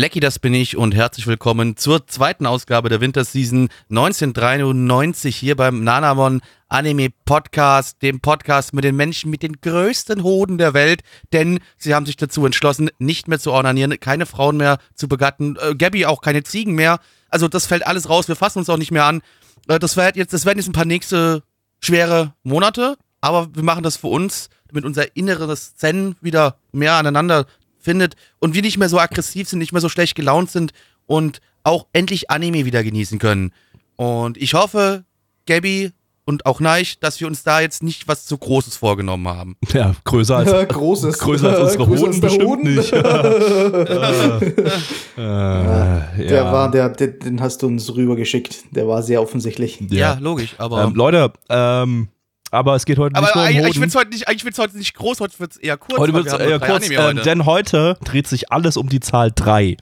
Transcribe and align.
Blackie, 0.00 0.20
das 0.20 0.38
bin 0.38 0.54
ich 0.54 0.78
und 0.78 0.94
herzlich 0.94 1.26
willkommen 1.26 1.76
zur 1.76 2.06
zweiten 2.06 2.46
Ausgabe 2.46 2.88
der 2.88 3.02
Winterseason 3.02 3.68
1993 3.90 5.36
hier 5.36 5.56
beim 5.56 5.84
Nanamon 5.84 6.40
Anime 6.70 7.10
Podcast, 7.26 8.00
dem 8.00 8.20
Podcast 8.20 8.72
mit 8.72 8.84
den 8.84 8.96
Menschen 8.96 9.30
mit 9.30 9.42
den 9.42 9.60
größten 9.60 10.22
Hoden 10.22 10.56
der 10.56 10.72
Welt, 10.72 11.02
denn 11.34 11.60
sie 11.76 11.94
haben 11.94 12.06
sich 12.06 12.16
dazu 12.16 12.46
entschlossen, 12.46 12.88
nicht 12.98 13.28
mehr 13.28 13.38
zu 13.38 13.52
ornanieren, 13.52 14.00
keine 14.00 14.24
Frauen 14.24 14.56
mehr 14.56 14.78
zu 14.94 15.06
begatten, 15.06 15.58
äh, 15.60 15.74
Gabby 15.74 16.06
auch 16.06 16.22
keine 16.22 16.44
Ziegen 16.44 16.74
mehr. 16.74 16.98
Also 17.28 17.46
das 17.46 17.66
fällt 17.66 17.86
alles 17.86 18.08
raus, 18.08 18.26
wir 18.26 18.36
fassen 18.36 18.60
uns 18.60 18.70
auch 18.70 18.78
nicht 18.78 18.92
mehr 18.92 19.04
an. 19.04 19.20
Äh, 19.68 19.78
das, 19.78 19.96
jetzt, 19.96 20.32
das 20.32 20.46
werden 20.46 20.60
jetzt 20.60 20.68
ein 20.68 20.72
paar 20.72 20.86
nächste 20.86 21.42
schwere 21.78 22.32
Monate, 22.42 22.96
aber 23.20 23.54
wir 23.54 23.64
machen 23.64 23.82
das 23.82 23.98
für 23.98 24.06
uns, 24.06 24.48
damit 24.68 24.86
unser 24.86 25.14
inneres 25.14 25.76
Zen 25.76 26.16
wieder 26.22 26.56
mehr 26.72 26.94
aneinander 26.94 27.44
findet 27.80 28.14
und 28.38 28.54
wir 28.54 28.62
nicht 28.62 28.78
mehr 28.78 28.88
so 28.88 28.98
aggressiv 28.98 29.48
sind, 29.48 29.58
nicht 29.58 29.72
mehr 29.72 29.80
so 29.80 29.88
schlecht 29.88 30.14
gelaunt 30.14 30.50
sind 30.50 30.72
und 31.06 31.40
auch 31.62 31.86
endlich 31.92 32.30
Anime 32.30 32.64
wieder 32.64 32.82
genießen 32.84 33.18
können. 33.18 33.52
Und 33.96 34.36
ich 34.38 34.54
hoffe, 34.54 35.04
Gabby 35.46 35.90
und 36.24 36.46
auch 36.46 36.60
Neich, 36.60 37.00
dass 37.00 37.20
wir 37.20 37.26
uns 37.26 37.42
da 37.42 37.60
jetzt 37.60 37.82
nicht 37.82 38.06
was 38.06 38.24
zu 38.24 38.38
Großes 38.38 38.76
vorgenommen 38.76 39.26
haben. 39.28 39.56
Ja, 39.72 39.94
größer 40.04 40.36
als, 40.36 40.68
Großes. 40.68 41.18
größer 41.18 41.48
als 41.48 41.76
unsere 41.76 41.86
Größer 41.86 42.02
Hoden 42.02 42.12
als 42.12 42.20
der 42.20 42.28
bestimmt 42.28 42.48
Hoden. 42.48 42.74
nicht. 42.76 42.92
äh, 45.18 46.22
äh, 46.22 46.26
Der 46.28 46.44
ja. 46.44 46.52
war, 46.52 46.70
der, 46.70 46.88
der, 46.90 47.08
den 47.08 47.40
hast 47.40 47.62
du 47.62 47.66
uns 47.66 47.92
rübergeschickt. 47.94 48.76
Der 48.76 48.86
war 48.86 49.02
sehr 49.02 49.20
offensichtlich. 49.20 49.80
Ja, 49.90 50.18
logisch, 50.20 50.54
aber. 50.58 50.84
Ähm, 50.84 50.94
Leute, 50.94 51.32
ähm, 51.48 52.08
aber 52.50 52.74
es 52.74 52.84
geht 52.84 52.98
heute 52.98 53.16
aber 53.16 53.26
nicht 53.26 53.34
nur 53.34 53.42
um 53.44 53.48
eigentlich, 53.48 53.56
Hoden. 53.58 53.64
eigentlich 53.66 53.80
wird 53.80 53.90
es 53.90 53.94
heute, 53.96 54.10
nicht- 54.10 54.28
eigentlich 54.28 54.44
wird's 54.44 54.58
heute 54.58 54.76
nicht 54.78 54.94
groß, 54.94 55.20
heute 55.20 55.38
wird 55.40 55.52
es 55.52 55.56
eher 55.58 55.76
kurz. 55.76 55.98
Heute 55.98 56.12
wird 56.14 56.26
wir 56.26 56.32
es 56.34 56.38
eher 56.40 56.58
kurz, 56.60 56.90
heute. 56.90 57.22
denn 57.22 57.46
heute 57.46 57.96
dreht 58.04 58.26
sich 58.26 58.50
alles 58.52 58.76
um 58.76 58.88
die 58.88 59.00
Zahl 59.00 59.30
3. 59.34 59.76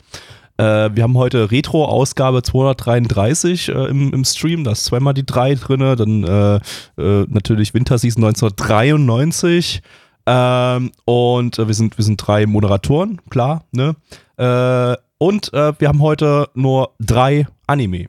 Äh, 0.61 0.91
wir 0.95 1.03
haben 1.05 1.17
heute 1.17 1.51
Retro-Ausgabe 1.53 2.43
233 2.43 3.69
äh, 3.69 3.73
im, 3.87 4.13
im 4.13 4.25
Stream, 4.25 4.65
da 4.65 4.73
ist 4.73 4.85
zweimal 4.87 5.15
die 5.15 5.25
3 5.25 5.55
drin, 5.55 5.81
dann 5.97 6.25
äh, 6.25 6.57
äh, 7.01 7.27
natürlich 7.29 7.75
Winterseason 7.75 8.25
1993 8.25 9.83
ähm, 10.27 10.91
und 11.05 11.59
äh, 11.59 11.67
wir, 11.67 11.75
sind, 11.75 11.97
wir 11.97 12.05
sind 12.05 12.17
drei 12.19 12.45
Moderatoren, 12.47 13.21
klar, 13.31 13.65
ne? 13.73 13.95
Äh, 14.37 14.97
und 15.21 15.53
äh, 15.55 15.73
wir 15.81 15.89
haben 15.89 16.03
heute 16.03 16.49
nur 16.55 16.95
drei 17.01 17.47
Anime. 17.67 18.09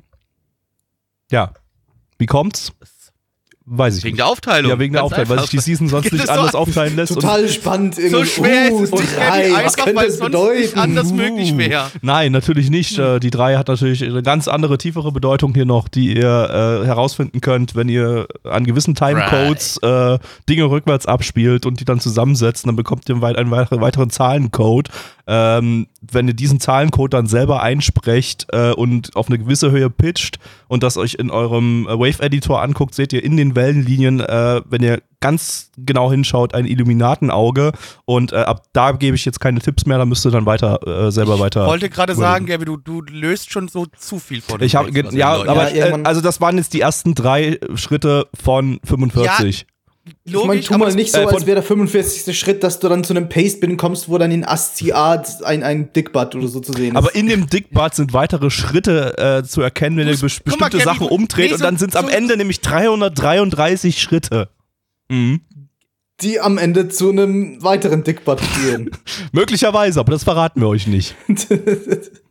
Ja, 1.31 1.53
wie 2.17 2.25
kommt's? 2.25 2.71
Weiß 3.71 3.97
ich 3.97 4.03
Wegen 4.03 4.13
nicht. 4.15 4.19
der 4.19 4.27
Aufteilung. 4.27 4.71
Ja, 4.71 4.79
wegen 4.79 4.93
der 4.93 5.01
Ganz 5.03 5.11
Aufteilung, 5.11 5.29
weil 5.29 5.39
sich 5.41 5.49
die 5.51 5.57
einfach. 5.57 5.65
Season 5.67 5.87
sonst 5.89 6.11
nicht 6.11 6.25
so 6.25 6.31
anders 6.33 6.55
an- 6.55 6.61
aufteilen 6.61 6.95
lässt. 6.95 7.11
und- 7.11 7.21
Total 7.21 7.47
spannend. 7.49 7.95
So 7.95 8.01
irgendwie. 8.01 8.25
schwer 8.25 8.67
ist 8.71 8.81
es 8.81 8.91
Uh, 8.91 8.95
nicht 8.95 9.15
drei, 9.15 9.41
Gabby, 9.49 9.51
was 9.53 9.59
einfach, 9.75 9.85
könnte 9.85 10.01
es 10.05 10.13
es 10.13 10.17
sonst 10.19 10.31
nicht 10.33 10.41
bedeuten? 10.73 10.79
anders 10.79 11.11
möglich 11.13 11.57
wäre. 11.57 11.91
Nein, 12.01 12.31
natürlich 12.31 12.69
nicht. 12.71 12.97
Äh, 12.97 13.19
Die 13.19 13.29
drei 13.29 13.57
hat 13.57 13.67
natürlich 13.67 14.03
eine 14.03 14.23
ganz 14.23 14.47
andere, 14.47 14.77
tiefere 14.79 15.11
Bedeutung 15.11 15.53
hier 15.53 15.65
noch, 15.65 15.87
die 15.87 16.15
ihr 16.17 16.81
äh, 16.81 16.85
herausfinden 16.87 17.41
könnt, 17.41 17.75
wenn 17.75 17.89
ihr 17.89 18.27
an 18.43 18.65
gewissen 18.65 18.95
Timecodes 18.95 19.77
äh, 19.83 20.17
Dinge 20.49 20.63
rückwärts 20.63 21.05
abspielt 21.05 21.65
und 21.67 21.79
die 21.79 21.85
dann 21.85 21.99
zusammensetzt. 21.99 22.65
Dann 22.65 22.75
bekommt 22.75 23.07
ihr 23.07 23.13
einen, 23.15 23.21
weit- 23.21 23.37
einen 23.37 23.51
weiteren, 23.51 23.81
weiteren 23.81 24.09
Zahlencode. 24.09 24.89
Ähm, 25.31 25.85
wenn 26.01 26.27
ihr 26.27 26.33
diesen 26.33 26.59
Zahlencode 26.59 27.13
dann 27.13 27.27
selber 27.27 27.61
einsprecht 27.61 28.47
äh, 28.51 28.71
und 28.71 29.15
auf 29.15 29.27
eine 29.27 29.37
gewisse 29.37 29.69
Höhe 29.69 29.91
pitcht 29.91 30.39
und 30.67 30.81
das 30.81 30.97
euch 30.97 31.13
in 31.13 31.29
eurem 31.29 31.87
äh, 31.87 31.91
Wave-Editor 31.99 32.59
anguckt, 32.61 32.95
seht 32.95 33.13
ihr 33.13 33.23
in 33.23 33.37
den 33.37 33.55
Wellenlinien, 33.55 34.21
äh, 34.21 34.61
wenn 34.67 34.81
ihr 34.81 35.03
ganz 35.19 35.69
genau 35.77 36.09
hinschaut, 36.11 36.55
ein 36.55 36.65
Illuminatenauge. 36.65 37.73
Und 38.05 38.31
äh, 38.33 38.37
ab 38.37 38.63
da 38.73 38.91
gebe 38.93 39.15
ich 39.15 39.25
jetzt 39.25 39.39
keine 39.39 39.59
Tipps 39.59 39.85
mehr, 39.85 39.99
da 39.99 40.05
müsst 40.05 40.25
ihr 40.25 40.31
dann 40.31 40.47
weiter 40.47 40.79
äh, 40.87 41.11
selber 41.11 41.39
weiter. 41.39 41.63
Ich 41.63 41.69
wollte 41.69 41.89
gerade 41.89 42.15
sagen, 42.15 42.47
Gabby, 42.47 42.65
du, 42.65 42.77
du 42.77 43.01
löst 43.01 43.51
schon 43.51 43.67
so 43.67 43.85
zu 43.85 44.17
viel 44.17 44.41
von 44.41 44.61
Ich 44.63 44.73
wir 44.73 45.13
ja, 45.13 45.35
Leuten- 45.35 45.49
aber 45.49 45.73
Ja, 45.75 45.87
äh, 45.87 45.99
also 46.05 46.21
das 46.21 46.41
waren 46.41 46.57
jetzt 46.57 46.73
die 46.73 46.81
ersten 46.81 47.13
drei 47.13 47.59
Schritte 47.75 48.27
von 48.33 48.79
45. 48.83 49.67
Ich 50.23 50.33
meine, 50.33 50.45
logisch, 50.47 50.65
tu 50.67 50.77
mal 50.77 50.93
nicht 50.93 51.11
so, 51.11 51.19
als 51.27 51.45
wäre 51.45 51.55
der 51.55 51.63
45. 51.63 52.37
Schritt, 52.37 52.63
dass 52.63 52.79
du 52.79 52.89
dann 52.89 53.03
zu 53.03 53.13
einem 53.13 53.29
Paste-Bin 53.29 53.77
kommst, 53.77 54.09
wo 54.09 54.17
dann 54.17 54.31
in 54.31 54.43
ASCII 54.45 54.91
ein, 54.93 55.63
ein 55.63 55.93
Dickbutt 55.93 56.35
oder 56.35 56.47
so 56.47 56.59
zu 56.59 56.73
sehen 56.73 56.91
ist. 56.91 56.95
Aber 56.95 57.13
in 57.15 57.27
dem 57.27 57.47
Dickbart 57.49 57.95
sind 57.95 58.13
weitere 58.13 58.49
Schritte 58.49 59.17
äh, 59.17 59.43
zu 59.43 59.61
erkennen, 59.61 59.97
wenn 59.97 60.07
ihr 60.07 60.13
mal, 60.15 60.21
bestimmte 60.21 60.57
Kevin, 60.69 60.81
Sachen 60.81 61.07
umdreht 61.07 61.47
nee, 61.47 61.53
und 61.53 61.59
so- 61.59 61.63
dann 61.65 61.77
sind 61.77 61.89
es 61.91 61.95
am 61.95 62.05
so- 62.05 62.11
Ende 62.11 62.37
nämlich 62.37 62.61
333 62.61 64.01
Schritte. 64.01 64.49
Mhm. 65.09 65.41
die 66.21 66.39
am 66.39 66.57
Ende 66.57 66.89
zu 66.89 67.09
einem 67.09 67.63
weiteren 67.63 68.03
Dickbutt 68.03 68.41
führen. 68.41 68.91
Möglicherweise, 69.31 69.99
aber 69.99 70.11
das 70.11 70.23
verraten 70.23 70.61
wir 70.61 70.67
euch 70.67 70.85
nicht. 70.87 71.15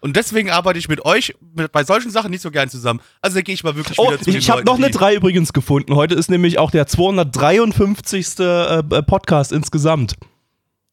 Und 0.00 0.16
deswegen 0.16 0.50
arbeite 0.50 0.78
ich 0.78 0.88
mit 0.88 1.04
euch 1.04 1.34
mit, 1.54 1.70
bei 1.72 1.84
solchen 1.84 2.10
Sachen 2.10 2.30
nicht 2.30 2.40
so 2.40 2.50
gern 2.50 2.70
zusammen. 2.70 3.00
Also 3.20 3.34
da 3.36 3.42
gehe 3.42 3.54
ich 3.54 3.62
mal 3.64 3.76
wirklich 3.76 3.98
Oh, 3.98 4.06
wieder 4.08 4.18
zu 4.20 4.30
ich, 4.30 4.48
habe 4.50 4.64
noch 4.64 4.76
eine 4.78 4.86
die- 4.86 4.92
3 4.96 5.14
übrigens 5.16 5.52
gefunden. 5.52 5.94
Heute 5.94 6.14
ist 6.14 6.30
nämlich 6.30 6.58
auch 6.58 6.70
der 6.70 6.86
253. 6.86 8.38
Äh, 8.38 8.78
äh, 8.78 9.02
Podcast 9.02 9.52
insgesamt. 9.52 10.14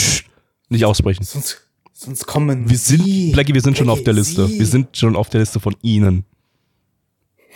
nicht 0.69 0.85
aussprechen. 0.85 1.25
Sonst, 1.25 1.63
sonst 1.95 2.27
kommen 2.27 2.69
Wir 2.69 2.77
sind, 2.79 3.03
sie. 3.05 3.33
Blackie, 3.33 3.55
wir 3.55 3.61
sind 3.63 3.79
schon 3.79 3.87
Blackie, 3.87 4.01
auf 4.01 4.05
der 4.05 4.13
Liste. 4.15 4.47
sie. 4.47 4.59
Wir 4.59 4.67
sind 4.67 4.97
schon 4.97 5.17
auf 5.17 5.31
der 5.31 5.41
Liste 5.41 5.59
von 5.61 5.75
Ihnen. 5.83 6.25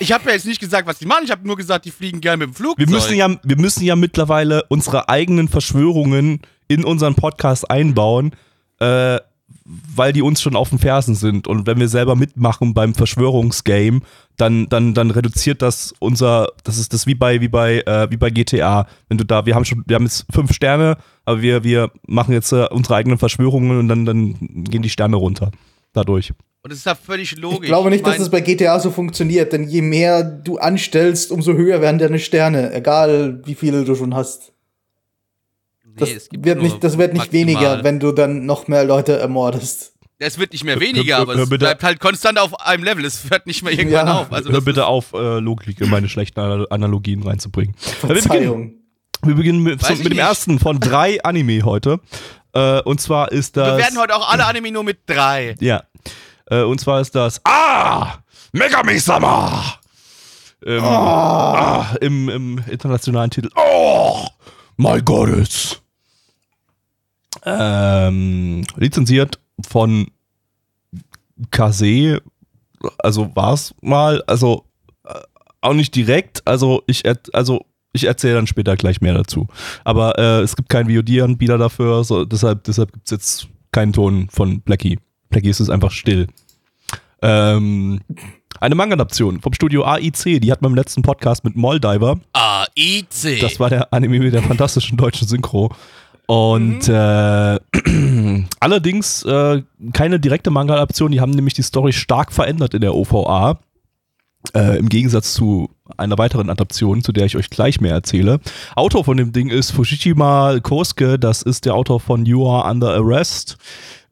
Ich 0.00 0.12
habe 0.12 0.24
ja 0.26 0.32
jetzt 0.32 0.46
nicht 0.46 0.60
gesagt, 0.60 0.88
was 0.88 0.98
die 0.98 1.06
machen. 1.06 1.22
Ich 1.24 1.30
habe 1.30 1.46
nur 1.46 1.56
gesagt, 1.56 1.84
die 1.84 1.90
fliegen 1.90 2.20
gerne 2.20 2.46
mit 2.46 2.54
dem 2.54 2.54
Flugzeug. 2.54 2.88
Wir 2.88 2.92
müssen 2.92 3.14
ja, 3.14 3.28
wir 3.42 3.58
müssen 3.58 3.84
ja 3.84 3.94
mittlerweile 3.96 4.64
unsere 4.68 5.08
eigenen 5.08 5.48
Verschwörungen 5.48 6.40
in 6.68 6.84
unseren 6.84 7.14
Podcast 7.14 7.70
einbauen, 7.70 8.32
äh, 8.78 9.18
weil 9.64 10.12
die 10.12 10.22
uns 10.22 10.40
schon 10.40 10.56
auf 10.56 10.70
den 10.70 10.78
Fersen 10.78 11.14
sind. 11.14 11.46
Und 11.46 11.66
wenn 11.66 11.78
wir 11.78 11.88
selber 11.88 12.16
mitmachen 12.16 12.72
beim 12.72 12.94
Verschwörungsgame, 12.94 14.00
dann, 14.36 14.68
dann, 14.68 14.94
dann 14.94 15.10
reduziert 15.10 15.60
das 15.60 15.92
unser, 15.98 16.48
das 16.64 16.78
ist 16.78 16.94
das 16.94 17.06
wie 17.06 17.14
bei, 17.14 17.42
wie 17.42 17.48
bei, 17.48 17.80
äh, 17.82 18.10
wie 18.10 18.16
bei 18.16 18.30
GTA. 18.30 18.86
Wenn 19.08 19.18
du 19.18 19.24
da, 19.24 19.44
wir 19.44 19.54
haben 19.54 19.66
schon, 19.66 19.84
wir 19.86 19.96
haben 19.96 20.04
jetzt 20.04 20.24
fünf 20.32 20.52
Sterne, 20.54 20.96
aber 21.26 21.42
wir, 21.42 21.62
wir 21.62 21.90
machen 22.06 22.32
jetzt 22.32 22.52
äh, 22.52 22.66
unsere 22.70 22.96
eigenen 22.96 23.18
Verschwörungen 23.18 23.78
und 23.78 23.88
dann, 23.88 24.06
dann 24.06 24.64
gehen 24.64 24.82
die 24.82 24.88
Sterne 24.88 25.16
runter. 25.16 25.50
Dadurch. 25.92 26.32
Und 26.62 26.70
das 26.72 26.78
ist 26.80 26.84
ja 26.86 26.94
völlig 26.94 27.36
logisch. 27.38 27.60
Ich 27.62 27.66
glaube 27.66 27.88
nicht, 27.90 28.04
dass 28.04 28.12
mein, 28.14 28.20
das 28.20 28.30
bei 28.30 28.40
GTA 28.42 28.78
so 28.80 28.90
funktioniert, 28.90 29.52
denn 29.52 29.66
je 29.66 29.80
mehr 29.82 30.22
du 30.22 30.58
anstellst, 30.58 31.32
umso 31.32 31.54
höher 31.54 31.80
werden 31.80 31.98
deine 31.98 32.18
Sterne, 32.18 32.72
egal 32.74 33.40
wie 33.46 33.54
viele 33.54 33.84
du 33.84 33.94
schon 33.94 34.14
hast. 34.14 34.52
Das, 35.96 36.08
nee, 36.10 36.14
es 36.16 36.28
gibt 36.28 36.44
wird, 36.44 36.62
nicht, 36.62 36.84
das 36.84 36.98
wird 36.98 37.12
nicht 37.14 37.32
maximal. 37.32 37.46
weniger, 37.46 37.84
wenn 37.84 37.98
du 37.98 38.12
dann 38.12 38.46
noch 38.46 38.68
mehr 38.68 38.84
Leute 38.84 39.18
ermordest. 39.18 39.94
Es 40.18 40.38
wird 40.38 40.52
nicht 40.52 40.64
mehr 40.64 40.78
weniger, 40.78 41.16
Hör- 41.16 41.22
aber 41.22 41.34
hör 41.34 41.42
es 41.44 41.48
bitte- 41.48 41.64
bleibt 41.64 41.82
halt 41.82 41.98
konstant 41.98 42.38
auf 42.38 42.60
einem 42.60 42.84
Level. 42.84 43.04
Es 43.06 43.30
hört 43.30 43.46
nicht 43.46 43.62
mehr 43.64 43.72
irgendwann 43.72 44.06
Ja. 44.06 44.20
auf. 44.20 44.30
Also 44.32 44.50
Hör 44.50 44.56
das 44.56 44.64
bitte 44.66 44.86
auf, 44.86 45.14
äh, 45.14 45.38
Logik 45.38 45.80
in 45.80 45.88
meine 45.88 46.08
schlechten 46.10 46.38
Anal- 46.40 46.66
Analogien 46.68 47.22
reinzubringen. 47.22 47.74
Ja, 47.74 47.86
wir 48.02 48.08
beginnen, 48.08 48.22
Verzeihung. 48.22 48.74
wir 49.24 49.34
beginnen 49.34 49.62
mit, 49.62 49.80
ich 49.90 49.98
mit 50.04 50.12
dem 50.12 50.18
ersten 50.18 50.58
von 50.58 50.78
drei 50.78 51.18
Anime 51.24 51.62
heute. 51.62 52.00
Äh, 52.52 52.82
und 52.82 53.00
zwar 53.00 53.32
ist 53.32 53.56
das. 53.56 53.78
wir 53.78 53.84
werden 53.84 53.98
heute 53.98 54.14
auch 54.14 54.30
alle 54.30 54.44
Anime 54.44 54.70
nur 54.72 54.84
mit 54.84 54.98
drei. 55.06 55.54
Ja. 55.60 55.84
Äh, 56.50 56.62
und 56.62 56.80
zwar 56.80 57.00
ist 57.00 57.14
das. 57.14 57.40
Ah! 57.44 58.18
Megami-sama! 58.52 59.80
Ähm, 60.66 60.84
ah, 60.84 61.96
im, 62.00 62.28
Im 62.28 62.60
internationalen 62.68 63.30
Titel. 63.30 63.48
Oh! 63.54 64.26
My 64.76 65.00
Goddess! 65.00 65.80
Ähm, 67.44 68.64
lizenziert 68.76 69.38
von 69.66 70.08
Kase, 71.50 72.20
also 72.98 73.34
war 73.34 73.54
es 73.54 73.74
mal, 73.80 74.22
also 74.26 74.64
äh, 75.04 75.14
auch 75.60 75.72
nicht 75.72 75.94
direkt, 75.94 76.46
also 76.46 76.82
ich, 76.86 77.04
also 77.32 77.64
ich 77.92 78.04
erzähle 78.04 78.34
dann 78.34 78.46
später 78.46 78.76
gleich 78.76 79.00
mehr 79.00 79.14
dazu. 79.14 79.48
Aber 79.84 80.18
äh, 80.18 80.40
es 80.40 80.56
gibt 80.56 80.68
keinen 80.68 80.90
VOD-Anbieter 80.94 81.56
dafür, 81.56 82.04
so, 82.04 82.24
deshalb, 82.24 82.64
deshalb 82.64 82.92
gibt 82.92 83.06
es 83.06 83.10
jetzt 83.10 83.48
keinen 83.72 83.92
Ton 83.92 84.28
von 84.30 84.60
Blackie. 84.60 84.98
Blackie 85.30 85.48
ist 85.48 85.60
es 85.60 85.70
einfach 85.70 85.90
still. 85.90 86.26
Ähm, 87.22 88.00
eine 88.60 88.74
Manga-Adaption 88.74 89.40
vom 89.40 89.54
Studio 89.54 89.84
AIC, 89.84 90.40
die 90.40 90.52
hat 90.52 90.60
man 90.60 90.72
im 90.72 90.76
letzten 90.76 91.02
Podcast 91.02 91.44
mit 91.44 91.56
Moldiver. 91.56 92.20
AIC. 92.32 93.40
Das 93.40 93.58
war 93.58 93.70
der 93.70 93.92
Anime 93.92 94.18
mit 94.18 94.34
der 94.34 94.42
fantastischen 94.42 94.98
deutschen 94.98 95.26
Synchro. 95.26 95.72
Und 96.26 96.88
äh, 96.88 97.58
allerdings 98.60 99.24
äh, 99.24 99.62
keine 99.92 100.20
direkte 100.20 100.50
Manga-Adaption, 100.50 101.10
die 101.10 101.20
haben 101.20 101.32
nämlich 101.32 101.54
die 101.54 101.62
Story 101.62 101.92
stark 101.92 102.32
verändert 102.32 102.74
in 102.74 102.82
der 102.82 102.94
OVA. 102.94 103.58
Äh, 104.54 104.78
Im 104.78 104.88
Gegensatz 104.88 105.34
zu 105.34 105.70
einer 105.96 106.16
weiteren 106.18 106.48
Adaption, 106.48 107.02
zu 107.02 107.12
der 107.12 107.26
ich 107.26 107.36
euch 107.36 107.50
gleich 107.50 107.80
mehr 107.80 107.92
erzähle. 107.92 108.40
Autor 108.74 109.04
von 109.04 109.16
dem 109.16 109.32
Ding 109.32 109.50
ist 109.50 109.72
Fushishima 109.72 110.60
Kosuke, 110.60 111.18
das 111.18 111.42
ist 111.42 111.66
der 111.66 111.74
Autor 111.74 112.00
von 112.00 112.24
You 112.24 112.48
Are 112.48 112.70
Under 112.70 112.94
Arrest. 112.94 113.58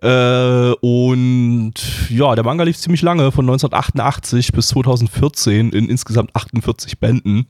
Äh, 0.01 0.73
und 0.81 1.75
ja, 2.09 2.35
der 2.35 2.45
Manga 2.45 2.65
lief 2.65 2.77
ziemlich 2.77 3.03
lange, 3.03 3.33
von 3.33 3.45
1988 3.45 4.53
bis 4.53 4.69
2014 4.69 5.71
in 5.71 5.89
insgesamt 5.89 6.35
48 6.35 7.01
Bänden. 7.01 7.47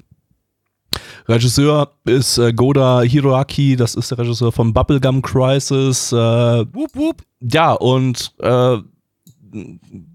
Regisseur 1.29 1.93
ist 2.07 2.39
äh, 2.39 2.53
Goda 2.53 3.03
Hiroaki, 3.03 3.77
das 3.77 3.95
ist 3.95 4.11
der 4.11 4.19
Regisseur 4.19 4.51
von 4.51 4.73
Bubblegum 4.73 5.21
Crisis. 5.21 6.11
Äh, 6.13 6.17
Wup, 6.17 6.95
wup. 6.95 7.23
ja, 7.41 7.73
und 7.73 8.33
äh, 8.39 8.79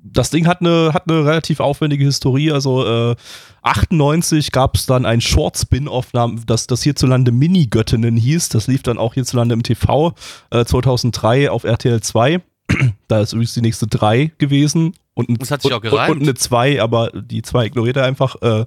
das 0.03 0.29
Ding 0.29 0.47
hat 0.47 0.61
eine, 0.61 0.91
hat 0.93 1.09
eine 1.09 1.25
relativ 1.25 1.59
aufwendige 1.59 2.05
Historie. 2.05 2.51
Also 2.51 3.11
äh, 3.11 3.15
98 3.63 4.51
gab 4.51 4.75
es 4.75 4.85
dann 4.85 5.05
ein 5.05 5.21
Short-Spin-Off, 5.21 6.07
das, 6.45 6.67
das 6.67 6.83
hierzulande 6.83 7.31
Mini-Göttinnen 7.31 8.17
hieß. 8.17 8.49
Das 8.49 8.67
lief 8.67 8.83
dann 8.83 8.97
auch 8.97 9.13
hierzulande 9.13 9.53
im 9.53 9.63
TV 9.63 10.13
äh, 10.51 10.65
2003 10.65 11.49
auf 11.49 11.63
RTL 11.63 12.01
2. 12.01 12.41
da 13.07 13.21
ist 13.21 13.33
übrigens 13.33 13.53
die 13.53 13.61
nächste 13.61 13.87
3 13.87 14.31
gewesen. 14.37 14.93
Und, 15.13 15.29
ein- 15.29 15.35
Das 15.35 15.51
hat 15.51 15.61
sich 15.61 15.73
auch 15.73 15.81
gereimt. 15.81 16.11
Und, 16.11 16.17
und 16.21 16.23
eine 16.23 16.33
2, 16.35 16.81
aber 16.81 17.09
die 17.13 17.41
2 17.41 17.65
ignoriert 17.65 17.97
er 17.97 18.05
einfach. 18.05 18.35
Äh, 18.41 18.65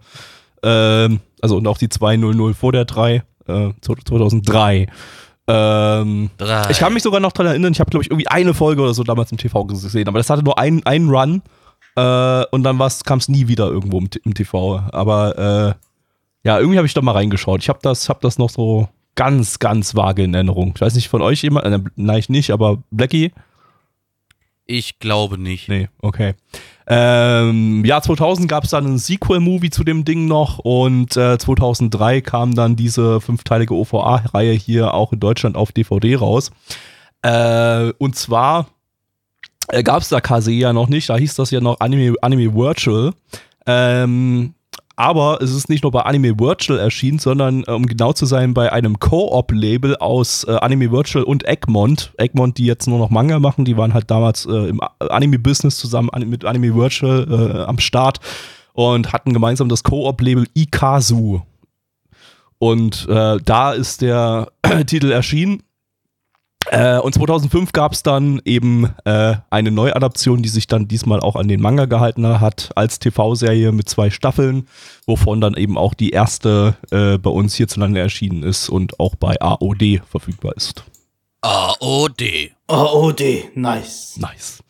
ähm, 0.62 1.20
also 1.42 1.56
und 1.56 1.66
auch 1.66 1.78
die 1.78 1.88
200 1.88 2.56
vor 2.56 2.72
der 2.72 2.84
3, 2.84 3.22
äh, 3.46 3.70
2003. 3.80 4.86
Ähm, 5.48 6.30
ich 6.70 6.78
kann 6.78 6.92
mich 6.92 7.02
sogar 7.02 7.20
noch 7.20 7.32
dran 7.32 7.46
erinnern, 7.46 7.72
ich 7.72 7.80
habe, 7.80 7.90
glaube 7.90 8.02
ich, 8.02 8.10
irgendwie 8.10 8.28
eine 8.28 8.52
Folge 8.52 8.82
oder 8.82 8.94
so 8.94 9.04
damals 9.04 9.30
im 9.30 9.38
TV 9.38 9.64
gesehen, 9.64 10.08
aber 10.08 10.18
das 10.18 10.28
hatte 10.28 10.42
nur 10.42 10.58
einen, 10.58 10.84
einen 10.84 11.08
Run 11.08 11.42
äh, 11.96 12.44
und 12.50 12.62
dann 12.62 12.78
kam 13.04 13.18
es 13.18 13.28
nie 13.28 13.48
wieder 13.48 13.66
irgendwo 13.66 13.98
im, 13.98 14.08
im 14.24 14.34
TV. 14.34 14.82
Aber 14.92 15.38
äh, 15.38 16.46
ja, 16.46 16.58
irgendwie 16.58 16.78
habe 16.78 16.86
ich 16.86 16.94
da 16.94 17.02
mal 17.02 17.12
reingeschaut. 17.12 17.62
Ich 17.62 17.68
habe 17.68 17.78
das, 17.82 18.08
hab 18.08 18.20
das 18.20 18.38
noch 18.38 18.50
so 18.50 18.88
ganz, 19.14 19.58
ganz 19.58 19.96
vage 19.96 20.22
in 20.22 20.34
Erinnerung. 20.34 20.72
Ich 20.74 20.80
weiß 20.80 20.94
nicht, 20.94 21.08
von 21.08 21.22
euch 21.22 21.42
jemand, 21.42 21.66
äh, 21.66 21.80
nein, 21.96 22.18
ich 22.18 22.28
nicht, 22.28 22.50
aber 22.50 22.78
Blackie? 22.90 23.32
Ich 24.66 24.98
glaube 24.98 25.38
nicht. 25.38 25.68
Nee, 25.68 25.88
okay. 26.02 26.34
Ähm, 26.88 27.84
Jahr 27.84 28.02
2000 28.02 28.48
gab 28.48 28.64
es 28.64 28.70
dann 28.70 28.84
ein 28.86 28.98
Sequel-Movie 28.98 29.70
zu 29.70 29.84
dem 29.84 30.04
Ding 30.04 30.26
noch 30.26 30.58
und 30.58 31.16
äh, 31.16 31.38
2003 31.38 32.20
kam 32.20 32.54
dann 32.54 32.76
diese 32.76 33.20
fünfteilige 33.20 33.74
OVA-Reihe 33.74 34.52
hier 34.52 34.94
auch 34.94 35.12
in 35.12 35.20
Deutschland 35.20 35.56
auf 35.56 35.72
DVD 35.72 36.16
raus. 36.16 36.50
Äh, 37.22 37.92
und 37.98 38.16
zwar 38.16 38.66
äh, 39.68 39.82
gab 39.82 40.02
es 40.02 40.08
da 40.08 40.20
Kase 40.20 40.52
ja 40.52 40.72
noch 40.72 40.88
nicht, 40.88 41.08
da 41.08 41.16
hieß 41.16 41.34
das 41.34 41.50
ja 41.50 41.60
noch 41.60 41.80
Anime, 41.80 42.14
Anime 42.20 42.54
Virtual. 42.54 43.12
Ähm, 43.66 44.54
aber 44.96 45.42
es 45.42 45.52
ist 45.52 45.68
nicht 45.68 45.82
nur 45.82 45.92
bei 45.92 46.02
Anime 46.02 46.40
Virtual 46.40 46.78
erschienen, 46.78 47.18
sondern 47.18 47.64
äh, 47.66 47.70
um 47.70 47.86
genau 47.86 48.14
zu 48.14 48.24
sein, 48.24 48.54
bei 48.54 48.72
einem 48.72 48.98
Co-op-Label 48.98 49.96
aus 49.96 50.44
äh, 50.44 50.52
Anime 50.52 50.90
Virtual 50.90 51.22
und 51.22 51.46
Egmont. 51.46 52.12
Egmont, 52.16 52.56
die 52.56 52.64
jetzt 52.64 52.88
nur 52.88 52.98
noch 52.98 53.10
Manga 53.10 53.38
machen, 53.38 53.66
die 53.66 53.76
waren 53.76 53.92
halt 53.92 54.10
damals 54.10 54.46
äh, 54.46 54.68
im 54.68 54.80
Anime-Business 54.98 55.76
zusammen 55.76 56.08
mit 56.26 56.46
Anime 56.46 56.74
Virtual 56.74 57.26
äh, 57.28 57.64
am 57.64 57.78
Start 57.78 58.20
und 58.72 59.12
hatten 59.12 59.34
gemeinsam 59.34 59.68
das 59.68 59.82
Co-op-Label 59.82 60.46
Ikazu. 60.54 61.42
Und 62.58 63.06
äh, 63.10 63.36
da 63.44 63.72
ist 63.72 64.00
der 64.00 64.48
Titel 64.86 65.12
erschienen. 65.12 65.62
Äh, 66.70 66.98
und 66.98 67.14
2005 67.14 67.72
gab 67.72 67.92
es 67.92 68.02
dann 68.02 68.40
eben 68.44 68.92
äh, 69.04 69.36
eine 69.50 69.70
Neuadaption, 69.70 70.42
die 70.42 70.48
sich 70.48 70.66
dann 70.66 70.88
diesmal 70.88 71.20
auch 71.20 71.36
an 71.36 71.48
den 71.48 71.60
Manga 71.60 71.84
gehalten 71.84 72.26
hat, 72.40 72.70
als 72.74 72.98
TV-Serie 72.98 73.72
mit 73.72 73.88
zwei 73.88 74.10
Staffeln, 74.10 74.66
wovon 75.06 75.40
dann 75.40 75.54
eben 75.54 75.78
auch 75.78 75.94
die 75.94 76.10
erste 76.10 76.76
äh, 76.90 77.18
bei 77.18 77.30
uns 77.30 77.54
hierzulande 77.54 78.00
erschienen 78.00 78.42
ist 78.42 78.68
und 78.68 78.98
auch 78.98 79.14
bei 79.14 79.40
AOD 79.40 80.02
verfügbar 80.08 80.56
ist. 80.56 80.84
AOD. 81.42 82.50
OOD, 82.68 83.22
nice. 83.54 84.16
Nice. 84.18 84.62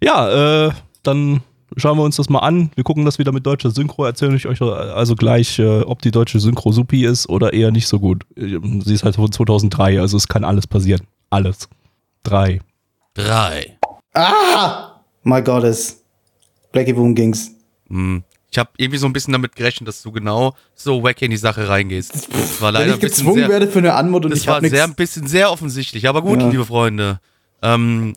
Ja, 0.00 0.66
äh, 0.66 0.72
dann 1.02 1.42
schauen 1.76 1.98
wir 1.98 2.04
uns 2.04 2.16
das 2.16 2.28
mal 2.28 2.40
an. 2.40 2.70
Wir 2.76 2.84
gucken 2.84 3.04
das 3.04 3.18
wieder 3.18 3.32
mit 3.32 3.46
deutscher 3.46 3.70
Synchro. 3.70 4.04
Erzähle 4.04 4.36
ich 4.36 4.46
euch 4.46 4.62
also 4.62 5.16
gleich, 5.16 5.58
äh, 5.58 5.80
ob 5.80 6.02
die 6.02 6.12
deutsche 6.12 6.38
Synchro 6.38 6.70
supi 6.70 7.04
ist 7.04 7.28
oder 7.28 7.52
eher 7.52 7.72
nicht 7.72 7.88
so 7.88 7.98
gut. 7.98 8.24
Äh, 8.36 8.58
Sie 8.84 8.94
ist 8.94 9.02
halt 9.02 9.16
von 9.16 9.32
2003, 9.32 10.00
also 10.00 10.16
es 10.16 10.28
kann 10.28 10.44
alles 10.44 10.66
passieren. 10.68 11.06
Alles. 11.32 11.66
Drei. 12.24 12.60
Drei. 13.14 13.78
Ah! 14.12 15.00
My 15.22 15.40
Goddess. 15.42 16.02
Blackie 16.72 16.92
Boom 16.92 17.14
ging's. 17.14 17.52
Hm. 17.88 18.22
Ich 18.50 18.58
habe 18.58 18.68
irgendwie 18.76 18.98
so 18.98 19.06
ein 19.06 19.14
bisschen 19.14 19.32
damit 19.32 19.56
gerechnet, 19.56 19.88
dass 19.88 20.02
du 20.02 20.12
genau 20.12 20.54
so 20.74 21.02
wack 21.02 21.22
in 21.22 21.30
die 21.30 21.38
Sache 21.38 21.66
reingehst. 21.70 22.28
Das 22.30 22.60
war 22.60 22.70
leider 22.70 22.88
Wenn 22.88 22.94
ich 22.96 23.00
gezwungen 23.00 23.36
sehr, 23.36 23.48
werde 23.48 23.66
für 23.66 23.78
eine 23.78 23.94
Anmut 23.94 24.26
und 24.26 24.30
das 24.32 24.40
ich 24.40 24.46
war 24.46 24.60
sehr, 24.60 24.84
ein 24.84 24.94
bisschen 24.94 25.26
sehr 25.26 25.50
offensichtlich. 25.50 26.06
Aber 26.06 26.20
gut, 26.20 26.38
Ja. 26.38 26.50
liebe 26.50 26.66
Freunde. 26.66 27.18
Ähm, 27.62 28.12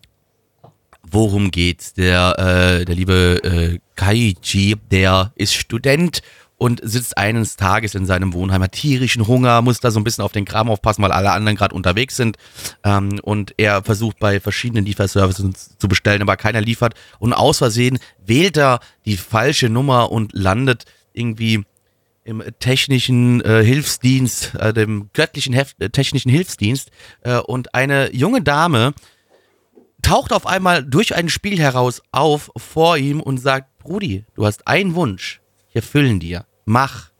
worum 1.10 1.52
geht's? 1.52 1.94
Der, 1.94 2.36
äh, 2.38 2.84
der 2.84 2.96
liebe 2.96 3.40
äh, 3.46 3.80
Kaiji, 3.96 4.76
der 4.92 5.32
ist 5.36 5.54
Student 5.54 6.22
und 6.58 6.80
sitzt 6.84 7.18
eines 7.18 7.58
Tages 7.58 7.96
in 7.96 8.06
seinem 8.06 8.34
Wohnheim, 8.34 8.64
hat 8.64 8.72
tierischen 8.72 9.28
Hunger, 9.28 9.62
muss 9.62 9.80
da 9.80 9.92
so 9.92 10.00
ein 10.00 10.04
bisschen 10.04 10.24
auf 10.24 10.32
den 10.32 10.46
Kram 10.46 10.70
aufpassen, 10.70 11.04
weil 11.04 11.12
alle 11.12 11.32
anderen 11.32 11.58
gerade 11.58 11.76
unterwegs 11.76 12.16
sind. 12.16 12.38
Ähm, 12.84 13.20
und 13.22 13.54
er 13.58 13.84
versucht 13.84 14.20
bei 14.20 14.40
verschiedenen 14.40 14.86
Lieferservices 14.86 15.78
zu 15.78 15.88
bestellen, 15.88 16.22
aber 16.22 16.38
keiner 16.38 16.62
liefert. 16.62 16.94
Und 17.20 17.34
aus 17.34 17.58
Versehen 17.58 18.00
wählt 18.26 18.58
er 18.58 18.80
die 19.06 19.18
falsche 19.18 19.70
Nummer 19.70 20.12
und 20.12 20.34
landet 20.34 20.86
irgendwie 21.14 21.64
im 22.24 22.44
technischen 22.60 23.42
äh, 23.42 23.64
Hilfsdienst, 23.64 24.56
äh, 24.56 24.74
dem 24.74 25.10
göttlichen 25.14 25.54
Hef 25.54 25.76
äh, 25.80 25.90
technischen 25.90 26.32
Hilfsdienst. 26.32 26.90
Äh, 27.22 27.38
und 27.38 27.76
eine 27.76 28.14
junge 28.16 28.42
Dame 28.42 28.94
taucht 30.02 30.34
auf 30.34 30.48
einmal 30.48 30.84
durch 30.84 31.16
ein 31.16 31.30
Spiel 31.30 31.60
heraus 31.60 32.02
auf 32.12 32.52
vor 32.58 32.98
ihm 32.98 33.22
und 33.22 33.38
sagt, 33.38 33.78
Brudi, 33.78 34.26
du 34.34 34.46
hast 34.46 34.68
einen 34.68 34.96
Wunsch. 34.96 35.42
Erfüllen 35.76 36.20
dir. 36.20 36.46
Mach. 36.66 37.12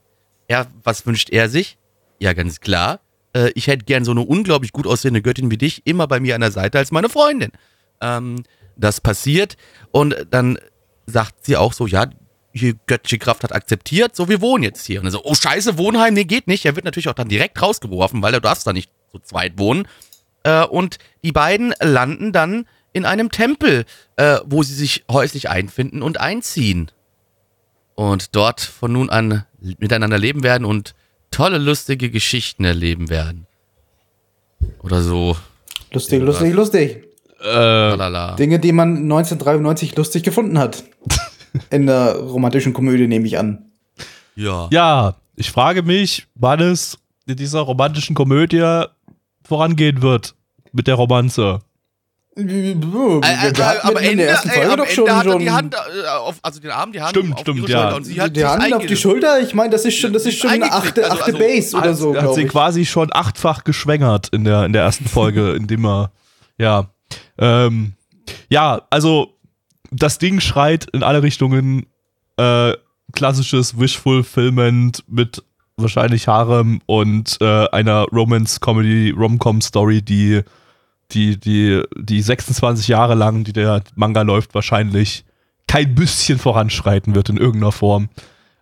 Er, 0.48 0.66
was 0.82 1.06
wünscht 1.06 1.30
er 1.30 1.48
sich? 1.48 1.78
Ja, 2.18 2.32
ganz 2.32 2.60
klar. 2.60 3.00
Äh, 3.34 3.50
ich 3.54 3.66
hätte 3.66 3.84
gern 3.84 4.04
so 4.04 4.12
eine 4.12 4.22
unglaublich 4.22 4.72
gut 4.72 4.86
aussehende 4.86 5.20
Göttin 5.22 5.50
wie 5.50 5.58
dich 5.58 5.82
immer 5.84 6.08
bei 6.08 6.20
mir 6.20 6.34
an 6.34 6.40
der 6.40 6.50
Seite 6.50 6.78
als 6.78 6.90
meine 6.90 7.10
Freundin. 7.10 7.52
Ähm, 8.00 8.44
das 8.76 9.00
passiert 9.00 9.56
und 9.90 10.16
dann 10.30 10.58
sagt 11.06 11.44
sie 11.44 11.56
auch 11.56 11.72
so, 11.72 11.86
ja, 11.86 12.06
die 12.54 12.76
göttliche 12.86 13.18
Kraft 13.18 13.44
hat 13.44 13.52
akzeptiert, 13.52 14.16
so 14.16 14.28
wir 14.30 14.40
wohnen 14.40 14.64
jetzt 14.64 14.86
hier. 14.86 15.00
Und 15.00 15.06
er 15.06 15.12
so, 15.12 15.22
oh 15.24 15.34
scheiße, 15.34 15.76
Wohnheim, 15.76 16.14
nee, 16.14 16.24
geht 16.24 16.46
nicht. 16.46 16.64
Er 16.64 16.74
wird 16.76 16.86
natürlich 16.86 17.08
auch 17.08 17.14
dann 17.14 17.28
direkt 17.28 17.60
rausgeworfen, 17.60 18.22
weil 18.22 18.32
er 18.32 18.40
darfst 18.40 18.66
da 18.66 18.72
nicht 18.72 18.90
zu 19.12 19.18
zweit 19.18 19.58
wohnen. 19.58 19.86
Äh, 20.44 20.64
und 20.64 20.96
die 21.22 21.32
beiden 21.32 21.74
landen 21.80 22.32
dann 22.32 22.66
in 22.94 23.04
einem 23.04 23.30
Tempel, 23.30 23.84
äh, 24.16 24.38
wo 24.46 24.62
sie 24.62 24.74
sich 24.74 25.04
häuslich 25.10 25.50
einfinden 25.50 26.00
und 26.00 26.18
einziehen. 26.18 26.90
Und 27.96 28.36
dort 28.36 28.60
von 28.60 28.92
nun 28.92 29.10
an 29.10 29.44
miteinander 29.78 30.18
leben 30.18 30.42
werden 30.42 30.64
und 30.64 30.94
tolle, 31.30 31.58
lustige 31.58 32.10
Geschichten 32.10 32.64
erleben 32.64 33.10
werden. 33.10 33.46
Oder 34.82 35.02
so. 35.02 35.36
Lustig, 35.92 36.22
lustig, 36.22 36.54
lustig. 36.54 37.04
Äh. 37.40 38.36
Dinge, 38.36 38.58
die 38.58 38.72
man 38.72 38.96
1993 38.96 39.96
lustig 39.96 40.22
gefunden 40.22 40.58
hat. 40.58 40.84
In 41.70 41.86
der 41.86 42.16
romantischen 42.16 42.72
Komödie 42.72 43.06
nehme 43.06 43.26
ich 43.26 43.38
an. 43.38 43.70
Ja. 44.34 44.68
ja, 44.70 45.14
ich 45.36 45.50
frage 45.50 45.82
mich, 45.82 46.26
wann 46.34 46.60
es 46.60 46.98
in 47.26 47.36
dieser 47.36 47.60
romantischen 47.60 48.14
Komödie 48.14 48.84
vorangehen 49.42 50.02
wird 50.02 50.34
mit 50.72 50.86
der 50.86 50.96
Romanze. 50.96 51.60
Äh, 52.38 52.42
äh, 52.42 52.72
in 52.72 53.96
Ende, 53.96 54.16
der 54.16 54.28
ersten 54.28 54.48
ey, 54.50 54.56
Folge 54.56 54.72
am 54.72 54.78
doch 54.78 54.88
schon, 54.88 55.06
Ende 55.06 55.16
hat 55.16 55.26
er 55.26 55.38
die 55.38 55.50
Hand 55.50 55.74
äh, 55.74 56.06
auf, 56.08 56.36
also 56.42 56.60
den 56.60 56.70
Arm, 56.70 56.92
die 56.92 57.00
Hand 57.00 57.10
Stimmt, 57.16 57.34
auf 57.34 57.40
stimmt, 57.40 57.58
ihre 57.60 57.70
ja. 57.70 57.80
Schulter 57.80 57.96
und 57.96 58.04
sie 58.04 58.20
hat 58.20 58.36
die 58.36 58.44
Hand 58.44 58.74
auf 58.74 58.86
die. 58.86 58.96
Schulter. 58.96 59.40
Ich 59.40 59.54
meine, 59.54 59.70
das 59.70 59.84
ist 59.86 59.96
schon, 59.96 60.12
das 60.12 60.26
ist 60.26 60.38
schon 60.38 60.50
eine 60.50 60.70
achte, 60.70 61.04
also- 61.04 61.16
achte 61.16 61.32
also- 61.32 61.38
Base 61.38 61.76
oder 61.76 61.94
so, 61.94 62.14
hat 62.14 62.34
sie 62.34 62.42
ich. 62.42 62.48
quasi 62.48 62.84
schon 62.84 63.08
achtfach 63.12 63.64
geschwängert 63.64 64.28
in 64.28 64.44
der, 64.44 64.66
in 64.66 64.74
der 64.74 64.82
ersten 64.82 65.06
Folge, 65.06 65.52
indem 65.58 65.86
er 65.86 66.12
Ja. 66.58 66.90
Ähm, 67.38 67.94
ja, 68.50 68.82
also 68.90 69.34
das 69.90 70.18
Ding 70.18 70.40
schreit 70.40 70.88
in 70.92 71.02
alle 71.02 71.22
Richtungen 71.22 71.86
äh, 72.36 72.72
klassisches 73.14 73.78
Wish-Fulfillment 73.78 75.04
mit 75.08 75.42
wahrscheinlich 75.78 76.28
Harem 76.28 76.80
und 76.86 77.38
äh, 77.40 77.68
einer 77.68 78.04
Romance-Comedy, 78.12 79.10
Rom-Com-Story, 79.16 80.02
die, 80.02 80.42
die, 81.12 81.38
die, 81.38 81.82
die 81.96 82.22
26 82.22 82.88
Jahre 82.88 83.14
lang, 83.14 83.44
die 83.44 83.52
der 83.52 83.82
Manga 83.94 84.22
läuft, 84.22 84.54
wahrscheinlich 84.54 85.24
kein 85.66 85.94
bisschen 85.94 86.38
voranschreiten 86.38 87.14
wird 87.14 87.28
in 87.28 87.36
irgendeiner 87.36 87.72
Form. 87.72 88.08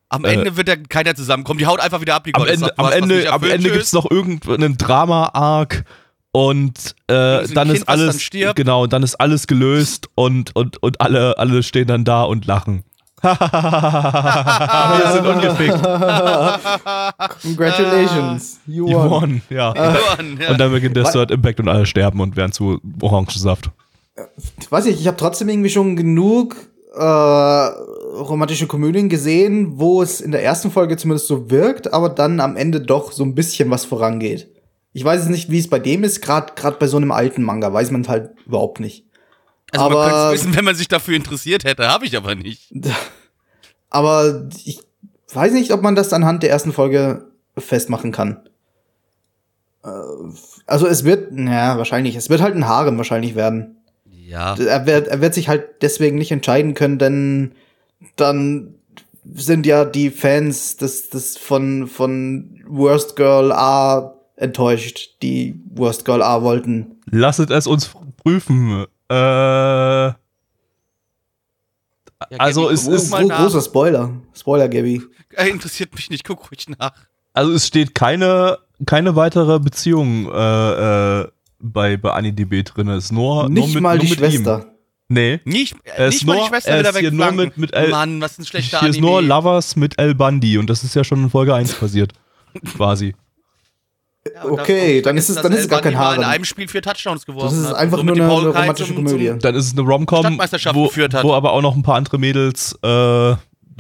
Am 0.08 0.24
Ende 0.24 0.56
wird 0.56 0.68
ja 0.68 0.76
keiner 0.76 1.14
zusammenkommen. 1.14 1.58
Die 1.58 1.66
haut 1.66 1.80
einfach 1.80 2.00
wieder 2.00 2.14
ab. 2.14 2.24
Die 2.24 2.34
Am 2.34 2.46
Ende, 2.46 2.58
sagt, 2.66 2.78
am 2.78 2.92
Ende, 2.92 3.32
am 3.32 3.42
Ende 3.42 3.56
tschüss. 3.58 3.72
gibt's 3.72 3.92
noch 3.92 4.10
irgendeinen 4.10 4.76
Drama-Arc 4.76 5.84
und 6.30 6.94
äh, 7.06 7.46
dann 7.48 7.68
Kind, 7.68 7.70
ist 7.70 7.88
alles 7.88 8.30
dann 8.30 8.54
genau, 8.54 8.82
und 8.84 8.92
dann 8.92 9.02
ist 9.02 9.14
alles 9.16 9.46
gelöst 9.46 10.08
und 10.14 10.54
und 10.56 10.82
und 10.82 11.00
alle 11.00 11.38
alle 11.38 11.62
stehen 11.62 11.86
dann 11.86 12.04
da 12.04 12.22
und 12.22 12.46
lachen. 12.46 12.84
Wir 14.98 15.12
sind 15.12 15.26
ungefickt. 15.26 15.82
Congratulations, 17.42 18.60
you 18.66 18.88
You 18.88 18.98
won. 18.98 19.10
won, 19.10 19.42
ja. 19.48 19.70
Und 20.50 20.60
dann 20.60 20.72
beginnt 20.72 20.96
der 20.96 21.04
Third 21.04 21.30
Impact 21.30 21.60
und 21.60 21.68
alle 21.68 21.86
sterben 21.86 22.20
und 22.20 22.36
werden 22.36 22.52
zu 22.52 22.80
Orangensaft. 23.00 23.70
Weiß 24.70 24.86
ich, 24.86 25.00
ich 25.00 25.06
habe 25.06 25.16
trotzdem 25.16 25.48
irgendwie 25.48 25.70
schon 25.70 25.96
genug 25.96 26.56
äh, 26.94 27.02
romantische 27.02 28.66
Komödien 28.66 29.08
gesehen, 29.08 29.78
wo 29.78 30.02
es 30.02 30.20
in 30.20 30.30
der 30.32 30.42
ersten 30.44 30.70
Folge 30.70 30.96
zumindest 30.96 31.26
so 31.26 31.50
wirkt, 31.50 31.92
aber 31.92 32.08
dann 32.10 32.40
am 32.40 32.56
Ende 32.56 32.80
doch 32.80 33.12
so 33.12 33.24
ein 33.24 33.34
bisschen 33.34 33.70
was 33.70 33.84
vorangeht. 33.84 34.48
Ich 34.92 35.04
weiß 35.04 35.22
es 35.22 35.28
nicht, 35.28 35.50
wie 35.50 35.58
es 35.58 35.68
bei 35.68 35.78
dem 35.80 36.04
ist, 36.04 36.20
gerade 36.20 36.52
gerade 36.54 36.76
bei 36.78 36.86
so 36.86 36.96
einem 36.98 37.10
alten 37.10 37.42
Manga 37.42 37.72
weiß 37.72 37.90
man 37.90 38.06
halt 38.06 38.30
überhaupt 38.46 38.78
nicht. 38.80 39.06
Also 39.74 39.88
man 39.88 39.92
aber- 39.98 40.10
könnte 40.10 40.26
es 40.26 40.32
wissen, 40.42 40.56
wenn 40.56 40.64
man 40.64 40.74
sich 40.76 40.88
dafür 40.88 41.16
interessiert 41.16 41.64
hätte. 41.64 41.88
Habe 41.88 42.06
ich 42.06 42.16
aber 42.16 42.34
nicht. 42.34 42.72
Aber 43.90 44.48
ich 44.64 44.80
weiß 45.32 45.52
nicht, 45.52 45.72
ob 45.72 45.82
man 45.82 45.94
das 45.94 46.12
anhand 46.12 46.42
der 46.42 46.50
ersten 46.50 46.72
Folge 46.72 47.26
festmachen 47.58 48.12
kann. 48.12 48.40
Äh, 49.84 49.88
Also 50.66 50.86
es 50.86 51.04
wird, 51.04 51.32
naja, 51.32 51.76
wahrscheinlich, 51.78 52.16
es 52.16 52.30
wird 52.30 52.40
halt 52.40 52.54
ein 52.56 52.66
Harem 52.66 52.96
wahrscheinlich 52.96 53.34
werden. 53.34 53.76
Ja. 54.06 54.54
Er 54.56 54.86
wird, 54.86 55.08
er 55.08 55.20
wird 55.20 55.34
sich 55.34 55.48
halt 55.48 55.82
deswegen 55.82 56.16
nicht 56.16 56.32
entscheiden 56.32 56.74
können, 56.74 56.98
denn 56.98 57.52
dann 58.16 58.74
sind 59.34 59.66
ja 59.66 59.84
die 59.84 60.10
Fans 60.10 60.76
des, 60.76 61.10
des 61.10 61.36
von, 61.36 61.86
von 61.86 62.62
Worst 62.66 63.16
Girl 63.16 63.52
A 63.52 64.14
enttäuscht, 64.36 65.16
die 65.22 65.60
Worst 65.74 66.04
Girl 66.04 66.22
A 66.22 66.42
wollten. 66.42 67.00
Lasset 67.10 67.50
es 67.50 67.66
uns 67.66 67.90
prüfen. 68.16 68.86
Äh, 69.14 70.14
Ja, 72.30 72.38
Also 72.38 72.62
Gabi, 72.62 72.74
es 72.74 72.84
guck 72.84 72.94
ist- 72.94 73.10
Gro 73.12 73.26
nach. 73.26 73.38
großer 73.42 73.60
Spoiler. 73.60 74.10
Spoiler, 74.34 74.68
Gabby. 74.68 75.02
Äh, 75.36 75.48
Interessiert 75.50 75.94
mich 75.94 76.08
nicht. 76.10 76.24
Guck 76.24 76.50
ruhig 76.50 76.66
nach. 76.78 76.92
also 77.32 77.52
es 77.52 77.66
steht 77.66 77.94
keine 77.94 78.58
keine 78.86 79.14
weitere 79.16 79.58
Beziehung 79.60 80.30
äh, 80.32 81.20
äh, 81.20 81.28
bei 81.60 81.96
bei 81.96 82.10
AniDB 82.12 82.62
drin. 82.64 82.88
Es 82.88 83.06
ist 83.06 83.12
nur 83.12 83.48
Nicht 83.48 83.66
nur 83.66 83.74
mit, 83.74 83.82
mal 83.82 83.96
nur 83.96 84.04
die 84.04 84.10
mit 84.10 84.18
Schwester. 84.18 84.58
Ihm. 84.60 84.70
Nee. 85.08 85.40
Nicht, 85.44 85.76
Er 85.84 85.98
äh, 85.98 86.08
ist 86.08 86.14
nicht 86.14 86.26
mal 86.26 86.32
die 86.34 86.38
nur- 86.40 86.48
Schwester 86.48 86.70
er 86.70 86.78
wieder 86.80 86.90
ist 86.90 86.98
hier 86.98 87.10
nur 87.10 87.26
wegflanken. 87.26 87.44
mit- 87.44 87.56
mit 87.58 87.74
El- 87.74 87.90
Mann, 87.90 88.20
was 88.20 88.38
ein 88.38 88.46
schlechter 88.46 88.80
Hier 88.80 88.88
ist 88.88 88.96
Anime. 88.96 89.10
nur 89.12 89.22
Lovers 89.22 89.76
mit 89.76 89.98
El 89.98 90.14
Bandi 90.14 90.56
und 90.58 90.70
das 90.70 90.82
ist 90.82 90.94
ja 90.94 91.04
schon 91.04 91.22
in 91.24 91.30
Folge 91.30 91.54
1 91.54 91.74
passiert. 91.74 92.12
Quasi. 92.76 93.14
Ja, 94.32 94.44
Okay, 94.46 94.96
das- 95.02 95.04
dann 95.04 95.16
ist 95.18 95.28
es- 95.28 95.36
dann 95.42 95.52
ist 95.52 95.60
es 95.60 95.68
gar 95.68 95.80
kein 95.82 95.98
Harem. 95.98 96.20
in 96.22 96.24
einem 96.26 96.44
Spiel 96.44 96.66
vier 96.66 96.80
Touchdowns 96.80 97.26
geworfen 97.26 97.50
Das 97.56 97.58
ist 97.64 97.68
hat. 97.68 97.76
einfach 97.76 97.98
und 97.98 98.06
nur 98.06 98.14
eine, 98.16 98.24
eine 98.24 98.46
romantische 98.48 98.94
zum- 98.94 99.04
Komödie. 99.04 99.28
Zum, 99.28 99.38
Dann 99.40 99.54
ist 99.54 99.66
es 99.66 99.72
eine 99.76 99.82
Rom-Com, 99.86 100.38
wo, 100.72 100.84
geführt 100.86 101.12
hat. 101.14 101.24
wo 101.24 101.34
aber 101.34 101.52
auch 101.52 101.60
noch 101.60 101.76
ein 101.76 101.82
paar 101.82 101.96
andere 101.96 102.18
Mädels 102.18 102.74
äh, 102.82 102.88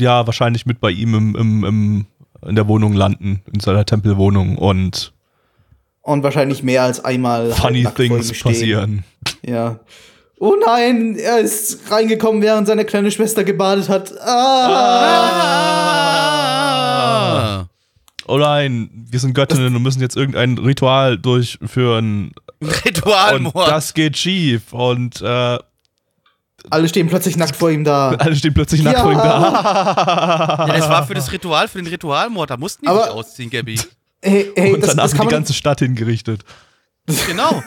ja 0.00 0.26
wahrscheinlich 0.26 0.66
mit 0.66 0.80
bei 0.80 0.90
ihm 0.90 1.14
im, 1.14 1.34
im, 1.36 1.64
im, 1.64 2.06
in 2.46 2.56
der 2.56 2.68
Wohnung 2.68 2.92
landen, 2.92 3.42
in 3.52 3.60
seiner 3.60 3.86
Tempelwohnung 3.86 4.58
und 4.58 5.12
Und 6.02 6.22
wahrscheinlich 6.22 6.62
mehr 6.62 6.82
als 6.82 7.02
einmal 7.02 7.44
halt 7.44 7.56
funny 7.56 7.86
things 7.96 8.38
passieren. 8.38 9.02
Ja. 9.42 9.78
Oh 10.40 10.56
nein, 10.62 11.16
er 11.16 11.38
ist 11.38 11.90
reingekommen, 11.90 12.42
während 12.42 12.66
seine 12.66 12.84
kleine 12.84 13.10
Schwester 13.10 13.44
gebadet 13.44 13.88
hat. 13.88 14.12
Ah. 14.20 14.68
Ah. 17.60 17.66
Oh 18.26 18.38
nein, 18.38 18.90
wir 19.10 19.20
sind 19.20 19.34
Göttinnen 19.34 19.74
und 19.76 19.82
müssen 19.82 20.00
jetzt 20.00 20.16
irgendein 20.16 20.58
Ritual 20.58 21.18
durchführen. 21.18 22.32
Und 22.60 22.84
Ritualmord. 22.86 23.68
das 23.68 23.92
geht 23.92 24.16
schief. 24.16 24.72
Und 24.72 25.20
äh, 25.20 25.58
Alle 26.70 26.88
stehen 26.88 27.08
plötzlich 27.08 27.36
nackt 27.36 27.56
vor 27.56 27.70
ihm 27.70 27.84
da. 27.84 28.10
alle 28.18 28.34
stehen 28.34 28.54
plötzlich 28.54 28.82
nackt 28.82 28.96
Ja. 28.96 29.02
vor 29.02 29.12
ihm 29.12 29.18
da. 29.18 30.64
Ja, 30.68 30.76
das 30.78 30.88
war 30.88 31.06
für 31.06 31.12
das 31.14 31.30
Ritual, 31.30 31.68
für 31.68 31.78
den 31.78 31.88
Ritualmord. 31.88 32.48
Da 32.48 32.56
mussten 32.56 32.86
die 32.86 32.88
Aber- 32.88 33.04
sich 33.04 33.12
ausziehen, 33.12 33.50
Gabby. 33.50 33.78
Hey, 34.22 34.50
hey, 34.56 34.72
Und 34.72 34.80
das, 34.80 34.90
danach 34.90 35.10
das, 35.10 35.20
die 35.20 35.26
ganze 35.26 35.52
Stadt 35.52 35.80
hingerichtet. 35.80 36.44
Genau. 37.26 37.62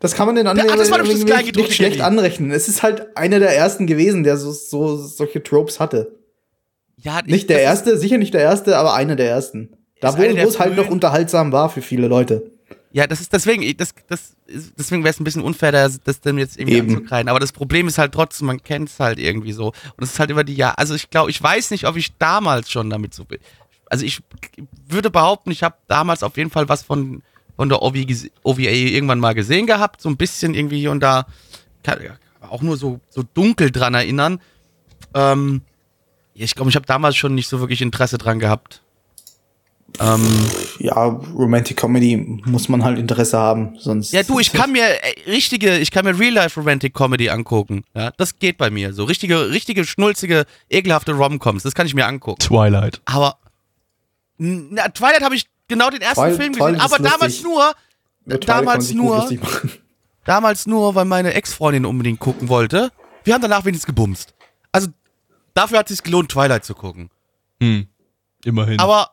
das 0.00 0.14
kann 0.16 0.26
man 0.26 0.34
den 0.34 0.48
anderen 0.48 0.70
ah, 0.70 0.76
das 0.76 0.90
nicht, 0.90 1.54
nicht 1.56 1.74
schlecht 1.74 2.00
anrechnen. 2.00 2.50
Es 2.50 2.66
ist 2.66 2.82
halt 2.82 3.16
einer 3.16 3.38
der 3.38 3.56
ersten 3.56 3.86
gewesen, 3.86 4.24
der 4.24 4.36
so, 4.36 4.50
so 4.50 4.96
solche 4.96 5.40
Tropes 5.44 5.78
hatte. 5.78 6.19
Ja, 7.02 7.20
ich- 7.24 7.32
Nicht 7.32 7.48
der 7.50 7.56
das 7.58 7.64
erste, 7.64 7.98
sicher 7.98 8.18
nicht 8.18 8.34
der 8.34 8.42
erste, 8.42 8.76
aber 8.78 8.94
einer 8.94 9.16
der 9.16 9.28
ersten. 9.30 9.70
Da, 10.00 10.14
wo, 10.16 10.22
der 10.22 10.46
es 10.46 10.58
halt 10.58 10.76
noch 10.76 10.88
unterhaltsam 10.88 11.52
war 11.52 11.68
für 11.68 11.82
viele 11.82 12.08
Leute. 12.08 12.50
Ja, 12.92 13.06
das 13.06 13.20
ist 13.20 13.32
deswegen, 13.32 13.62
ich- 13.62 13.76
das, 13.76 13.94
das, 14.08 14.34
ist- 14.46 14.72
deswegen 14.78 15.04
wäre 15.04 15.12
es 15.12 15.20
ein 15.20 15.24
bisschen 15.24 15.42
unfair, 15.42 15.70
das, 15.72 16.00
das 16.02 16.20
dann 16.20 16.38
jetzt 16.38 16.58
irgendwie 16.58 16.78
Eben. 16.78 16.88
anzukreiden. 16.96 17.28
Aber 17.28 17.38
das 17.38 17.52
Problem 17.52 17.86
ist 17.86 17.98
halt 17.98 18.12
trotzdem, 18.12 18.46
man 18.48 18.62
kennt 18.62 18.88
es 18.88 18.98
halt 18.98 19.18
irgendwie 19.18 19.52
so. 19.52 19.68
Und 19.68 20.02
es 20.04 20.12
ist 20.12 20.18
halt 20.18 20.30
über 20.30 20.42
die 20.44 20.54
Jahre. 20.56 20.78
Also 20.78 20.94
ich 20.94 21.10
glaube, 21.10 21.30
ich 21.30 21.40
weiß 21.42 21.70
nicht, 21.70 21.86
ob 21.86 21.96
ich 21.96 22.16
damals 22.18 22.70
schon 22.70 22.90
damit 22.90 23.14
so. 23.14 23.24
Also 23.86 24.04
ich 24.04 24.20
würde 24.88 25.10
behaupten, 25.10 25.50
ich 25.50 25.62
habe 25.62 25.76
damals 25.88 26.22
auf 26.22 26.36
jeden 26.36 26.50
Fall 26.50 26.68
was 26.68 26.82
von, 26.82 27.22
von 27.56 27.68
der 27.68 27.82
OVA 27.82 28.58
irgendwann 28.58 29.20
mal 29.20 29.34
gesehen 29.34 29.66
gehabt. 29.66 30.00
So 30.00 30.08
ein 30.08 30.16
bisschen 30.16 30.54
irgendwie 30.54 30.80
hier 30.80 30.90
und 30.90 31.00
da. 31.00 31.26
Kann, 31.82 31.98
auch 32.48 32.62
nur 32.62 32.76
so, 32.76 33.00
so 33.10 33.22
dunkel 33.22 33.70
dran 33.70 33.94
erinnern. 33.94 34.40
Ähm, 35.14 35.62
ich 36.44 36.54
glaube, 36.54 36.70
ich 36.70 36.76
habe 36.76 36.86
damals 36.86 37.16
schon 37.16 37.34
nicht 37.34 37.48
so 37.48 37.60
wirklich 37.60 37.82
Interesse 37.82 38.18
dran 38.18 38.38
gehabt. 38.38 38.82
Ähm, 39.98 40.22
Ja, 40.78 41.04
Romantic 41.04 41.76
Comedy 41.76 42.16
muss 42.44 42.68
man 42.68 42.84
halt 42.84 42.98
Interesse 42.98 43.36
haben, 43.38 43.76
sonst. 43.78 44.12
Ja, 44.12 44.22
du, 44.22 44.38
ich 44.38 44.52
kann 44.52 44.70
mir 44.72 44.84
äh, 44.84 45.30
richtige, 45.30 45.78
ich 45.78 45.90
kann 45.90 46.04
mir 46.04 46.16
Real-Life 46.18 46.58
Romantic 46.60 46.94
Comedy 46.94 47.28
angucken. 47.28 47.82
Ja, 47.94 48.12
das 48.16 48.38
geht 48.38 48.56
bei 48.56 48.70
mir. 48.70 48.92
So 48.92 49.04
richtige, 49.04 49.50
richtige, 49.50 49.84
schnulzige, 49.84 50.46
ekelhafte 50.68 51.12
Romcoms, 51.12 51.64
das 51.64 51.74
kann 51.74 51.86
ich 51.86 51.94
mir 51.94 52.06
angucken. 52.06 52.38
Twilight. 52.40 53.00
Aber 53.04 53.36
na, 54.38 54.88
Twilight 54.88 55.22
habe 55.22 55.34
ich 55.34 55.46
genau 55.68 55.90
den 55.90 56.00
ersten 56.02 56.20
Twilight- 56.20 56.36
Film 56.36 56.52
Twilight 56.52 56.74
gesehen, 56.74 56.86
ist 56.86 56.94
aber 56.94 57.02
damals 57.02 57.42
lustig. 57.42 57.44
nur, 57.44 57.74
Twilight 58.26 58.48
damals 58.48 58.92
nur, 58.92 59.28
damals 60.24 60.66
nur, 60.66 60.94
weil 60.94 61.04
meine 61.04 61.34
Ex-Freundin 61.34 61.84
unbedingt 61.84 62.20
gucken 62.20 62.48
wollte. 62.48 62.92
Wir 63.24 63.34
haben 63.34 63.42
danach 63.42 63.64
wenigstens 63.64 63.86
gebumst. 63.86 64.34
Also 64.72 64.88
dafür 65.54 65.78
hat 65.78 65.90
es 65.90 65.98
sich 65.98 66.04
gelohnt, 66.04 66.30
Twilight 66.30 66.64
zu 66.64 66.74
gucken. 66.74 67.10
Hm. 67.60 67.86
Immerhin. 68.44 68.80
Aber 68.80 69.10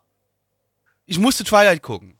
ich 1.06 1.20
musste 1.20 1.44
Twilight 1.44 1.82
gucken. 1.82 2.14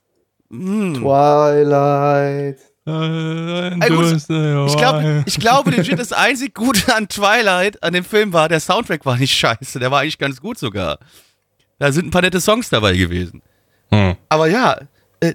Hm. 0.50 0.96
Twilight. 0.96 2.60
Ich 2.90 4.78
glaube, 4.78 5.24
ich 5.26 5.40
glaube, 5.40 5.72
legit 5.72 6.00
das 6.00 6.14
einzig 6.14 6.56
Gute 6.56 6.96
an 6.96 7.10
Twilight, 7.10 7.84
an 7.84 7.92
dem 7.92 8.06
Film 8.06 8.32
war, 8.32 8.48
der 8.48 8.62
Soundtrack 8.62 9.06
war 9.06 9.18
nicht 9.18 9.34
scheiße, 9.36 9.78
der 9.80 9.92
war 9.92 10.00
eigentlich 10.00 10.18
ganz 10.18 10.40
gut 10.40 10.58
sogar. 10.58 10.98
Da 11.80 11.92
sind 11.92 12.08
ein 12.08 12.12
paar 12.12 12.22
nette 12.22 12.40
Songs 12.40 12.70
dabei 12.70 12.96
gewesen. 12.96 13.42
Hm. 13.92 14.16
Aber 14.30 14.48
ja, 14.48 14.80
äh, 15.20 15.34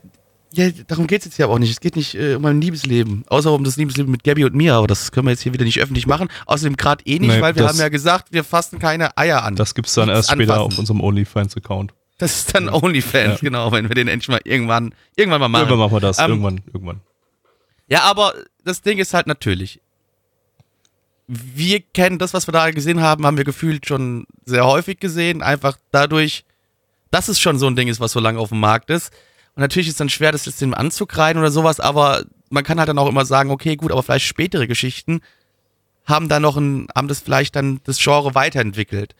ja 0.54 0.70
darum 0.86 1.06
geht 1.06 1.20
es 1.20 1.26
jetzt 1.26 1.36
hier 1.36 1.44
aber 1.46 1.54
auch 1.54 1.58
nicht. 1.58 1.70
Es 1.70 1.80
geht 1.80 1.96
nicht 1.96 2.14
äh, 2.14 2.34
um 2.34 2.42
mein 2.42 2.60
Liebesleben, 2.60 3.24
außer 3.28 3.52
um 3.52 3.64
das 3.64 3.76
Liebesleben 3.76 4.10
mit 4.10 4.24
Gabby 4.24 4.44
und 4.44 4.54
mir, 4.54 4.74
aber 4.74 4.86
das 4.86 5.12
können 5.12 5.26
wir 5.26 5.30
jetzt 5.32 5.42
hier 5.42 5.52
wieder 5.52 5.64
nicht 5.64 5.80
öffentlich 5.80 6.06
machen. 6.06 6.28
Außerdem 6.46 6.76
gerade 6.76 7.04
eh 7.06 7.18
nicht, 7.18 7.30
Nee, 7.34 7.40
weil 7.40 7.54
wir 7.56 7.62
das- 7.62 7.72
haben 7.72 7.78
ja 7.80 7.88
gesagt, 7.88 8.28
wir 8.32 8.44
fassen 8.44 8.78
keine 8.78 9.16
Eier 9.16 9.42
an. 9.44 9.56
Das, 9.56 9.70
Das 9.70 9.74
gibt's 9.74 9.94
dann 9.94 10.06
Nichts 10.08 10.18
erst 10.28 10.30
später 10.32 10.54
anfassen. 10.54 10.72
auf 10.72 10.78
unserem 10.78 11.00
OnlyFans-Account. 11.00 11.92
ist 12.20 12.54
dann 12.54 12.68
OnlyFans, 12.68 13.40
Ja. 13.40 13.48
genau, 13.48 13.72
wenn 13.72 13.88
wir 13.88 13.94
den 13.96 14.06
endlich 14.08 14.28
mal 14.28 14.40
irgendwann, 14.44 14.94
irgendwann 15.16 15.40
mal 15.40 15.48
machen. 15.48 15.62
Irgendwann 15.62 15.78
machen 15.78 15.96
wir 15.96 16.00
das. 16.00 16.18
Ähm, 16.18 16.30
irgendwann, 16.30 16.60
irgendwann. 16.72 17.00
Ja, 17.88 18.02
aber 18.02 18.32
das 18.64 18.80
Ding 18.82 18.98
ist 18.98 19.12
halt 19.12 19.26
natürlich, 19.26 19.80
wir 21.26 21.80
kennen 21.80 22.18
das, 22.18 22.34
was 22.34 22.46
wir 22.48 22.52
da 22.52 22.70
gesehen 22.70 23.00
haben, 23.00 23.24
haben 23.26 23.36
wir 23.36 23.44
gefühlt 23.44 23.86
schon 23.86 24.26
sehr 24.44 24.66
häufig 24.66 24.98
gesehen, 25.00 25.42
einfach 25.42 25.76
dadurch, 25.90 26.44
dass 27.10 27.28
es 27.28 27.40
schon 27.40 27.58
so 27.58 27.66
ein 27.66 27.76
Ding 27.76 27.88
ist, 27.88 28.00
was 28.00 28.12
so 28.12 28.20
lange 28.20 28.38
auf 28.38 28.50
dem 28.50 28.60
Markt 28.60 28.90
ist. 28.90 29.12
Und 29.54 29.60
natürlich 29.60 29.88
ist 29.88 30.00
dann 30.00 30.08
schwer, 30.08 30.32
das 30.32 30.46
jetzt 30.46 30.60
dem 30.60 30.74
anzukreiden 30.74 31.40
oder 31.40 31.50
sowas, 31.50 31.80
aber 31.80 32.24
man 32.50 32.64
kann 32.64 32.78
halt 32.78 32.88
dann 32.88 32.98
auch 32.98 33.08
immer 33.08 33.24
sagen, 33.24 33.50
okay, 33.50 33.76
gut, 33.76 33.92
aber 33.92 34.02
vielleicht 34.02 34.26
spätere 34.26 34.66
Geschichten 34.66 35.20
haben 36.04 36.28
da 36.28 36.40
noch 36.40 36.56
ein, 36.56 36.88
haben 36.94 37.08
das 37.08 37.20
vielleicht 37.20 37.56
dann 37.56 37.80
das 37.84 37.98
Genre 37.98 38.34
weiterentwickelt. 38.34 39.14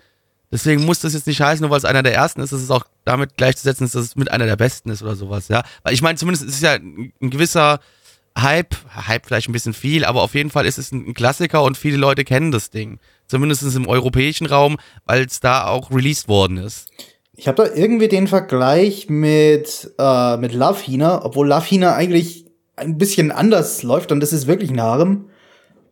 Deswegen 0.50 0.84
muss 0.84 1.00
das 1.00 1.14
jetzt 1.14 1.26
nicht 1.26 1.40
heißen, 1.40 1.62
nur 1.62 1.70
weil 1.70 1.78
es 1.78 1.86
einer 1.86 2.02
der 2.02 2.14
ersten 2.14 2.42
ist, 2.42 2.52
dass 2.52 2.60
es 2.60 2.70
auch 2.70 2.84
damit 3.04 3.36
gleichzusetzen 3.36 3.86
ist, 3.86 3.94
dass 3.94 4.04
es 4.04 4.16
mit 4.16 4.30
einer 4.30 4.44
der 4.44 4.56
besten 4.56 4.90
ist 4.90 5.02
oder 5.02 5.16
sowas, 5.16 5.48
ja. 5.48 5.62
Weil 5.82 5.94
ich 5.94 6.02
meine, 6.02 6.18
zumindest 6.18 6.44
ist 6.44 6.56
es 6.56 6.60
ja 6.60 6.74
ein 6.74 7.12
gewisser 7.20 7.80
Hype, 8.38 8.76
Hype 8.94 9.26
vielleicht 9.26 9.48
ein 9.48 9.52
bisschen 9.52 9.72
viel, 9.72 10.04
aber 10.04 10.22
auf 10.22 10.34
jeden 10.34 10.50
Fall 10.50 10.66
ist 10.66 10.78
es 10.78 10.92
ein 10.92 11.14
Klassiker 11.14 11.62
und 11.62 11.78
viele 11.78 11.96
Leute 11.96 12.24
kennen 12.24 12.52
das 12.52 12.70
Ding. 12.70 12.98
Zumindest 13.26 13.62
im 13.74 13.88
europäischen 13.88 14.46
Raum, 14.46 14.78
weil 15.06 15.24
es 15.24 15.40
da 15.40 15.66
auch 15.66 15.90
released 15.90 16.28
worden 16.28 16.58
ist. 16.58 16.90
Ich 17.42 17.48
habe 17.48 17.64
da 17.64 17.74
irgendwie 17.74 18.06
den 18.06 18.28
Vergleich 18.28 19.10
mit, 19.10 19.90
äh, 19.98 20.36
mit 20.36 20.54
Love 20.54 20.78
Hina, 20.80 21.24
obwohl 21.24 21.48
Love 21.48 21.64
Hina 21.64 21.96
eigentlich 21.96 22.46
ein 22.76 22.98
bisschen 22.98 23.32
anders 23.32 23.82
läuft 23.82 24.12
und 24.12 24.20
das 24.20 24.32
ist 24.32 24.46
wirklich 24.46 24.70
ein 24.70 24.80
Harem. 24.80 25.24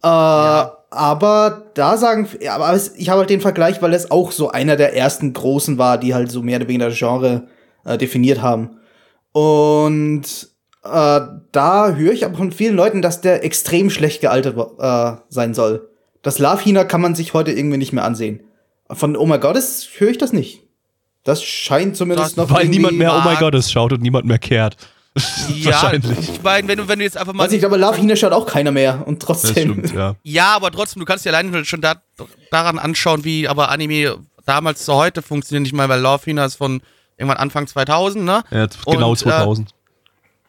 Äh, 0.01 0.07
ja. 0.07 0.77
Aber 0.91 1.73
da 1.75 1.97
sagen, 1.97 2.29
aber 2.49 2.79
ich 2.97 3.09
habe 3.09 3.19
halt 3.19 3.31
den 3.31 3.41
Vergleich, 3.41 3.83
weil 3.83 3.95
es 3.95 4.13
auch 4.13 4.31
so 4.31 4.53
einer 4.53 4.77
der 4.77 4.95
ersten 4.95 5.33
großen 5.33 5.77
war, 5.77 5.99
die 5.99 6.15
halt 6.15 6.31
so 6.31 6.41
mehr 6.41 6.59
oder 6.59 6.69
weniger 6.69 6.91
das 6.91 6.99
Genre 6.99 7.49
äh, 7.85 7.99
definiert 7.99 8.43
haben. 8.43 8.77
Und 9.33 10.23
äh, 10.85 11.21
da 11.51 11.95
höre 11.97 12.13
ich 12.13 12.25
aber 12.25 12.37
von 12.37 12.53
vielen 12.53 12.77
Leuten, 12.77 13.03
dass 13.03 13.23
der 13.23 13.43
extrem 13.45 13.91
schlecht 13.91 14.21
gealtert 14.21 14.57
äh, 14.79 15.21
sein 15.29 15.55
soll. 15.55 15.89
Das 16.23 16.39
Love 16.39 16.63
Hina 16.63 16.85
kann 16.85 17.01
man 17.01 17.17
sich 17.17 17.35
heute 17.35 17.51
irgendwie 17.51 17.79
nicht 17.79 17.93
mehr 17.93 18.05
ansehen. 18.05 18.45
Von 18.89 19.17
Oh 19.17 19.27
my 19.27 19.41
God 19.41 19.57
höre 19.99 20.11
ich 20.11 20.19
das 20.19 20.33
nicht. 20.33 20.70
Das 21.25 21.43
scheint 21.43 21.97
zumindest 21.97 22.31
das, 22.31 22.37
noch. 22.37 22.55
Weil 22.55 22.69
niemand 22.69 22.97
mehr 22.97 23.15
Oh 23.15 23.29
my 23.29 23.37
God 23.37 23.63
schaut 23.65 23.93
und 23.93 24.03
niemand 24.03 24.27
mehr 24.27 24.39
kehrt. 24.39 24.77
ja, 25.57 25.73
Wahrscheinlich. 25.73 26.19
ich 26.19 26.43
meine, 26.43 26.69
wenn 26.69 26.79
du, 26.79 26.89
wenn 26.89 26.99
du 27.01 27.05
jetzt 27.05 27.17
einfach 27.17 27.33
mal. 27.33 27.45
Weiß 27.45 27.53
ich, 27.53 27.65
aber 27.65 27.77
Love 27.77 27.97
Hina 27.97 28.15
schaut 28.15 28.33
auch 28.33 28.47
keiner 28.47 28.71
mehr 28.71 29.07
und 29.07 29.21
trotzdem. 29.21 29.73
Stimmt, 29.73 29.95
ja. 29.95 30.15
ja, 30.23 30.55
aber 30.55 30.71
trotzdem, 30.71 31.01
du 31.01 31.07
kannst 31.07 31.25
dir 31.25 31.31
alleine 31.31 31.65
schon 31.65 31.81
da, 31.81 31.97
daran 32.51 32.79
anschauen, 32.79 33.25
wie 33.25 33.49
aber 33.49 33.71
Anime 33.71 34.19
damals 34.47 34.85
zu 34.85 34.95
heute 34.95 35.21
funktioniert 35.21 35.63
nicht 35.63 35.73
mal, 35.73 35.89
weil 35.89 36.01
Love 36.01 36.25
Hina 36.25 36.45
ist 36.45 36.55
von 36.55 36.81
irgendwann 37.17 37.39
Anfang 37.39 37.67
2000, 37.67 38.25
ne? 38.25 38.43
Ja, 38.51 38.69
genau 38.87 39.11
und, 39.11 39.19
2000. 39.19 39.69
Äh, 39.69 39.73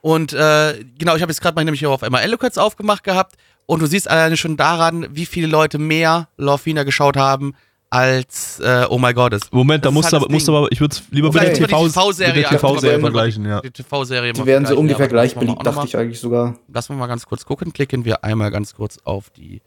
und 0.01 0.33
äh, 0.33 0.83
genau, 0.97 1.15
ich 1.15 1.21
habe 1.21 1.31
jetzt 1.31 1.41
gerade 1.41 1.55
mal 1.55 1.65
nämlich 1.65 1.79
hier 1.79 1.89
auf 1.89 2.03
einmal 2.03 2.23
Eloquence 2.23 2.57
aufgemacht 2.57 3.03
gehabt 3.03 3.35
und 3.65 3.81
du 3.81 3.87
siehst 3.87 4.09
alleine 4.09 4.37
schon 4.37 4.57
daran, 4.57 5.07
wie 5.11 5.25
viele 5.25 5.47
Leute 5.47 5.79
mehr 5.79 6.27
Love 6.37 6.63
Hina 6.63 6.83
geschaut 6.83 7.17
haben 7.17 7.55
als 7.91 8.59
äh, 8.61 8.85
Oh 8.89 8.97
My 8.97 9.13
God 9.13 9.33
ist. 9.33 9.53
Moment, 9.53 9.83
da 9.85 9.91
musst, 9.91 10.11
halt 10.11 10.23
aber, 10.23 10.31
musst 10.31 10.47
du 10.47 10.55
aber, 10.55 10.71
ich 10.71 10.79
würde 10.79 10.95
es 10.95 11.03
lieber 11.11 11.27
okay. 11.27 11.49
mit 11.49 11.59
der 11.59 11.67
TV-Serie 11.67 12.43
TV 12.45 12.77
vergleichen. 12.77 13.45
Ja. 13.45 13.59
Die 13.59 13.69
TV-Serie 13.69 14.31
Die 14.31 14.45
werden 14.45 14.65
so 14.65 14.77
ungefähr 14.77 15.09
gleich 15.09 15.35
beliebt, 15.35 15.65
dachte 15.65 15.85
ich 15.85 15.97
eigentlich 15.97 16.19
sogar. 16.19 16.55
Lass 16.73 16.89
wir 16.89 16.95
mal 16.95 17.07
ganz 17.07 17.25
kurz 17.25 17.45
gucken. 17.45 17.73
Klicken 17.73 18.05
wir 18.05 18.23
einmal 18.23 18.49
ganz 18.49 18.73
kurz 18.73 18.97
auf 19.03 19.29
die. 19.29 19.57
Äh, 19.57 19.61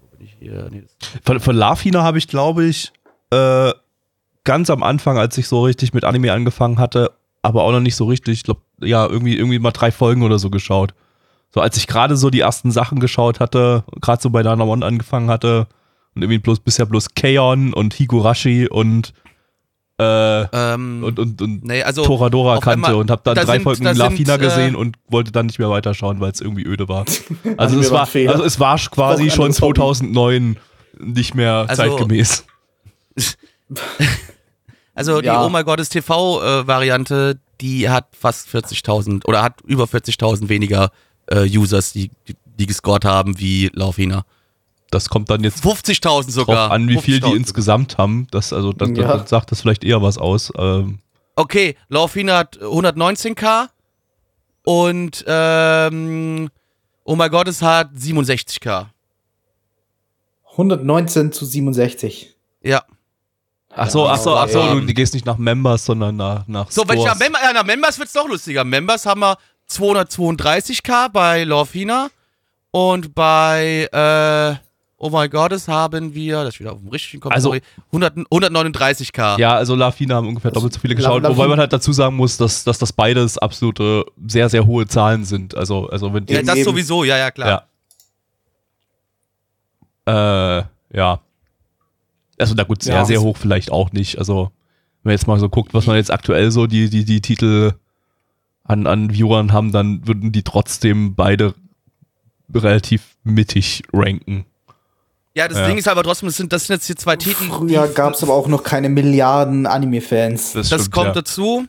wo 0.00 0.16
bin 0.16 0.26
ich 0.26 0.36
hier? 0.40 0.68
Nee, 0.70 0.84
von, 1.22 1.38
von 1.38 1.54
Lafina 1.54 2.02
habe 2.02 2.16
ich, 2.16 2.28
glaube 2.28 2.64
ich, 2.64 2.92
äh, 3.30 3.72
ganz 4.44 4.70
am 4.70 4.82
Anfang, 4.82 5.18
als 5.18 5.36
ich 5.36 5.48
so 5.48 5.62
richtig 5.64 5.92
mit 5.92 6.04
Anime 6.04 6.32
angefangen 6.32 6.78
hatte, 6.78 7.12
aber 7.42 7.64
auch 7.64 7.72
noch 7.72 7.80
nicht 7.80 7.96
so 7.96 8.06
richtig, 8.06 8.38
ich 8.38 8.42
glaube, 8.44 8.62
ja, 8.80 9.06
irgendwie, 9.06 9.36
irgendwie 9.36 9.58
mal 9.58 9.72
drei 9.72 9.92
Folgen 9.92 10.22
oder 10.22 10.38
so 10.38 10.48
geschaut. 10.48 10.94
So, 11.54 11.60
als 11.60 11.76
ich 11.76 11.86
gerade 11.86 12.16
so 12.16 12.30
die 12.30 12.40
ersten 12.40 12.70
Sachen 12.70 13.00
geschaut 13.00 13.38
hatte, 13.38 13.84
gerade 14.00 14.22
so 14.22 14.30
bei 14.30 14.42
Dana 14.42 14.64
One 14.64 14.84
angefangen 14.84 15.28
hatte, 15.28 15.66
und 16.18 16.22
irgendwie 16.22 16.40
bloß 16.40 16.60
bisher 16.60 16.84
bloß 16.84 17.14
Keon 17.14 17.72
und 17.72 17.94
Higurashi 17.94 18.66
und 18.68 19.12
äh, 20.00 20.42
ähm, 20.52 21.02
und, 21.04 21.18
und, 21.18 21.40
und 21.42 21.64
nee, 21.64 21.82
also 21.82 22.04
Toradora 22.04 22.58
kannte 22.58 22.86
einmal, 22.86 22.94
und 22.94 23.10
habe 23.10 23.22
dann 23.24 23.36
da 23.36 23.44
drei 23.44 23.54
sind, 23.54 23.62
Folgen 23.62 23.84
Lafina 23.84 24.32
sind, 24.34 24.42
äh, 24.42 24.44
gesehen 24.44 24.76
und 24.76 24.96
wollte 25.08 25.30
dann 25.30 25.46
nicht 25.46 25.60
mehr 25.60 25.70
weiterschauen, 25.70 26.20
weil 26.20 26.32
es 26.32 26.40
irgendwie 26.40 26.64
öde 26.64 26.88
war. 26.88 27.04
Also, 27.56 27.80
es 27.80 27.90
war, 27.90 28.08
also 28.12 28.44
es 28.44 28.60
war 28.60 28.78
quasi 28.78 29.30
schon 29.30 29.52
2009 29.52 30.56
nicht 30.98 31.34
mehr 31.34 31.66
also, 31.68 31.82
zeitgemäß. 31.82 32.44
also 34.94 35.20
die 35.20 35.26
ja. 35.26 35.44
Oh 35.44 35.48
my 35.48 35.62
God 35.62 35.80
ist 35.80 35.90
TV-Variante, 35.90 37.40
die 37.60 37.88
hat 37.88 38.08
fast 38.18 38.48
40.000 38.48 39.24
oder 39.24 39.42
hat 39.42 39.60
über 39.66 39.84
40.000 39.84 40.48
weniger 40.48 40.90
äh, 41.26 41.44
Users, 41.44 41.92
die, 41.92 42.10
die, 42.26 42.34
die 42.44 42.66
gescored 42.66 43.04
haben 43.04 43.38
wie 43.38 43.70
Laufina 43.72 44.24
das 44.90 45.08
kommt 45.08 45.30
dann 45.30 45.44
jetzt 45.44 45.64
50.000 45.64 46.30
sogar 46.30 46.70
an, 46.70 46.88
wie 46.88 46.98
viel 46.98 47.20
die 47.20 47.32
insgesamt 47.32 47.98
haben. 47.98 48.26
Das, 48.30 48.52
also, 48.52 48.72
das, 48.72 48.90
ja. 48.90 49.18
das 49.18 49.30
sagt 49.30 49.52
das 49.52 49.60
vielleicht 49.60 49.84
eher 49.84 50.02
was 50.02 50.18
aus. 50.18 50.52
Ähm. 50.56 50.98
Okay, 51.36 51.76
Laufina 51.88 52.38
hat 52.38 52.58
119k 52.58 53.68
und 54.64 55.24
ähm, 55.26 56.50
Oh 57.10 57.16
mein 57.16 57.30
Gott, 57.30 57.48
es 57.48 57.62
hat 57.62 57.90
67k. 57.94 58.84
119 60.50 61.32
zu 61.32 61.46
67. 61.46 62.36
Ja. 62.60 62.84
Ach 63.74 63.88
so, 63.88 64.06
ach 64.06 64.18
so, 64.18 64.36
ach 64.36 64.50
so, 64.50 64.74
du, 64.74 64.80
du 64.82 64.92
gehst 64.92 65.14
nicht 65.14 65.24
nach 65.24 65.38
Members, 65.38 65.86
sondern 65.86 66.16
nach, 66.16 66.46
nach 66.46 66.70
So, 66.70 66.86
wenn 66.86 66.98
ich 66.98 67.06
nach, 67.06 67.18
Mem 67.18 67.32
ja, 67.42 67.54
nach 67.54 67.64
Members 67.64 67.98
wird's 67.98 68.12
noch 68.12 68.28
lustiger. 68.28 68.62
Members 68.62 69.06
haben 69.06 69.20
wir 69.20 69.38
232k 69.70 71.08
bei 71.08 71.44
Lorfina 71.44 72.10
und 72.72 73.14
bei 73.14 73.88
äh, 73.90 74.67
Oh 75.00 75.10
my 75.10 75.28
God, 75.28 75.52
es 75.52 75.68
haben 75.68 76.12
wir, 76.12 76.42
das 76.42 76.54
ist 76.54 76.60
wieder 76.60 76.72
auf 76.72 76.80
dem 76.80 76.88
richtigen 76.88 77.20
Kopf, 77.20 77.32
also, 77.32 77.50
sorry, 77.50 77.62
100, 77.92 78.16
139k. 78.16 79.38
Ja, 79.38 79.54
also 79.54 79.76
Lafina 79.76 80.16
haben 80.16 80.26
ungefähr 80.26 80.50
doppelt 80.50 80.72
so 80.72 80.80
viele 80.80 80.96
geschaut, 80.96 81.22
La, 81.22 81.28
wobei 81.28 81.46
man 81.46 81.60
halt 81.60 81.72
dazu 81.72 81.92
sagen 81.92 82.16
muss, 82.16 82.36
dass, 82.36 82.64
dass 82.64 82.78
das 82.78 82.92
beides 82.92 83.38
absolute 83.38 84.04
sehr, 84.26 84.48
sehr 84.48 84.66
hohe 84.66 84.88
Zahlen 84.88 85.24
sind. 85.24 85.56
Also, 85.56 85.88
also 85.88 86.12
wenn 86.14 86.26
ja, 86.26 86.42
das 86.42 86.64
sowieso, 86.64 87.04
ja, 87.04 87.16
ja, 87.16 87.30
klar. 87.30 87.68
Ja. 90.08 90.58
Äh, 90.58 90.64
ja. 90.92 91.20
Also, 92.36 92.54
na 92.56 92.64
gut, 92.64 92.82
sehr, 92.82 92.94
ja, 92.94 93.04
sehr 93.04 93.20
hoch 93.20 93.36
vielleicht 93.36 93.70
auch 93.70 93.92
nicht. 93.92 94.18
Also, 94.18 94.50
wenn 95.02 95.10
man 95.10 95.12
jetzt 95.12 95.28
mal 95.28 95.38
so 95.38 95.48
guckt, 95.48 95.74
was 95.74 95.86
man 95.86 95.94
jetzt 95.94 96.10
aktuell 96.10 96.50
so 96.50 96.66
die, 96.66 96.90
die, 96.90 97.04
die 97.04 97.20
Titel 97.20 97.74
an, 98.64 98.88
an 98.88 99.12
Viewern 99.12 99.52
haben, 99.52 99.70
dann 99.70 100.08
würden 100.08 100.32
die 100.32 100.42
trotzdem 100.42 101.14
beide 101.14 101.54
relativ 102.52 103.16
mittig 103.22 103.84
ranken. 103.92 104.44
Ja, 105.34 105.46
das 105.46 105.58
ja. 105.58 105.66
Ding 105.66 105.78
ist 105.78 105.86
aber 105.86 106.02
trotzdem, 106.02 106.28
das 106.28 106.36
sind, 106.36 106.52
das 106.52 106.66
sind 106.66 106.76
jetzt 106.76 106.86
hier 106.86 106.96
zwei 106.96 107.16
Titel. 107.16 107.44
Früher 107.44 107.86
gab 107.88 108.14
es 108.14 108.22
aber 108.22 108.34
auch 108.34 108.48
noch 108.48 108.62
keine 108.62 108.88
Milliarden 108.88 109.66
Anime-Fans. 109.66 110.52
Das, 110.52 110.68
das 110.68 110.80
stimmt, 110.80 110.94
kommt 110.94 111.06
ja. 111.08 111.12
dazu. 111.14 111.66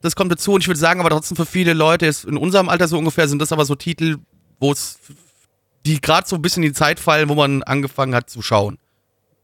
Das 0.00 0.14
kommt 0.14 0.30
dazu 0.30 0.52
und 0.52 0.60
ich 0.60 0.68
würde 0.68 0.78
sagen, 0.78 1.00
aber 1.00 1.10
trotzdem 1.10 1.36
für 1.36 1.46
viele 1.46 1.72
Leute, 1.72 2.06
ist 2.06 2.24
in 2.24 2.36
unserem 2.36 2.68
Alter 2.68 2.86
so 2.86 2.98
ungefähr, 2.98 3.28
sind 3.28 3.42
das 3.42 3.50
aber 3.50 3.64
so 3.64 3.74
Titel, 3.74 4.18
wo 4.60 4.70
es, 4.70 4.98
die 5.86 6.00
gerade 6.00 6.28
so 6.28 6.36
ein 6.36 6.42
bisschen 6.42 6.62
in 6.62 6.70
die 6.70 6.74
Zeit 6.74 7.00
fallen, 7.00 7.28
wo 7.28 7.34
man 7.34 7.62
angefangen 7.64 8.14
hat 8.14 8.30
zu 8.30 8.42
schauen. 8.42 8.78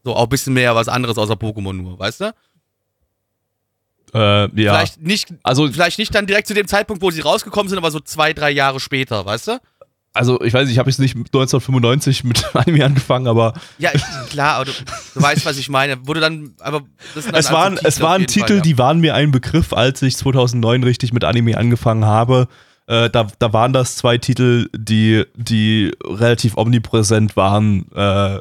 So 0.03 0.15
auch 0.15 0.23
ein 0.23 0.29
bisschen 0.29 0.53
mehr 0.53 0.75
was 0.75 0.87
anderes 0.87 1.17
außer 1.17 1.33
Pokémon 1.33 1.73
nur, 1.73 1.99
weißt 1.99 2.21
du? 2.21 2.33
Äh, 4.13 4.43
ja. 4.61 4.73
Vielleicht 4.73 5.01
nicht, 5.01 5.33
also, 5.43 5.69
vielleicht 5.69 5.99
nicht 5.99 6.15
dann 6.15 6.25
direkt 6.25 6.47
zu 6.47 6.53
dem 6.53 6.67
Zeitpunkt, 6.67 7.01
wo 7.01 7.11
sie 7.11 7.19
rausgekommen 7.19 7.67
sind, 7.67 7.77
aber 7.77 7.91
so 7.91 7.99
zwei, 7.99 8.31
drei 8.31 8.51
Jahre 8.51 8.79
später, 8.79 9.25
weißt 9.25 9.47
du? 9.47 9.59
Also 10.15 10.41
ich 10.41 10.53
weiß 10.53 10.63
nicht, 10.63 10.73
ich 10.73 10.79
habe 10.79 10.89
jetzt 10.89 10.99
nicht 10.99 11.15
1995 11.15 12.23
mit 12.23 12.43
Anime 12.55 12.85
angefangen, 12.85 13.27
aber 13.27 13.53
ja 13.77 13.91
klar, 14.29 14.55
aber 14.55 14.65
du, 14.65 14.71
du, 15.13 15.21
weißt, 15.21 15.45
was 15.45 15.57
ich 15.57 15.69
meine. 15.69 16.07
Wurde 16.07 16.21
dann, 16.21 16.53
aber 16.59 16.83
dann 17.13 17.35
es 17.35 17.51
waren 17.51 17.77
es 17.83 17.99
waren 17.99 18.25
Titel, 18.25 18.47
Fall, 18.47 18.55
ja. 18.57 18.61
die 18.61 18.77
waren 18.77 18.99
mir 18.99 19.13
ein 19.13 19.31
Begriff, 19.31 19.73
als 19.73 20.01
ich 20.01 20.15
2009 20.17 20.83
richtig 20.83 21.13
mit 21.13 21.23
Anime 21.25 21.57
angefangen 21.57 22.05
habe. 22.05 22.47
Äh, 22.87 23.09
da, 23.09 23.27
da 23.39 23.51
waren 23.51 23.73
das 23.73 23.97
zwei 23.97 24.17
Titel, 24.17 24.69
die 24.75 25.25
die 25.35 25.91
relativ 26.03 26.55
omnipräsent 26.57 27.35
waren. 27.35 27.91
Äh, 27.93 28.39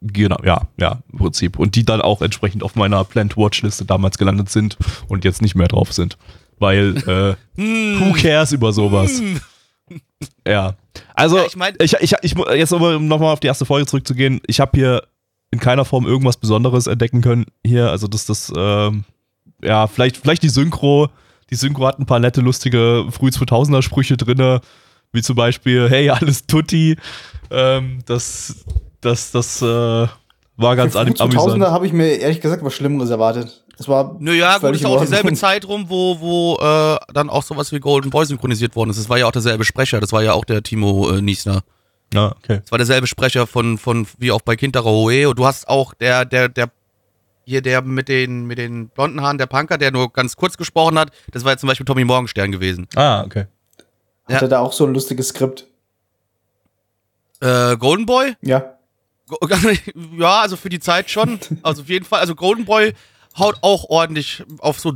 genau, 0.00 0.38
ja, 0.44 0.62
ja, 0.78 0.98
im 1.12 1.18
Prinzip 1.18 1.58
und 1.58 1.76
die 1.76 1.84
dann 1.84 2.00
auch 2.00 2.22
entsprechend 2.22 2.64
auf 2.64 2.74
meiner 2.74 3.04
Planned 3.04 3.36
Watch-Liste 3.36 3.84
damals 3.84 4.18
gelandet 4.18 4.50
sind 4.50 4.76
und 5.06 5.24
jetzt 5.24 5.42
nicht 5.42 5.54
mehr 5.54 5.68
drauf 5.68 5.92
sind, 5.92 6.18
weil 6.58 6.96
äh, 7.06 7.36
hm. 7.60 8.00
who 8.00 8.12
cares 8.14 8.50
über 8.50 8.72
sowas? 8.72 9.22
Ja. 10.46 10.74
Also, 11.14 11.38
ja, 11.38 11.44
ich, 11.46 11.56
mein, 11.56 11.74
ich, 11.80 11.94
ich, 12.00 12.14
ich, 12.22 12.34
jetzt 12.54 12.72
um 12.72 13.08
nochmal 13.08 13.32
auf 13.32 13.40
die 13.40 13.46
erste 13.46 13.64
Folge 13.64 13.86
zurückzugehen, 13.86 14.40
ich 14.46 14.60
habe 14.60 14.72
hier 14.74 15.02
in 15.50 15.60
keiner 15.60 15.84
Form 15.84 16.06
irgendwas 16.06 16.36
Besonderes 16.36 16.86
entdecken 16.86 17.20
können 17.20 17.46
hier. 17.64 17.90
Also, 17.90 18.06
dass 18.08 18.26
das, 18.26 18.52
ähm, 18.56 19.04
ja, 19.62 19.86
vielleicht, 19.86 20.16
vielleicht 20.16 20.42
die 20.42 20.48
Synchro. 20.48 21.08
Die 21.50 21.56
Synchro 21.56 21.86
hat 21.86 21.98
ein 21.98 22.06
paar 22.06 22.18
nette, 22.18 22.40
lustige 22.40 23.06
früh 23.10 23.28
2000er 23.28 23.82
Sprüche 23.82 24.16
drin, 24.16 24.60
wie 25.12 25.22
zum 25.22 25.36
Beispiel, 25.36 25.88
hey, 25.90 26.08
alles 26.10 26.46
Tutti. 26.46 26.96
Ähm, 27.50 27.98
das, 28.06 28.64
das, 29.02 29.30
das 29.30 29.60
äh, 29.60 30.06
war 30.56 30.76
ganz 30.76 30.96
amüsant. 30.96 31.34
2000er 31.34 31.70
habe 31.70 31.86
ich 31.86 31.92
mir 31.92 32.16
ehrlich 32.16 32.40
gesagt 32.40 32.64
was 32.64 32.74
Schlimmeres 32.74 33.10
erwartet. 33.10 33.61
Das 33.76 33.88
war. 33.88 34.16
Naja, 34.18 34.58
gut, 34.58 34.74
ist 34.74 34.84
auch 34.84 35.00
dieselbe 35.00 35.32
Zeit 35.34 35.66
rum, 35.66 35.86
wo, 35.88 36.20
wo 36.20 36.58
äh, 36.60 36.98
dann 37.12 37.30
auch 37.30 37.42
sowas 37.42 37.72
wie 37.72 37.80
Golden 37.80 38.10
Boy 38.10 38.26
synchronisiert 38.26 38.76
worden 38.76 38.90
ist. 38.90 38.98
Das 38.98 39.08
war 39.08 39.18
ja 39.18 39.26
auch 39.26 39.32
derselbe 39.32 39.64
Sprecher, 39.64 40.00
das 40.00 40.12
war 40.12 40.22
ja 40.22 40.32
auch 40.32 40.44
der 40.44 40.62
Timo 40.62 41.10
äh, 41.10 41.22
Niesner. 41.22 41.62
Ja, 42.12 42.32
okay. 42.36 42.60
Das 42.62 42.70
war 42.70 42.78
derselbe 42.78 43.06
Sprecher 43.06 43.46
von, 43.46 43.78
von 43.78 44.06
wie 44.18 44.32
auch 44.32 44.42
bei 44.42 44.56
Kintaro 44.56 44.90
Hoe. 44.90 45.28
Und 45.28 45.38
du 45.38 45.46
hast 45.46 45.68
auch 45.68 45.94
der, 45.94 46.24
der, 46.24 46.48
der, 46.48 46.70
hier 47.44 47.62
der 47.62 47.82
mit 47.82 48.08
den, 48.08 48.46
mit 48.46 48.58
den 48.58 48.88
blonden 48.88 49.22
Haaren, 49.22 49.38
der 49.38 49.46
Punker, 49.46 49.78
der 49.78 49.90
nur 49.90 50.12
ganz 50.12 50.36
kurz 50.36 50.56
gesprochen 50.56 50.98
hat, 50.98 51.10
das 51.30 51.44
war 51.44 51.52
jetzt 51.52 51.60
zum 51.60 51.68
Beispiel 51.68 51.86
Tommy 51.86 52.04
Morgenstern 52.04 52.52
gewesen. 52.52 52.86
Ah, 52.94 53.22
okay. 53.22 53.46
Hat 54.26 54.34
ja. 54.34 54.42
er 54.42 54.48
da 54.48 54.58
auch 54.60 54.72
so 54.72 54.86
ein 54.86 54.92
lustiges 54.92 55.28
Skript? 55.28 55.66
Äh, 57.40 57.76
Golden 57.76 58.06
Boy? 58.06 58.36
Ja. 58.42 58.76
Ja, 60.18 60.42
also 60.42 60.56
für 60.56 60.68
die 60.68 60.80
Zeit 60.80 61.08
schon. 61.08 61.40
Also 61.62 61.82
auf 61.82 61.88
jeden 61.88 62.04
Fall. 62.04 62.20
Also 62.20 62.34
Golden 62.34 62.66
Boy 62.66 62.92
haut 63.38 63.58
auch 63.62 63.84
ordentlich 63.88 64.42
auf 64.58 64.80
so 64.80 64.94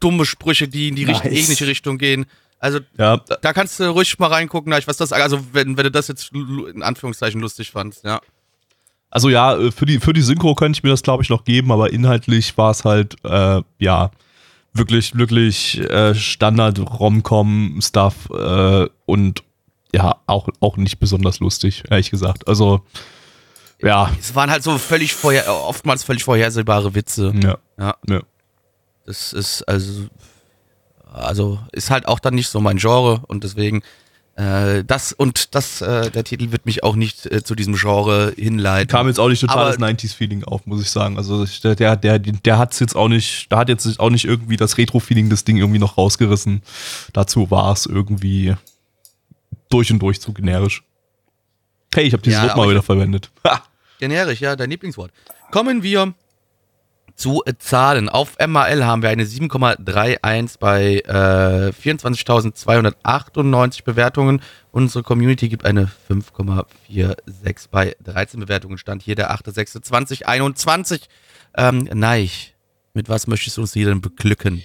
dumme 0.00 0.24
Sprüche, 0.24 0.68
die 0.68 0.88
in 0.88 0.96
die 0.96 1.04
nice. 1.04 1.24
ähnliche 1.24 1.66
Richtung 1.66 1.98
gehen. 1.98 2.26
Also 2.60 2.80
Ja, 2.96 3.18
da 3.18 3.52
kannst 3.52 3.78
du 3.78 3.90
ruhig 3.90 4.18
mal 4.18 4.28
reingucken, 4.28 4.72
was 4.72 4.96
das, 4.96 5.12
also 5.12 5.40
wenn, 5.52 5.76
wenn 5.76 5.84
du 5.84 5.90
das 5.90 6.08
jetzt 6.08 6.32
in 6.32 6.82
Anführungszeichen 6.82 7.38
lustig 7.40 7.70
fandst, 7.70 8.04
ja. 8.04 8.20
Also 9.10 9.28
ja, 9.28 9.56
äh, 9.56 9.70
für 9.70 9.86
die, 9.86 10.00
für 10.00 10.12
die 10.12 10.22
Synchro 10.22 10.54
könnte 10.54 10.78
ich 10.78 10.82
mir 10.82 10.90
das, 10.90 11.02
glaube 11.02 11.22
ich, 11.22 11.30
noch 11.30 11.44
geben, 11.44 11.72
aber 11.72 11.92
inhaltlich 11.92 12.58
war 12.58 12.72
es 12.72 12.84
halt, 12.84 13.16
äh, 13.24 13.62
ja, 13.78 14.10
wirklich, 14.74 15.16
wirklich 15.16 15.78
äh, 15.78 16.14
Standard-Rom-Com-Stuff 16.14 18.28
äh, 18.30 18.86
und 19.06 19.42
ja, 19.94 20.16
auch, 20.26 20.50
auch 20.60 20.76
nicht 20.76 20.98
besonders 20.98 21.40
lustig, 21.40 21.84
ehrlich 21.88 22.10
gesagt. 22.10 22.46
Also, 22.46 22.84
ja, 23.82 24.10
Es 24.20 24.34
waren 24.34 24.50
halt 24.50 24.62
so 24.62 24.76
völlig 24.78 25.14
vorher, 25.14 25.52
oftmals 25.54 26.02
völlig 26.04 26.24
vorhersehbare 26.24 26.94
Witze. 26.94 27.32
ja, 27.42 27.58
Ja. 27.78 27.96
ja. 28.08 28.20
Das 29.06 29.32
ist 29.32 29.62
also, 29.62 30.06
also 31.12 31.58
ist 31.72 31.90
halt 31.90 32.06
auch 32.06 32.18
dann 32.18 32.34
nicht 32.34 32.48
so 32.48 32.60
mein 32.60 32.76
Genre 32.76 33.22
und 33.28 33.42
deswegen 33.44 33.82
äh, 34.36 34.84
das 34.84 35.12
und 35.12 35.54
das, 35.56 35.80
äh, 35.80 36.10
der 36.12 36.22
Titel 36.24 36.52
wird 36.52 36.64
mich 36.66 36.84
auch 36.84 36.94
nicht 36.94 37.26
äh, 37.26 37.42
zu 37.42 37.54
diesem 37.56 37.74
Genre 37.74 38.32
hinleiten. 38.36 38.88
Kam 38.88 39.08
jetzt 39.08 39.18
auch 39.18 39.28
nicht 39.28 39.40
totales 39.40 39.76
Aber- 39.76 39.86
90s-Feeling 39.86 40.44
auf, 40.44 40.64
muss 40.66 40.80
ich 40.82 40.90
sagen. 40.90 41.16
Also 41.16 41.44
der, 41.64 41.74
der, 41.74 41.96
der, 41.96 42.18
der 42.20 42.58
hat's 42.58 42.78
jetzt 42.78 42.94
auch 42.94 43.08
nicht, 43.08 43.50
da 43.50 43.58
hat 43.58 43.68
jetzt 43.68 43.98
auch 43.98 44.10
nicht 44.10 44.26
irgendwie 44.26 44.56
das 44.56 44.76
Retro-Feeling 44.78 45.28
das 45.30 45.42
Ding 45.44 45.56
irgendwie 45.56 45.80
noch 45.80 45.96
rausgerissen. 45.98 46.62
Dazu 47.14 47.50
war 47.50 47.72
es 47.72 47.86
irgendwie 47.86 48.54
durch 49.70 49.90
und 49.90 49.98
durch 50.00 50.20
zu 50.20 50.32
generisch. 50.32 50.84
Hey, 51.94 52.04
ich 52.04 52.12
habe 52.12 52.22
dieses 52.22 52.38
Ja, 52.40 52.48
Wort 52.48 52.56
mal 52.58 52.68
wieder 52.70 52.82
verwendet. 52.82 53.30
Ha! 53.44 53.62
Generisch, 53.98 54.40
ja, 54.40 54.56
dein 54.56 54.70
Lieblingswort. 54.70 55.12
Kommen 55.50 55.82
wir 55.82 56.14
zu 57.18 57.42
Zahlen. 57.58 58.08
Auf 58.08 58.38
MAL 58.38 58.86
haben 58.86 59.02
wir 59.02 59.10
eine 59.10 59.24
7,31 59.24 60.58
bei 60.60 61.00
äh, 61.00 61.72
24.298 61.72 63.84
Bewertungen. 63.84 64.40
Unsere 64.70 65.02
Community 65.02 65.48
gibt 65.48 65.64
eine 65.66 65.90
5,46 66.08 67.66
bei 67.70 67.96
13 68.04 68.38
Bewertungen. 68.40 68.78
Stand 68.78 69.02
hier 69.02 69.16
der 69.16 69.32
8.6.2021. 69.32 71.08
Ähm, 71.56 71.88
Neich, 71.92 72.54
mit 72.94 73.08
was 73.08 73.26
möchtest 73.26 73.56
du 73.56 73.62
uns 73.62 73.72
hier 73.72 73.86
denn 73.86 74.00
beglücken? 74.00 74.62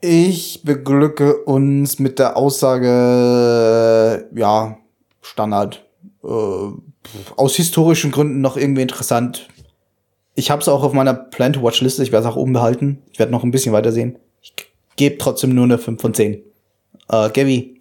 Ich 0.00 0.62
beglücke 0.64 1.38
uns 1.44 1.98
mit 1.98 2.20
der 2.20 2.36
Aussage, 2.36 4.28
äh, 4.32 4.38
ja, 4.38 4.78
Standard. 5.20 5.84
Äh, 6.24 6.91
aus 7.36 7.56
historischen 7.56 8.10
Gründen 8.10 8.40
noch 8.40 8.56
irgendwie 8.56 8.82
interessant. 8.82 9.48
Ich 10.34 10.50
habe 10.50 10.62
es 10.62 10.68
auch 10.68 10.82
auf 10.82 10.92
meiner 10.92 11.14
Plan 11.14 11.52
to 11.52 11.62
Watch 11.62 11.80
Liste. 11.80 12.02
Ich 12.02 12.12
werde 12.12 12.26
es 12.26 12.32
auch 12.32 12.36
oben 12.36 12.52
behalten. 12.52 13.02
Ich 13.12 13.18
werde 13.18 13.32
noch 13.32 13.44
ein 13.44 13.50
bisschen 13.50 13.72
weitersehen. 13.72 14.16
Ich 14.40 14.54
gebe 14.96 15.18
trotzdem 15.18 15.54
nur 15.54 15.64
eine 15.64 15.78
5 15.78 16.00
von 16.00 16.14
10. 16.14 16.34
Äh, 16.34 16.40
Gabby, 17.08 17.80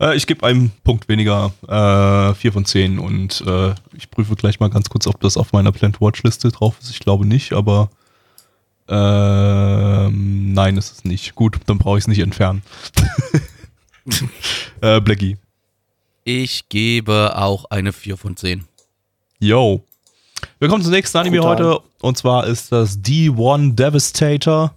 Äh, 0.00 0.16
ich 0.16 0.26
gebe 0.26 0.46
einen 0.46 0.72
Punkt 0.84 1.08
weniger, 1.08 1.52
äh, 1.68 2.34
4 2.34 2.52
von 2.52 2.64
10 2.64 2.98
und 2.98 3.42
äh, 3.46 3.74
ich 3.94 4.10
prüfe 4.10 4.36
gleich 4.36 4.60
mal 4.60 4.68
ganz 4.70 4.88
kurz, 4.88 5.06
ob 5.06 5.20
das 5.20 5.36
auf 5.36 5.52
meiner 5.52 5.72
Plant 5.72 6.00
Watch 6.00 6.22
Liste 6.22 6.50
drauf 6.50 6.76
ist. 6.80 6.90
Ich 6.90 7.00
glaube 7.00 7.26
nicht, 7.26 7.52
aber 7.52 7.90
ähm, 8.88 10.52
nein, 10.52 10.76
ist 10.76 10.92
es 10.92 11.04
nicht. 11.04 11.34
Gut, 11.34 11.58
dann 11.66 11.78
brauche 11.78 11.98
ich 11.98 12.04
es 12.04 12.08
nicht 12.08 12.20
entfernen. 12.20 12.62
äh, 14.80 15.00
Blackie. 15.00 15.36
Ich 16.28 16.68
gebe 16.68 17.34
auch 17.36 17.66
eine 17.66 17.92
4 17.92 18.16
von 18.16 18.36
10. 18.36 18.64
Yo. 19.38 19.84
Wir 20.58 20.68
kommen 20.68 20.82
zum 20.82 20.90
nächsten 20.90 21.18
Anime 21.18 21.40
heute 21.42 21.78
und 22.00 22.18
zwar 22.18 22.48
ist 22.48 22.72
das 22.72 22.98
D1 22.98 23.76
Devastator. 23.76 24.74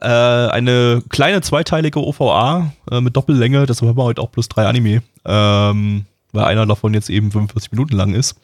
Äh, 0.00 0.08
eine 0.08 1.00
kleine 1.08 1.40
zweiteilige 1.40 2.04
OVA 2.04 2.72
äh, 2.90 3.00
mit 3.00 3.14
Doppellänge, 3.14 3.64
deshalb 3.66 3.90
haben 3.90 3.96
wir 3.96 4.02
heute 4.02 4.20
auch 4.20 4.32
plus 4.32 4.48
drei 4.48 4.66
Anime, 4.66 5.04
ähm, 5.24 6.06
weil 6.32 6.44
einer 6.46 6.66
davon 6.66 6.94
jetzt 6.94 7.10
eben 7.10 7.30
45 7.30 7.70
Minuten 7.70 7.94
lang 7.94 8.14
ist. 8.14 8.34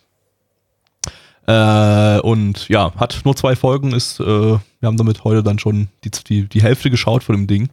Äh, 1.49 2.21
und 2.21 2.69
ja, 2.69 2.95
hat 2.95 3.21
nur 3.25 3.35
zwei 3.35 3.57
Folgen, 3.57 3.91
ist, 3.91 4.21
äh, 4.21 4.25
wir 4.25 4.61
haben 4.85 4.97
damit 4.97 5.25
heute 5.25 5.43
dann 5.43 5.59
schon 5.59 5.89
die, 6.05 6.11
die, 6.29 6.49
die 6.49 6.63
Hälfte 6.63 6.89
geschaut 6.89 7.25
von 7.25 7.35
dem 7.35 7.49
Ding. 7.49 7.69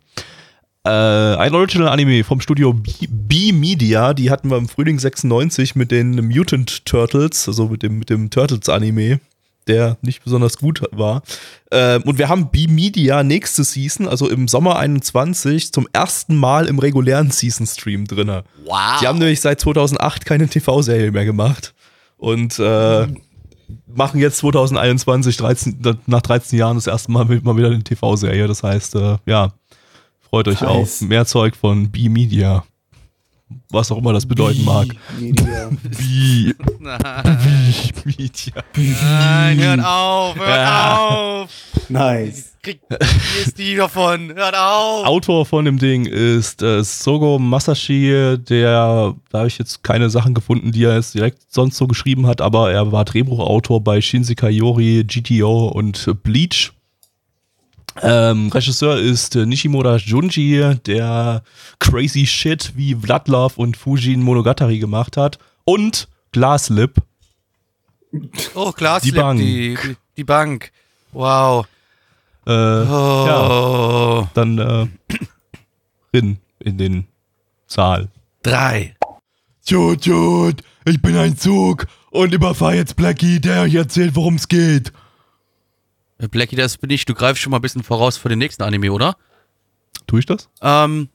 Äh, 0.86 0.90
ein 0.90 1.56
Original 1.56 1.90
Anime 1.90 2.24
vom 2.24 2.40
Studio 2.40 2.72
B, 2.72 2.92
B 3.10 3.52
Media, 3.52 4.14
die 4.14 4.30
hatten 4.30 4.52
wir 4.52 4.58
im 4.58 4.70
Frühling 4.70 5.00
96 5.00 5.76
mit 5.76 5.90
den 5.90 6.28
Mutant 6.28 6.86
Turtles, 6.86 7.48
also 7.48 7.70
mit 7.70 7.82
dem, 7.82 7.98
mit 7.98 8.12
dem 8.12 8.30
Turtles 8.30 8.70
Anime, 8.70 9.20
der 9.66 9.98
nicht 10.04 10.24
besonders 10.24 10.60
gut 10.60 10.84
war. 10.92 11.24
Äh, 11.72 12.00
und 12.02 12.20
wir 12.20 12.30
haben 12.30 12.52
B 12.52 12.68
Media 12.68 13.24
nächste 13.24 13.64
Season, 13.64 14.08
also 14.08 14.30
im 14.30 14.48
Sommer 14.48 14.78
21, 14.78 15.74
zum 15.74 15.88
ersten 15.92 16.36
Mal 16.36 16.68
im 16.68 16.78
regulären 16.78 17.32
Season 17.32 17.66
Stream 17.66 18.06
drinne. 18.06 18.44
Wow. 18.64 19.00
Die 19.02 19.08
haben 19.08 19.18
nämlich 19.18 19.42
seit 19.42 19.60
2008 19.60 20.24
keine 20.24 20.48
TV-Serie 20.48 21.12
mehr 21.12 21.26
gemacht 21.26 21.74
und 22.18 22.60
äh, 22.60 23.08
machen 23.88 24.20
jetzt 24.20 24.38
2021, 24.38 25.38
13, 25.38 25.98
nach 26.06 26.22
13 26.22 26.60
Jahren 26.60 26.78
das 26.78 26.86
erste 26.86 27.12
Mal 27.12 27.26
mal 27.26 27.58
wieder 27.58 27.72
eine 27.72 27.84
TV-Serie. 27.84 28.48
Das 28.48 28.62
heißt, 28.62 28.94
äh, 28.96 29.18
ja, 29.26 29.54
freut 30.36 30.50
euch 30.50 30.60
Nice. 30.60 30.70
auf 30.70 31.02
mehr 31.08 31.26
Zeug 31.26 31.56
von 31.56 31.90
B-Media. 31.90 32.66
Was 33.70 33.90
auch 33.90 33.98
immer 34.00 34.12
das 34.12 34.26
bedeuten 34.26 34.66
mag. 34.66 34.88
Media. 35.18 35.70
B 35.82 36.54
Media. 38.04 38.54
Nein, 38.76 39.60
hört 39.62 39.80
auf, 39.86 40.36
hört 40.36 40.50
Ja. 40.50 40.98
auf. 40.98 41.50
nice. 41.88 42.52
Krieg, 42.62 42.80
hier 42.90 43.46
ist 43.46 43.58
die 43.58 43.76
davon, 43.76 44.34
hört 44.36 44.56
auf. 44.58 45.06
Autor 45.06 45.46
von 45.46 45.64
dem 45.64 45.78
Ding 45.78 46.06
ist 46.06 46.62
äh, 46.64 46.84
Sogo 46.84 47.40
Masashi, 47.40 48.38
der, 48.38 49.14
da 49.30 49.38
habe 49.38 49.48
ich 49.48 49.58
jetzt 49.58 49.84
keine 49.84 50.10
Sachen 50.10 50.34
gefunden, 50.34 50.72
die 50.74 50.84
er 50.84 50.96
jetzt 50.96 51.14
direkt 51.14 51.44
sonst 51.48 51.78
so 51.78 51.88
geschrieben 51.88 52.28
hat, 52.28 52.42
aber 52.42 52.72
er 52.74 52.92
war 52.92 53.06
Drehbuchautor 53.06 53.82
bei 53.82 54.02
Shinsekai 54.02 54.50
Yori, 54.50 55.06
GTO 55.08 55.68
und 55.68 56.14
Bleach. 56.24 56.74
Ähm, 58.02 58.50
Regisseur 58.50 58.98
ist 59.00 59.36
äh, 59.36 59.46
Nishimura 59.46 59.96
Junji, 59.98 60.76
der 60.86 61.44
Crazy 61.80 62.26
Shit 62.26 62.74
wie 62.76 62.94
Bloodlove 62.96 63.54
und 63.58 63.78
Fujin 63.78 64.22
Monogatari 64.22 64.80
gemacht 64.80 65.18
hat. 65.18 65.40
Und 65.64 66.08
Glaslip. 66.32 66.96
Oh, 68.54 68.72
klar, 68.72 69.00
Die 69.02 69.12
Bank. 69.12 69.40
Die, 69.40 69.78
die, 69.82 69.96
die 70.18 70.24
Bank. 70.24 70.72
Wow. 71.14 71.66
Äh, 72.46 72.52
Oh. 72.52 74.28
Dann 74.34 74.58
äh, 74.60 74.88
Rin 76.14 76.38
in 76.60 76.78
den 76.78 77.08
Saal. 77.68 78.10
Drei. 78.44 78.96
Tut, 79.68 80.04
tut, 80.04 80.62
ich 80.86 81.02
bin 81.02 81.18
ein 81.18 81.36
Zug 81.38 81.88
und 82.12 82.34
überfahr 82.34 82.76
jetzt 82.76 82.96
Blackie, 82.96 83.40
der 83.42 83.64
euch 83.64 83.74
erzählt, 83.74 84.16
worum 84.16 84.36
es 84.36 84.48
geht. 84.48 84.92
Blackie, 86.18 86.56
das 86.56 86.78
bin 86.78 86.90
ich. 86.90 87.06
Du 87.06 87.14
greifst 87.14 87.42
schon 87.42 87.52
mal 87.52 87.58
ein 87.58 87.62
bisschen 87.62 87.84
voraus 87.84 88.18
für 88.18 88.30
den 88.30 88.40
nächsten 88.40 88.64
Anime, 88.64 88.92
oder? 88.92 89.16
Tue 90.08 90.20
ich 90.20 90.26
das? 90.26 90.50
Ähm, 90.62 91.10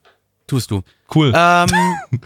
tust 0.47 0.69
du. 0.71 0.81
Cool. 1.13 1.33
Ähm, 1.35 1.67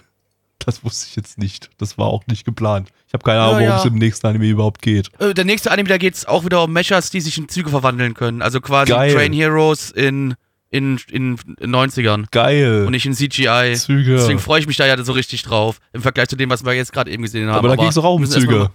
das 0.59 0.83
wusste 0.83 1.07
ich 1.09 1.15
jetzt 1.15 1.37
nicht. 1.37 1.69
Das 1.77 1.97
war 1.97 2.07
auch 2.07 2.25
nicht 2.27 2.45
geplant. 2.45 2.89
Ich 3.07 3.13
habe 3.13 3.23
keine 3.23 3.37
Ja, 3.39 3.47
Ahnung, 3.49 3.59
worum 3.61 3.77
es 3.77 3.83
ja. 3.83 3.89
im 3.89 3.95
nächsten 3.97 4.27
Anime 4.27 4.47
überhaupt 4.47 4.81
geht. 4.81 5.09
äh, 5.19 5.33
der 5.33 5.45
nächste 5.45 5.71
Anime, 5.71 5.87
da 5.89 5.97
geht 5.97 6.15
es 6.15 6.25
auch 6.25 6.43
wieder 6.43 6.63
um 6.63 6.73
Mechas, 6.73 7.09
die 7.09 7.21
sich 7.21 7.37
in 7.37 7.47
Züge 7.49 7.69
verwandeln 7.69 8.13
können. 8.13 8.41
Also 8.41 8.59
quasi 8.61 8.91
Geil. 8.91 9.13
Train 9.13 9.31
Heroes 9.31 9.91
in, 9.91 10.35
in, 10.69 10.99
in, 11.09 11.37
in 11.59 11.75
90ern. 11.75 12.25
Geil. 12.31 12.83
Und 12.85 12.91
nicht 12.91 13.05
in 13.05 13.13
CGI. 13.13 13.75
Züge. 13.75 14.15
Deswegen 14.17 14.39
freue 14.39 14.59
ich 14.59 14.67
mich 14.67 14.77
da 14.77 14.85
ja 14.85 15.01
so 15.03 15.13
richtig 15.13 15.43
drauf. 15.43 15.79
Im 15.93 16.01
Vergleich 16.01 16.27
zu 16.29 16.35
dem, 16.35 16.49
was 16.49 16.65
wir 16.65 16.73
jetzt 16.73 16.91
gerade 16.91 17.11
eben 17.11 17.23
gesehen 17.23 17.47
haben. 17.47 17.57
Aber 17.57 17.69
da 17.69 17.75
ging 17.75 17.87
es 17.87 17.97
auch 17.97 18.13
um 18.15 18.25
Züge. 18.25 18.69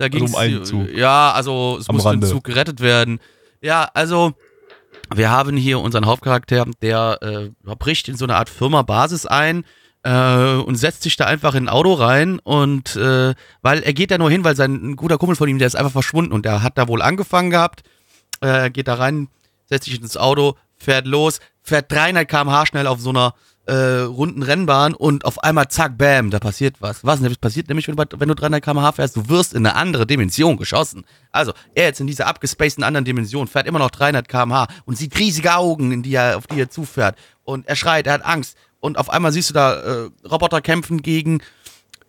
Da 0.00 0.06
Also 0.06 0.18
ging's, 0.18 0.32
um 0.32 0.38
einen 0.38 0.64
Zug. 0.64 0.92
Ja, 0.94 1.32
also 1.32 1.76
es 1.78 1.88
Am 1.88 1.96
musste 1.96 2.10
ein. 2.10 2.22
Zug 2.22 2.42
gerettet 2.44 2.80
werden. 2.80 3.20
Ja, 3.60 3.90
also 3.92 4.32
wir 5.14 5.30
haben 5.30 5.58
hier 5.58 5.78
unseren 5.78 6.06
Hauptcharakter, 6.06 6.64
der 6.80 7.18
äh, 7.20 7.74
bricht 7.76 8.08
in 8.08 8.16
so 8.16 8.24
eine 8.24 8.36
Art 8.36 8.48
Firma-Basis 8.48 9.26
ein 9.26 9.64
äh, 10.02 10.54
und 10.54 10.76
setzt 10.76 11.02
sich 11.02 11.16
da 11.16 11.26
einfach 11.26 11.54
in 11.54 11.64
ein 11.64 11.68
Auto 11.68 11.92
rein 11.92 12.38
und 12.38 12.96
äh, 12.96 13.34
weil 13.60 13.82
er 13.82 13.92
geht 13.92 14.10
da 14.10 14.16
nur 14.16 14.30
hin, 14.30 14.42
weil 14.42 14.56
sein 14.56 14.72
ein 14.72 14.96
guter 14.96 15.18
Kumpel 15.18 15.36
von 15.36 15.50
ihm, 15.50 15.58
der 15.58 15.66
ist 15.66 15.76
einfach 15.76 15.92
verschwunden 15.92 16.32
und 16.32 16.46
der 16.46 16.62
hat 16.62 16.78
da 16.78 16.88
wohl 16.88 17.02
angefangen 17.02 17.50
gehabt, 17.50 17.82
äh, 18.40 18.70
geht 18.70 18.88
da 18.88 18.94
rein, 18.94 19.28
setzt 19.66 19.84
sich 19.84 20.00
ins 20.00 20.16
Auto, 20.16 20.56
fährt 20.78 21.06
los, 21.06 21.40
fährt 21.62 21.92
300 21.92 22.26
km/h 22.26 22.64
schnell 22.64 22.86
auf 22.86 23.00
so 23.00 23.10
einer 23.10 23.34
äh, 23.66 24.00
runden 24.00 24.42
Rennbahn 24.42 24.94
und 24.94 25.24
auf 25.24 25.42
einmal 25.42 25.68
zack, 25.68 25.96
bam, 25.98 26.30
da 26.30 26.38
passiert 26.38 26.76
was. 26.80 27.04
Was? 27.04 27.20
Das 27.20 27.36
passiert 27.36 27.68
nämlich, 27.68 27.86
wenn 27.88 27.96
wenn 27.96 28.28
du 28.28 28.34
300 28.34 28.62
km/h 28.62 28.92
fährst, 28.92 29.16
du 29.16 29.28
wirst 29.28 29.54
in 29.54 29.66
eine 29.66 29.76
andere 29.76 30.06
Dimension 30.06 30.56
geschossen. 30.56 31.04
Also, 31.30 31.52
er 31.74 31.84
jetzt 31.84 32.00
in 32.00 32.06
dieser 32.06 32.26
abgespaceden 32.26 32.84
anderen 32.84 33.04
Dimension 33.04 33.46
fährt 33.46 33.66
immer 33.66 33.78
noch 33.78 33.90
300 33.90 34.28
km/h 34.28 34.68
und 34.86 34.96
sieht 34.96 35.18
riesige 35.18 35.54
Augen, 35.54 35.92
in 35.92 36.02
die 36.02 36.14
er, 36.14 36.38
auf 36.38 36.46
die 36.46 36.60
er 36.60 36.70
zufährt. 36.70 37.16
Und 37.44 37.68
er 37.68 37.76
schreit, 37.76 38.06
er 38.06 38.14
hat 38.14 38.24
Angst. 38.24 38.56
Und 38.80 38.96
auf 38.98 39.10
einmal 39.10 39.32
siehst 39.32 39.50
du 39.50 39.54
da 39.54 39.74
äh, 39.74 40.10
Roboter 40.26 40.62
kämpfen 40.62 41.02
gegen 41.02 41.42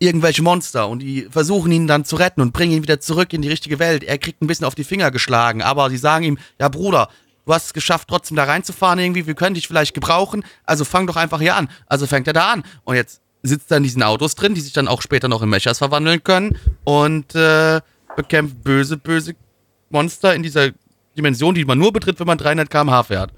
irgendwelche 0.02 0.42
Monster 0.42 0.88
und 0.88 0.98
die 0.98 1.28
versuchen 1.30 1.70
ihn 1.70 1.86
dann 1.86 2.04
zu 2.04 2.16
retten 2.16 2.40
und 2.40 2.52
bringen 2.52 2.72
ihn 2.72 2.82
wieder 2.82 2.98
zurück 2.98 3.32
in 3.32 3.40
die 3.40 3.48
richtige 3.48 3.78
Welt. 3.78 4.02
Er 4.02 4.18
kriegt 4.18 4.42
ein 4.42 4.48
bisschen 4.48 4.66
auf 4.66 4.74
die 4.74 4.82
Finger 4.82 5.12
geschlagen, 5.12 5.62
aber 5.62 5.90
sie 5.90 5.96
sagen 5.96 6.24
ihm, 6.24 6.38
ja 6.58 6.68
Bruder, 6.68 7.08
du 7.46 7.52
hast 7.54 7.66
es 7.66 7.72
geschafft, 7.72 8.08
trotzdem 8.08 8.36
da 8.36 8.44
reinzufahren 8.44 8.98
irgendwie, 8.98 9.26
wir 9.26 9.34
können 9.34 9.54
dich 9.54 9.66
vielleicht 9.66 9.94
gebrauchen, 9.94 10.44
also 10.64 10.84
fang 10.84 11.06
doch 11.06 11.16
einfach 11.16 11.40
hier 11.40 11.56
an. 11.56 11.68
Also 11.86 12.06
fängt 12.06 12.26
er 12.26 12.32
da 12.32 12.52
an. 12.52 12.62
Und 12.84 12.96
jetzt 12.96 13.20
sitzt 13.42 13.70
er 13.70 13.78
in 13.78 13.82
diesen 13.82 14.02
Autos 14.02 14.34
drin, 14.34 14.54
die 14.54 14.60
sich 14.60 14.72
dann 14.72 14.88
auch 14.88 15.02
später 15.02 15.28
noch 15.28 15.42
in 15.42 15.48
Mechas 15.48 15.78
verwandeln 15.78 16.22
können 16.22 16.56
und 16.84 17.34
äh, 17.34 17.80
bekämpft 18.16 18.62
böse, 18.62 18.96
böse 18.96 19.34
Monster 19.90 20.34
in 20.34 20.42
dieser 20.42 20.70
Dimension, 21.16 21.54
die 21.54 21.64
man 21.64 21.78
nur 21.78 21.92
betritt, 21.92 22.18
wenn 22.20 22.26
man 22.26 22.38
300 22.38 22.70
km/h 22.70 23.02
fährt. 23.04 23.32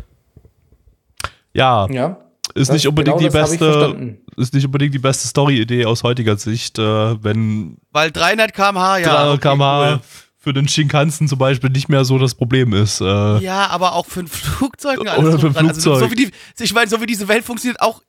Ja, 1.52 1.86
Ja. 1.90 2.18
ist 2.54 2.72
nicht 2.72 2.86
unbedingt 2.86 3.18
genau 3.18 3.30
die 3.30 3.32
beste, 3.36 4.16
ist 4.36 4.54
nicht 4.54 4.66
unbedingt 4.66 4.92
die 4.94 4.98
beste 4.98 5.26
Story-Idee 5.28 5.86
aus 5.86 6.02
heutiger 6.02 6.36
Sicht, 6.36 6.78
äh, 6.78 7.22
wenn 7.22 7.78
Weil 7.92 8.10
300 8.10 8.52
km/h, 8.52 8.98
ja. 8.98 9.04
300 9.08 9.34
okay, 9.38 9.48
km/h 9.48 9.92
cool. 9.92 10.00
Für 10.44 10.52
den 10.52 10.68
Shinkansen 10.68 11.26
zum 11.26 11.38
Beispiel 11.38 11.70
nicht 11.70 11.88
mehr 11.88 12.04
so 12.04 12.18
das 12.18 12.35
Problem 12.35 12.72
ist. 12.72 13.00
Äh, 13.00 13.38
Ja, 13.38 13.66
aber 13.68 13.94
auch 13.94 14.07
für 14.07 14.20
ein 14.20 14.28
Flugzeug 14.28 15.00
Oder 15.00 15.14
alles 15.14 15.40
für 15.40 15.48
ein 15.48 15.52
dran. 15.54 15.68
Also, 15.68 15.80
so 15.80 15.96
Flugzeug. 15.96 16.11
wie 16.12 16.26
die, 16.26 16.64
ich 16.64 16.74
meine, 16.74 16.88
so 16.88 17.00
wie 17.00 17.07
diese 17.07 17.26
Welt 17.28 17.44
funktioniert, 17.44 17.80
auch 17.80 18.02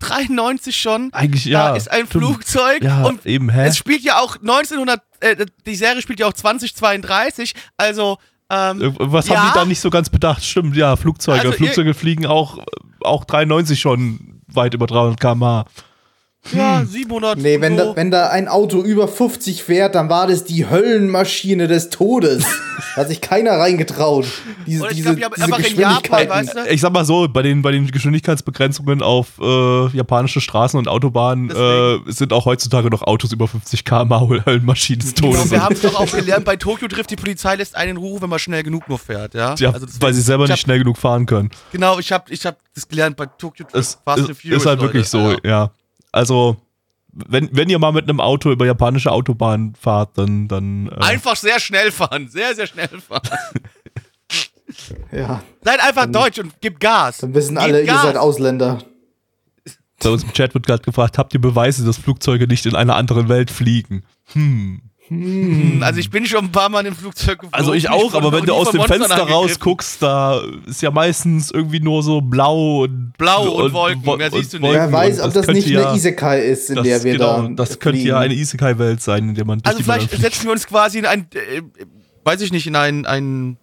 93 0.00 0.76
schon. 0.76 1.12
Eigentlich 1.12 1.44
Da 1.44 1.50
ja. 1.50 1.76
ist 1.76 1.90
ein. 1.90 2.06
Flugzeug 2.06 2.82
Ja, 2.82 3.04
und 3.04 3.24
eben, 3.24 3.48
hä? 3.48 3.66
es 3.66 3.78
spielt 3.78 4.02
ja 4.02 4.18
auch 4.18 4.36
1900, 4.36 5.00
äh, 5.20 5.46
die 5.64 5.76
Serie 5.76 6.02
spielt 6.02 6.20
ja 6.20 6.26
auch 6.26 6.34
2032, 6.34 7.54
also 7.78 8.18
ähm, 8.50 8.80
Irgendwas 8.80 9.28
ja, 9.28 9.36
haben 9.36 9.48
die 9.48 9.58
da 9.58 9.64
nicht 9.64 9.80
so 9.80 9.90
ganz 9.90 10.08
bedacht. 10.08 10.44
Stimmt, 10.44 10.76
ja, 10.76 10.94
Flugzeuge. 10.96 11.40
Also, 11.40 11.52
Flugzeuge 11.52 11.94
fliegen 11.94 12.26
auch, 12.26 12.58
auch 13.00 13.24
93 13.24 13.80
schon 13.80 14.40
weit 14.46 14.74
über 14.74 14.86
300 14.86 15.18
km/h. 15.18 15.64
Ja, 16.52 16.84
700. 16.84 17.38
Nee, 17.38 17.60
wenn 17.60 17.76
da, 17.76 17.94
wenn 17.96 18.10
da 18.10 18.28
ein 18.28 18.48
Auto 18.48 18.82
über 18.82 19.08
50 19.08 19.62
fährt, 19.62 19.94
dann 19.94 20.08
war 20.08 20.26
das 20.26 20.44
die 20.44 20.68
Höllenmaschine 20.68 21.68
des 21.68 21.90
Todes. 21.90 22.44
da 22.94 23.02
hat 23.02 23.08
sich 23.08 23.20
keiner 23.20 23.52
reingetraut. 23.52 24.26
Diese, 24.66 24.86
diese, 24.88 25.16
glaub, 25.16 25.34
diese 25.34 25.44
in 25.46 25.50
Japan, 25.50 25.62
Geschwindigkeiten. 25.62 26.30
weißt 26.30 26.54
du? 26.56 26.60
Ich 26.72 26.80
sag 26.80 26.92
mal 26.92 27.04
so, 27.04 27.28
bei 27.28 27.42
den, 27.42 27.62
bei 27.62 27.72
den 27.72 27.86
Geschwindigkeitsbegrenzungen 27.90 29.02
auf 29.02 29.38
äh, 29.40 29.86
japanische 29.96 30.40
Straßen 30.40 30.78
und 30.78 30.88
Autobahnen 30.88 31.50
äh, 31.50 31.98
sind 32.12 32.32
auch 32.32 32.44
heutzutage 32.44 32.88
noch 32.90 33.02
Autos 33.02 33.32
über 33.32 33.48
50 33.48 33.84
km/h 33.84 34.44
Höllenmaschinen 34.46 35.00
des 35.00 35.14
Genau, 35.14 35.32
Todes. 35.32 35.50
wir 35.50 35.62
haben 35.62 35.74
es 35.74 35.80
doch 35.82 35.94
auch 35.98 36.10
gelernt, 36.10 36.44
bei 36.44 36.56
Tokyo 36.56 36.88
Drift, 36.88 37.10
die 37.10 37.16
Polizei 37.16 37.54
lässt 37.56 37.76
einen 37.76 37.92
in 37.92 37.96
Ruhe, 37.98 38.20
wenn 38.20 38.28
man 38.30 38.38
schnell 38.38 38.62
genug 38.62 38.88
nur 38.88 38.98
fährt, 38.98 39.34
ja? 39.34 39.54
ja, 39.58 39.70
Also 39.72 39.86
weil 40.00 40.12
sie 40.12 40.22
selber 40.22 40.44
ich 40.44 40.50
nicht 40.50 40.60
schnell 40.60 40.78
genug 40.78 40.98
fahren 40.98 41.26
können. 41.26 41.50
Hab, 41.52 41.72
genau, 41.72 41.98
ich 41.98 42.10
habe 42.12 42.24
ich 42.32 42.44
hab 42.44 42.56
das 42.74 42.88
gelernt 42.88 43.16
bei 43.16 43.26
Tokyo 43.26 43.64
Drift, 43.64 43.76
Es 43.76 43.98
Fast 44.04 44.28
ist, 44.28 44.40
Furious, 44.40 44.62
ist 44.62 44.66
halt 44.66 44.80
Leute. 44.80 44.92
wirklich 44.94 45.08
so, 45.08 45.18
Ja. 45.30 45.36
ja. 45.44 45.70
Also, 46.16 46.56
wenn, 47.12 47.48
wenn 47.52 47.68
ihr 47.68 47.78
mal 47.78 47.92
mit 47.92 48.08
einem 48.08 48.20
Auto 48.20 48.50
über 48.50 48.64
japanische 48.66 49.12
Autobahnen 49.12 49.74
fahrt, 49.74 50.16
dann. 50.18 50.48
dann 50.48 50.88
äh, 50.88 50.94
Einfach 51.04 51.36
sehr 51.36 51.60
schnell 51.60 51.92
fahren, 51.92 52.28
sehr, 52.28 52.54
sehr 52.54 52.66
schnell 52.66 52.88
fahren. 52.88 53.22
Ja, 55.12 55.42
Seid 55.62 55.80
einfach 55.80 56.06
deutsch 56.06 56.38
und 56.40 56.52
gib 56.60 56.80
Gas. 56.80 57.18
dann 57.18 57.32
wissen 57.34 57.54
Gib 57.54 57.62
alle, 57.62 57.80
ihr 57.80 57.86
Gas. 57.86 58.02
seid 58.02 58.16
Ausländer. 58.16 58.78
bei 60.02 60.10
uns 60.10 60.24
im 60.24 60.32
Chat 60.32 60.52
wird 60.54 60.66
gerade 60.66 60.82
gefragt: 60.82 61.18
Habt 61.18 61.32
ihr 61.34 61.40
Beweise, 61.40 61.84
dass 61.84 61.96
Flugzeuge 61.96 62.46
nicht 62.46 62.66
in 62.66 62.74
einer 62.74 62.96
anderen 62.96 63.28
Welt 63.28 63.50
fliegen? 63.50 64.04
Hm. 64.32 64.82
Also 65.82 66.00
ich 66.00 66.10
bin 66.10 66.26
schon 66.26 66.46
ein 66.46 66.52
paar 66.52 66.68
Mal 66.68 66.84
im 66.84 66.96
Flugzeug 66.96 67.38
geflogen. 67.38 67.54
Also 67.54 67.74
ich 67.74 67.88
auch, 67.88 68.10
von- 68.10 68.24
aber 68.24 68.36
wenn 68.36 68.44
du 68.44 68.54
aus 68.54 68.70
dem 68.70 68.78
Monstern 68.78 69.02
Fenster 69.02 69.22
rausguckst, 69.28 70.02
da 70.02 70.40
ist 70.66 70.82
ja 70.82 70.90
meistens 70.90 71.50
irgendwie 71.52 71.78
nur 71.80 72.02
so 72.02 72.20
blau 72.20 72.82
und 72.82 73.12
Blau 73.16 73.50
und 73.64 73.72
Wolken, 73.72 74.04
Wo- 74.04 74.16
mehr 74.16 74.30
siehst 74.32 74.52
du 74.52 74.56
und 74.56 74.64
nicht. 74.64 74.72
Wer 74.72 74.90
weiß, 74.90 75.20
und 75.20 75.26
ob 75.26 75.32
das 75.34 75.46
könnte 75.46 75.60
nicht 75.60 75.70
ja, 75.70 75.88
eine 75.88 75.96
Isekai 75.96 76.40
ist, 76.46 76.70
in 76.70 76.76
das, 76.76 76.84
der 76.84 77.04
wir 77.04 77.12
genau, 77.12 77.42
da. 77.42 77.48
Das 77.54 77.78
könnte 77.78 78.00
ja 78.00 78.18
eine 78.18 78.34
Isekai-Welt 78.34 79.00
sein, 79.00 79.28
in 79.28 79.34
der 79.36 79.44
man 79.44 79.60
durch 79.60 79.72
Also 79.72 79.84
vielleicht 79.84 80.10
setzen 80.10 80.44
wir 80.46 80.52
uns 80.52 80.66
quasi 80.66 80.98
in 80.98 81.06
ein, 81.06 81.28
äh, 81.34 81.62
weiß 82.24 82.40
ich 82.40 82.50
nicht, 82.50 82.66
in 82.66 82.74
ein, 82.74 83.06
ein, 83.06 83.58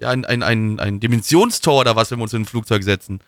ja, 0.00 0.08
ein, 0.08 0.24
ein, 0.24 0.42
ein, 0.42 0.80
ein 0.80 1.00
Dimensionstor 1.00 1.80
oder 1.80 1.96
was, 1.96 2.10
wenn 2.10 2.18
wir 2.18 2.22
uns 2.24 2.32
in 2.32 2.42
ein 2.42 2.46
Flugzeug 2.46 2.82
setzen. 2.82 3.20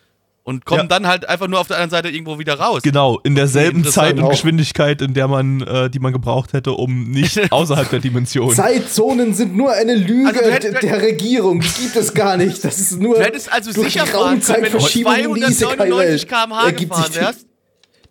Und 0.49 0.65
kommen 0.65 0.83
Ja. 0.83 0.87
dann 0.87 1.09
halt 1.09 1.29
einfach 1.29 1.49
nur 1.49 1.59
auf 1.59 1.67
der 1.67 1.77
anderen 1.79 1.91
Seite 1.91 2.09
irgendwo 2.09 2.39
wieder 2.39 2.55
raus. 2.61 2.81
Genau, 2.83 3.19
in 3.25 3.35
derselben. 3.35 3.83
Zeit 3.85 4.17
und 4.17 4.23
Auch. 4.27 4.31
Geschwindigkeit, 4.31 5.03
in 5.03 5.13
der 5.13 5.27
man, 5.27 5.61
äh, 5.63 5.91
die 5.91 5.99
man 5.99 6.13
gebraucht 6.13 6.53
hätte, 6.53 6.71
um 6.71 7.11
nicht 7.11 7.37
außerhalb 7.53 7.91
der 7.91 7.99
Dimension. 7.99 8.55
Zeitzonen 8.55 9.35
sind 9.35 9.57
nur 9.57 9.73
eine 9.73 9.97
Lüge 9.97 10.29
Also 10.29 10.41
du 10.43 10.53
hätt- 10.53 10.83
der, 10.85 11.03
Regierung. 11.03 11.59
Die 11.63 11.69
gibt 11.83 11.97
es 11.97 12.15
gar 12.15 12.37
nicht. 12.37 12.63
Das 12.65 12.79
ist 12.79 13.01
nur. 13.01 13.17
Du 13.17 13.23
hättest 13.25 13.53
also 13.53 13.73
durch 13.73 13.93
sicher 13.93 14.07
fahren 14.07 14.41
können, 14.41 14.63
wenn 14.63 14.71
du 14.71 14.79
Raumzeitverschiebung 14.79 15.15
in 15.37 15.47
die 15.49 15.57
299 15.57 16.15
Isekai-Welt 16.15 16.29
km/h 16.29 16.71
gefahren 16.71 17.15
wärst. 17.15 17.47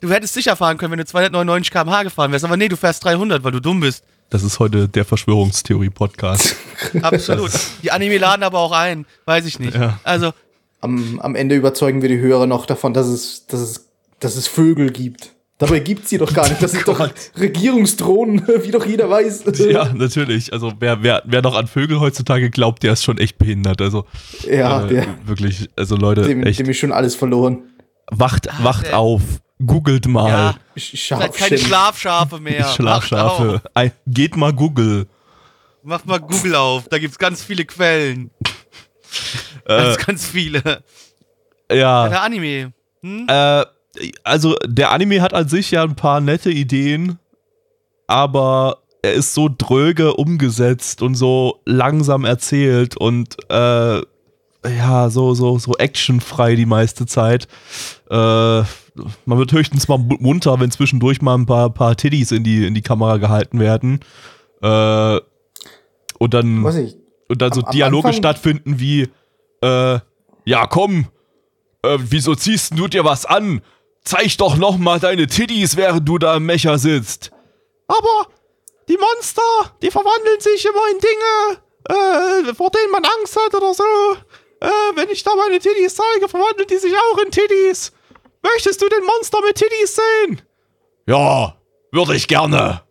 Du 0.02 0.10
hättest 0.12 0.34
sicher 0.34 0.56
fahren 0.58 0.78
können, 0.78 0.92
wenn 0.92 1.00
du 1.00 1.06
299 1.06 1.72
km/h 1.72 2.04
gefahren 2.04 2.34
wärst. 2.34 2.44
Aber 2.44 2.58
nee, 2.58 2.68
du 2.68 2.76
fährst 2.76 3.02
300, 3.06 3.46
weil 3.46 3.54
du 3.54 3.62
dumm 3.62 3.80
bist. 3.80 4.04
Das 4.30 4.44
ist 4.44 4.60
heute 4.60 4.90
der 4.90 5.06
Verschwörungstheorie-Podcast. 5.06 6.56
Absolut. 7.02 7.52
Die 7.84 7.92
Anime 7.92 8.18
laden 8.18 8.44
aber 8.44 8.60
auch 8.60 8.72
ein. 8.74 9.06
Weiß 9.26 9.46
ich 9.46 9.60
nicht. 9.60 9.76
Ja. 9.76 10.00
Also, 10.04 10.34
Am, 10.86 11.20
am 11.20 11.36
Ende 11.36 11.56
überzeugen 11.56 12.02
wir 12.02 12.10
die 12.10 12.20
Hörer 12.20 12.48
noch 12.48 12.66
davon, 12.66 12.94
dass 12.94 13.08
es, 13.08 13.46
dass 13.48 13.60
es, 13.60 13.90
dass 14.20 14.36
es 14.38 14.48
Vögel 14.48 14.92
gibt. 14.92 15.34
Dabei 15.58 15.80
gibt 15.80 16.08
sie 16.08 16.18
doch 16.18 16.34
gar 16.34 16.48
nicht. 16.50 16.62
Das 16.62 16.72
sind 16.74 16.88
doch 16.88 17.10
Regierungsdrohnen, 17.40 18.46
wie 18.64 18.72
doch 18.72 18.86
jeder 18.86 19.10
weiß. 19.10 19.44
ja, 19.70 19.94
natürlich. 19.94 20.52
Also 20.54 20.74
wer, 20.80 21.02
wer, 21.04 21.24
wer 21.26 21.42
noch 21.42 21.56
an 21.56 21.68
Vögel 21.68 22.00
heutzutage 22.00 22.50
glaubt, 22.50 22.84
der 22.84 22.94
ist 22.94 23.04
schon 23.04 23.18
echt 23.18 23.38
behindert. 23.38 23.82
Also 23.82 24.06
Ja, 24.50 24.86
äh, 24.86 24.88
der, 24.90 25.08
wirklich, 25.26 25.70
also 25.76 25.96
Leute, 25.96 26.24
dem, 26.24 26.44
echt, 26.44 26.60
dem 26.60 26.70
ist 26.70 26.78
schon 26.78 26.92
alles 26.92 27.16
verloren. 27.16 27.64
wacht, 28.12 28.48
wacht 28.64 28.88
der- 28.88 29.00
auf, 29.00 29.22
googelt 29.66 30.08
mal. 30.08 30.30
ja, 30.30 30.56
Scharf 30.76 31.38
keine. 31.38 31.58
Schlafschafe 31.58 32.40
mehr. 32.40 32.68
Schlafschafe. 32.68 33.62
geht 34.08 34.36
mal 34.36 34.52
Google. 34.54 35.08
Macht 35.84 36.06
mal 36.06 36.20
Google 36.20 36.56
auf. 36.56 36.90
Da 36.90 36.98
gibt's 36.98 37.18
ganz 37.20 37.44
viele 37.44 37.64
Quellen. 37.64 38.32
Äh, 39.66 39.78
Ganz, 39.78 39.98
ganz 40.06 40.26
viele. 40.28 40.62
ja. 41.72 42.08
Der 42.10 42.22
Anime. 42.24 42.74
Hm? 43.02 43.26
Äh, 43.30 43.64
also 44.24 44.56
der 44.66 44.92
Anime 44.92 45.22
hat 45.22 45.34
an 45.34 45.48
sich 45.48 45.72
ja 45.72 45.84
ein 45.84 45.96
paar 45.96 46.20
nette 46.22 46.52
Ideen, 46.52 47.18
aber 48.08 48.80
er 49.02 49.14
ist 49.14 49.34
so 49.34 49.50
dröge 49.56 50.14
umgesetzt 50.16 51.02
und 51.02 51.16
so 51.16 51.62
langsam 51.66 52.26
erzählt 52.26 52.98
und 52.98 53.38
äh, 53.50 54.02
ja, 54.68 55.10
so, 55.12 55.36
so, 55.36 55.60
so 55.60 55.74
actionfrei 55.76 56.56
die 56.56 56.66
meiste 56.66 57.06
Zeit. 57.06 57.48
Äh, 58.10 58.16
man 58.16 59.38
wird 59.38 59.52
höchstens 59.52 59.88
mal 59.88 59.98
mu- 60.00 60.18
munter, 60.20 60.60
wenn 60.60 60.72
zwischendurch 60.72 61.22
mal 61.22 61.36
ein 61.36 61.46
paar, 61.46 61.70
paar 61.70 61.96
Tiddies 61.96 62.32
in 62.32 62.44
die, 62.44 62.66
in 62.66 62.74
die 62.74 62.82
Kamera 62.82 63.18
gehalten 63.18 63.60
werden. 63.60 64.00
Äh, 64.64 65.20
und 66.18 66.34
dann 66.34 66.64
und 67.28 67.42
dann 67.42 67.52
so 67.54 67.62
Am- 67.62 67.66
am 67.68 67.72
Dialoge 67.72 68.08
Anfang- 68.08 68.18
stattfinden 68.18 68.80
wie, 68.80 69.08
äh, 69.66 70.00
ja 70.46 70.68
komm, 70.68 71.08
äh, 71.84 71.98
wieso 72.00 72.36
ziehst 72.36 72.78
du 72.78 72.88
dir 72.88 73.04
was 73.04 73.26
an? 73.26 73.62
Zeig 74.04 74.38
doch 74.38 74.56
noch 74.56 74.78
mal 74.78 75.00
deine 75.00 75.28
Titties, 75.28 75.76
während 75.78 76.08
du 76.08 76.18
da 76.18 76.36
im 76.36 76.46
Mecher 76.46 76.78
sitzt. 76.78 77.32
Aber 77.88 78.28
die 78.88 78.98
Monster, 78.98 79.76
die 79.82 79.90
verwandeln 79.90 80.40
sich 80.40 80.66
immer 80.66 80.90
in 80.92 81.00
Dinge, 81.00 82.50
äh, 82.50 82.54
vor 82.54 82.70
denen 82.70 82.92
man 82.92 83.04
Angst 83.04 83.36
hat 83.36 83.56
oder 83.56 83.74
so. 83.74 83.84
Äh, 84.62 84.96
wenn 84.96 85.10
ich 85.10 85.24
da 85.24 85.36
meine 85.36 85.60
Titties 85.60 85.96
zeige, 85.96 86.30
verwandeln 86.30 86.68
die 86.68 86.78
sich 86.78 86.94
auch 86.94 87.18
in 87.20 87.32
Titties. 87.32 87.92
Möchtest 88.44 88.82
du 88.82 88.88
den 88.88 89.04
Monster 89.04 89.40
mit 89.42 89.56
Titties 89.56 89.96
sehen? 89.96 90.42
Ja, 91.08 91.56
würde 91.92 92.16
ich 92.16 92.28
gerne. 92.28 92.85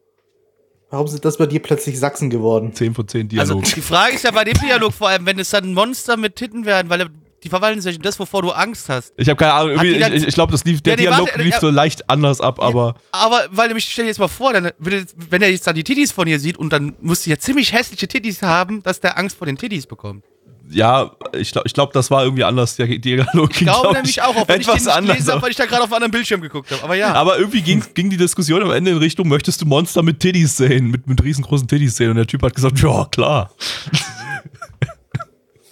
Warum 0.94 1.08
sind 1.08 1.24
das 1.24 1.36
bei 1.38 1.46
dir 1.46 1.60
plötzlich 1.60 1.98
Sachsen 1.98 2.30
geworden? 2.30 2.72
10 2.72 2.94
von 2.94 3.08
10 3.08 3.28
Also 3.36 3.54
Dialog. 3.54 3.64
die 3.74 3.80
Frage 3.80 4.14
ist 4.14 4.22
ja 4.22 4.30
bei 4.30 4.44
dem 4.44 4.54
Dialog 4.54 4.92
vor 4.92 5.08
allem, 5.08 5.26
wenn 5.26 5.38
es 5.40 5.50
dann 5.50 5.74
Monster 5.74 6.16
mit 6.16 6.36
Titten 6.36 6.64
werden, 6.66 6.88
weil 6.88 7.08
die 7.42 7.48
verwandeln 7.48 7.82
sich 7.82 7.96
in 7.96 8.02
das, 8.02 8.18
wovor 8.20 8.42
du 8.42 8.52
Angst 8.52 8.88
hast. 8.88 9.12
Ich 9.16 9.28
habe 9.28 9.36
keine 9.36 9.52
Ahnung, 9.54 9.76
dann- 9.76 10.12
ich, 10.14 10.26
ich 10.28 10.34
glaube, 10.34 10.52
das 10.52 10.64
lief, 10.64 10.80
der 10.82 10.92
Ja, 10.92 10.96
nee, 10.96 11.02
Dialog 11.02 11.26
warte, 11.28 11.42
lief 11.42 11.56
äh, 11.56 11.60
so 11.60 11.68
leicht 11.68 12.08
anders 12.08 12.40
ab, 12.40 12.60
aber 12.62 12.94
Aber 13.10 13.42
weil 13.50 13.66
nämlich, 13.68 13.84
stell 13.90 14.04
dir 14.04 14.10
jetzt 14.10 14.18
mal 14.20 14.28
vor, 14.28 14.52
dann, 14.52 14.70
wenn 14.78 15.42
er 15.42 15.50
jetzt 15.50 15.66
dann 15.66 15.74
die 15.74 15.82
Titties 15.84 16.12
von 16.12 16.28
ihr 16.28 16.38
sieht 16.38 16.56
und 16.58 16.72
dann 16.72 16.94
muss 17.00 17.24
sie 17.24 17.30
ja 17.30 17.38
ziemlich 17.38 17.72
hässliche 17.72 18.06
Titties 18.06 18.40
haben, 18.42 18.82
dass 18.84 19.00
der 19.00 19.18
Angst 19.18 19.36
vor 19.36 19.46
den 19.46 19.58
Titties 19.58 19.86
bekommt. 19.86 20.24
Ja, 20.70 21.10
ich 21.32 21.52
glaube, 21.52 21.66
ich 21.66 21.74
glaub, 21.74 21.92
das 21.92 22.10
war 22.10 22.24
irgendwie 22.24 22.44
anders. 22.44 22.76
Der 22.76 22.86
Dialog 22.86 23.50
Ich 23.50 23.58
glaube 23.58 23.80
glaub 23.82 23.92
nämlich 23.94 24.22
auch, 24.22 24.36
auch 24.36 24.48
wenn 24.48 24.60
ich 24.60 24.66
den 24.66 24.76
etwas 24.76 24.88
anders. 24.88 25.16
gelesen 25.16 25.32
habe, 25.32 25.42
weil 25.42 25.50
ich 25.50 25.56
da 25.56 25.66
gerade 25.66 25.82
auf 25.82 25.88
einem 25.88 25.96
anderen 25.96 26.10
Bildschirm 26.12 26.40
geguckt 26.40 26.70
habe. 26.70 26.82
Aber 26.82 26.94
ja. 26.94 27.12
aber 27.12 27.38
irgendwie 27.38 27.62
ging, 27.62 27.82
ging 27.94 28.10
die 28.10 28.16
Diskussion 28.16 28.62
am 28.62 28.70
Ende 28.70 28.92
in 28.92 28.96
Richtung, 28.98 29.28
möchtest 29.28 29.60
du 29.60 29.66
Monster 29.66 30.02
mit 30.02 30.20
Titties 30.20 30.56
sehen, 30.56 30.90
mit, 30.90 31.06
mit 31.06 31.22
riesengroßen 31.22 31.68
Titties 31.68 31.96
sehen? 31.96 32.10
Und 32.10 32.16
der 32.16 32.26
Typ 32.26 32.42
hat 32.42 32.54
gesagt, 32.54 32.80
ja, 32.80 33.06
klar. 33.10 33.50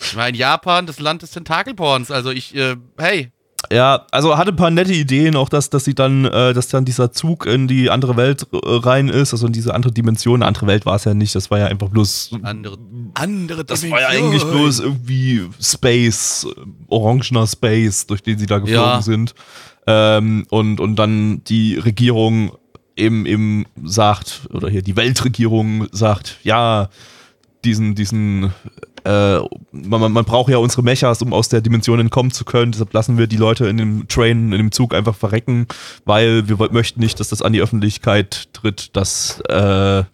Ich 0.00 0.16
meine, 0.16 0.36
Japan, 0.36 0.86
das 0.86 0.98
Land 0.98 1.22
des 1.22 1.30
Tentakelporns. 1.30 2.10
Also 2.10 2.30
ich, 2.30 2.54
äh, 2.54 2.76
hey, 2.98 3.30
Ja, 3.70 4.06
also 4.10 4.36
hatte 4.36 4.50
ein 4.50 4.56
paar 4.56 4.70
nette 4.70 4.92
Ideen, 4.92 5.36
auch 5.36 5.48
dass, 5.48 5.70
dass 5.70 5.84
sie 5.84 5.94
dann, 5.94 6.24
äh, 6.24 6.52
dass 6.52 6.68
dann 6.68 6.84
dieser 6.84 7.12
Zug 7.12 7.46
in 7.46 7.68
die 7.68 7.90
andere 7.90 8.16
Welt 8.16 8.46
äh, 8.52 8.56
rein 8.62 9.08
ist, 9.08 9.32
also 9.32 9.46
in 9.46 9.52
diese 9.52 9.74
andere 9.74 9.92
Dimension. 9.92 10.42
Eine 10.42 10.46
andere 10.48 10.66
Welt 10.66 10.86
war 10.86 10.96
es 10.96 11.04
ja 11.04 11.14
nicht, 11.14 11.34
das 11.34 11.50
war 11.50 11.58
ja 11.58 11.66
einfach 11.66 11.88
bloß 11.88 12.32
andere, 12.42 12.76
andere 13.14 13.64
Das 13.64 13.88
war 13.90 14.00
ja 14.00 14.08
eigentlich 14.08 14.42
bloß 14.44 14.80
irgendwie 14.80 15.48
Space, 15.60 16.46
äh, 16.56 16.60
orangener 16.88 17.46
Space, 17.46 18.06
durch 18.06 18.22
den 18.22 18.38
sie 18.38 18.46
da 18.46 18.58
geflogen 18.58 18.82
Ja. 18.82 19.02
sind. 19.02 19.34
Ähm, 19.86 20.46
und, 20.50 20.80
und 20.80 20.96
dann 20.96 21.42
die 21.44 21.76
Regierung 21.76 22.52
eben, 22.96 23.26
eben 23.26 23.66
sagt, 23.84 24.42
oder 24.52 24.68
hier 24.68 24.82
die 24.82 24.96
Weltregierung 24.96 25.88
sagt, 25.92 26.38
ja, 26.42 26.88
diesen, 27.64 27.94
diesen, 27.94 28.52
äh, 29.04 29.38
man, 29.72 30.12
man 30.12 30.24
braucht 30.24 30.50
ja 30.50 30.58
unsere 30.58 30.82
Mechas, 30.82 31.22
um 31.22 31.32
aus 31.32 31.48
der 31.48 31.60
Dimension 31.60 32.00
entkommen 32.00 32.30
zu 32.30 32.44
können. 32.44 32.72
Deshalb 32.72 32.92
lassen 32.92 33.18
wir 33.18 33.26
die 33.26 33.36
Leute 33.36 33.66
in 33.66 33.76
dem 33.76 34.08
Train, 34.08 34.52
in 34.52 34.58
dem 34.58 34.72
Zug 34.72 34.94
einfach 34.94 35.14
verrecken, 35.14 35.66
weil 36.04 36.48
wir 36.48 36.56
möchten 36.72 37.00
nicht, 37.00 37.20
dass 37.20 37.28
das 37.28 37.42
an 37.42 37.52
die 37.52 37.60
Öffentlichkeit 37.60 38.48
tritt, 38.52 38.96
dass 38.96 39.40
äh, 39.48 40.04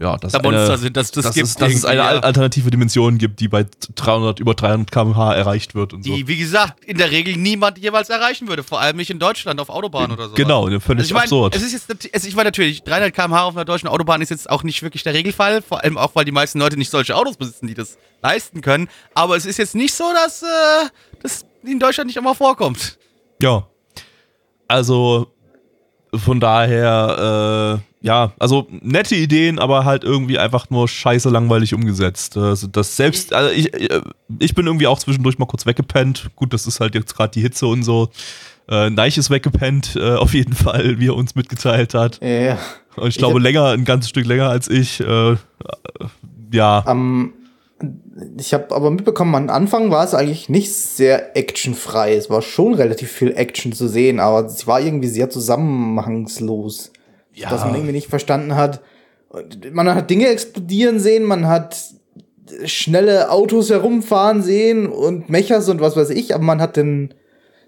ja, 0.00 0.16
dass 0.16 0.32
Da 0.32 0.42
Monster 0.42 0.64
eine, 0.64 0.78
sind, 0.78 0.96
dass 0.96 1.10
das 1.12 1.24
dass, 1.24 1.34
gibt 1.34 1.46
es, 1.46 1.54
dass 1.54 1.72
es 1.72 1.84
eine 1.84 1.98
ja. 1.98 2.08
alternative 2.08 2.70
Dimension 2.70 3.18
gibt, 3.18 3.38
die 3.40 3.48
bei 3.48 3.64
300 3.94 4.40
über 4.40 4.54
300 4.54 4.90
km/h 4.90 5.34
erreicht 5.34 5.74
wird 5.74 5.92
und 5.92 6.04
so. 6.04 6.14
Die, 6.14 6.26
wie 6.26 6.36
gesagt, 6.36 6.84
in 6.84 6.98
der 6.98 7.10
Regel 7.10 7.36
niemand 7.36 7.78
jeweils 7.78 8.10
erreichen 8.10 8.48
würde. 8.48 8.64
Vor 8.64 8.80
allem 8.80 8.96
nicht 8.96 9.10
in 9.10 9.18
Deutschland 9.18 9.60
auf 9.60 9.68
Autobahnen 9.68 10.12
oder 10.12 10.28
so. 10.28 10.34
Genau, 10.34 10.66
völlig 10.66 10.88
Also 10.88 11.02
ich 11.02 11.12
meine, 11.12 11.22
absurd. 11.24 11.56
es 11.56 11.62
ist 11.62 11.72
jetzt, 11.72 12.08
es, 12.12 12.24
ich 12.24 12.34
meine 12.34 12.48
natürlich, 12.48 12.82
300 12.82 13.14
km/h 13.14 13.44
auf 13.44 13.54
einer 13.56 13.64
deutschen 13.64 13.88
Autobahn 13.88 14.20
ist 14.20 14.30
jetzt 14.30 14.50
auch 14.50 14.64
nicht 14.64 14.82
wirklich 14.82 15.04
der 15.04 15.14
Regelfall, 15.14 15.62
vor 15.62 15.84
allem 15.84 15.96
auch, 15.96 16.14
weil 16.14 16.24
die 16.24 16.32
meisten 16.32 16.58
Leute 16.58 16.76
nicht 16.76 16.90
solche 16.90 17.14
Autos 17.16 17.36
besitzen, 17.36 17.68
die 17.68 17.74
das 17.74 17.96
leisten 18.22 18.62
können. 18.62 18.88
Aber 19.14 19.36
es 19.36 19.46
ist 19.46 19.58
jetzt 19.58 19.74
nicht 19.74 19.94
so, 19.94 20.04
dass 20.12 20.42
äh, 20.42 20.46
das 21.22 21.44
in 21.62 21.78
Deutschland 21.78 22.08
nicht 22.08 22.16
immer 22.16 22.34
vorkommt. 22.34 22.98
Ja. 23.40 23.68
Also 24.66 25.28
von 26.14 26.40
daher, 26.40 27.80
äh, 27.80 27.93
ja, 28.04 28.34
also 28.38 28.66
nette 28.82 29.16
Ideen, 29.16 29.58
aber 29.58 29.86
halt 29.86 30.04
irgendwie 30.04 30.38
einfach 30.38 30.68
nur 30.68 30.86
scheiße 30.86 31.30
langweilig 31.30 31.72
umgesetzt. 31.72 32.36
Also 32.36 32.66
das 32.66 32.96
selbst, 32.96 33.32
also 33.32 33.50
ich, 33.50 33.72
ich 34.40 34.54
bin 34.54 34.66
irgendwie 34.66 34.86
auch 34.86 34.98
zwischendurch 34.98 35.38
mal 35.38 35.46
kurz 35.46 35.64
weggepennt. 35.64 36.28
Gut, 36.36 36.52
das 36.52 36.66
ist 36.66 36.80
halt 36.80 36.94
jetzt 36.94 37.16
gerade 37.16 37.30
die 37.30 37.40
Hitze 37.40 37.66
und 37.66 37.82
so. 37.82 38.10
Äh, 38.68 38.90
Neich 38.90 39.16
ist 39.16 39.30
weggepennt, 39.30 39.96
äh, 39.96 40.16
auf 40.16 40.34
jeden 40.34 40.52
Fall, 40.52 40.98
wie 40.98 41.06
er 41.06 41.16
uns 41.16 41.34
mitgeteilt 41.34 41.94
hat. 41.94 42.20
Ja. 42.22 42.58
Und 42.96 43.08
ich 43.08 43.16
glaube, 43.16 43.36
hab- 43.36 43.42
länger, 43.42 43.70
ein 43.70 43.86
ganzes 43.86 44.10
Stück 44.10 44.26
länger 44.26 44.50
als 44.50 44.68
ich. 44.68 45.00
Äh, 45.00 45.32
äh, 45.32 45.36
ja, 46.52 46.82
Am, 46.84 47.32
ich 48.38 48.52
habe 48.52 48.74
aber 48.74 48.90
mitbekommen, 48.90 49.34
am 49.34 49.48
Anfang 49.48 49.90
war 49.90 50.04
es 50.04 50.12
eigentlich 50.12 50.50
nicht 50.50 50.74
sehr 50.74 51.38
actionfrei. 51.38 52.14
Es 52.14 52.28
war 52.28 52.42
schon 52.42 52.74
relativ 52.74 53.10
viel 53.10 53.32
Action 53.34 53.72
zu 53.72 53.88
sehen, 53.88 54.20
aber 54.20 54.46
es 54.46 54.66
war 54.66 54.80
irgendwie 54.82 55.08
sehr 55.08 55.30
zusammenhangslos. 55.30 56.90
Ja. 57.34 57.50
Dass 57.50 57.64
man 57.64 57.74
irgendwie 57.74 57.92
nicht 57.92 58.08
verstanden 58.08 58.54
hat. 58.54 58.80
Man 59.72 59.88
hat 59.94 60.08
Dinge 60.10 60.28
explodieren 60.28 61.00
sehen, 61.00 61.24
man 61.24 61.46
hat 61.48 61.76
schnelle 62.66 63.30
Autos 63.30 63.70
herumfahren 63.70 64.42
sehen 64.42 64.86
und 64.86 65.28
Mechas 65.30 65.68
und 65.68 65.80
was 65.80 65.96
weiß 65.96 66.10
ich, 66.10 66.34
aber 66.34 66.44
man 66.44 66.60
hat 66.60 66.76
den, 66.76 67.14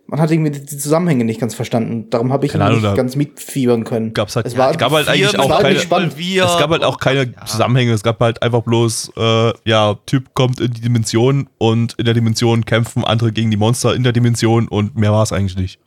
man 0.07 0.21
hat 0.21 0.31
irgendwie 0.31 0.51
die 0.53 0.65
Zusammenhänge 0.65 1.25
nicht 1.25 1.41
ganz 1.41 1.55
verstanden. 1.55 2.09
Darum 2.11 2.33
habe 2.33 2.47
ich 2.47 2.53
Keine 2.53 2.67
Ahnung, 2.67 2.83
nicht 2.83 2.95
ganz 2.95 3.17
mitfiebern 3.17 3.83
können. 3.85 4.13
gab's 4.15 4.37
halt- 4.37 4.47
es 4.47 4.57
war, 4.57 4.71
es 4.71 4.79
gab 4.79 4.93
halt 4.93 5.09
eigentlich 5.09 5.37
auch 5.39 5.61
keine- 5.61 5.75
Es 5.77 5.89
gab 5.89 6.71
halt 6.71 6.85
auch 6.85 6.99
keine 7.01 7.23
und- 7.23 7.49
Zusammenhänge, 7.49 7.93
es 7.93 8.03
gab 8.03 8.21
halt 8.21 8.43
einfach 8.43 8.63
bloß, 8.63 9.13
äh, 9.17 9.53
ja, 9.65 9.97
Typ 10.07 10.35
kommt 10.35 10.61
in 10.61 10.71
die 10.73 10.83
Dimension 10.83 11.49
und 11.59 11.95
in 11.99 12.05
der 12.05 12.15
Dimension 12.15 12.65
kämpfen 12.65 13.03
andere 13.03 13.33
gegen 13.33 13.51
die 13.51 13.57
Monster 13.57 13.95
in 13.95 14.05
der 14.05 14.13
Dimension 14.13 14.69
und 14.69 14.97
mehr 14.97 15.11
war 15.11 15.23
es 15.23 15.33
eigentlich 15.33 15.57
nicht. 15.57 15.81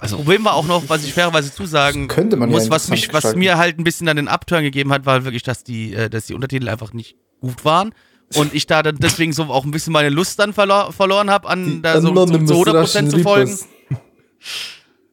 Das 0.00 0.12
Problem 0.12 0.44
war 0.44 0.54
auch 0.54 0.66
noch, 0.66 0.88
was 0.88 1.04
ich 1.04 1.12
fairerweise 1.12 1.52
zusagen 1.52 2.08
könnte 2.08 2.36
man 2.36 2.50
ja 2.50 2.56
muss, 2.56 2.70
was, 2.70 2.88
mich, 2.88 3.12
was 3.12 3.34
mir 3.34 3.58
halt 3.58 3.78
ein 3.78 3.84
bisschen 3.84 4.06
dann 4.06 4.16
den 4.16 4.28
Upturn 4.28 4.62
gegeben 4.62 4.92
hat, 4.92 5.06
war 5.06 5.24
wirklich, 5.24 5.42
dass 5.42 5.64
die, 5.64 5.92
äh, 5.94 6.08
dass 6.10 6.26
die 6.26 6.34
Untertitel 6.34 6.68
einfach 6.68 6.92
nicht 6.92 7.16
gut 7.40 7.64
waren. 7.64 7.92
Und 8.34 8.52
ich 8.54 8.66
da 8.66 8.82
dann 8.82 8.96
deswegen 8.96 9.32
so 9.32 9.44
auch 9.44 9.64
ein 9.64 9.70
bisschen 9.70 9.92
meine 9.92 10.10
Lust 10.10 10.38
dann 10.38 10.52
verlor, 10.52 10.92
verloren 10.92 11.30
habe, 11.30 11.48
an 11.48 11.80
da 11.82 12.00
so, 12.00 12.14
so 12.14 12.26
zu 12.26 12.54
100% 12.54 13.08
zu 13.08 13.18
folgen. 13.20 13.58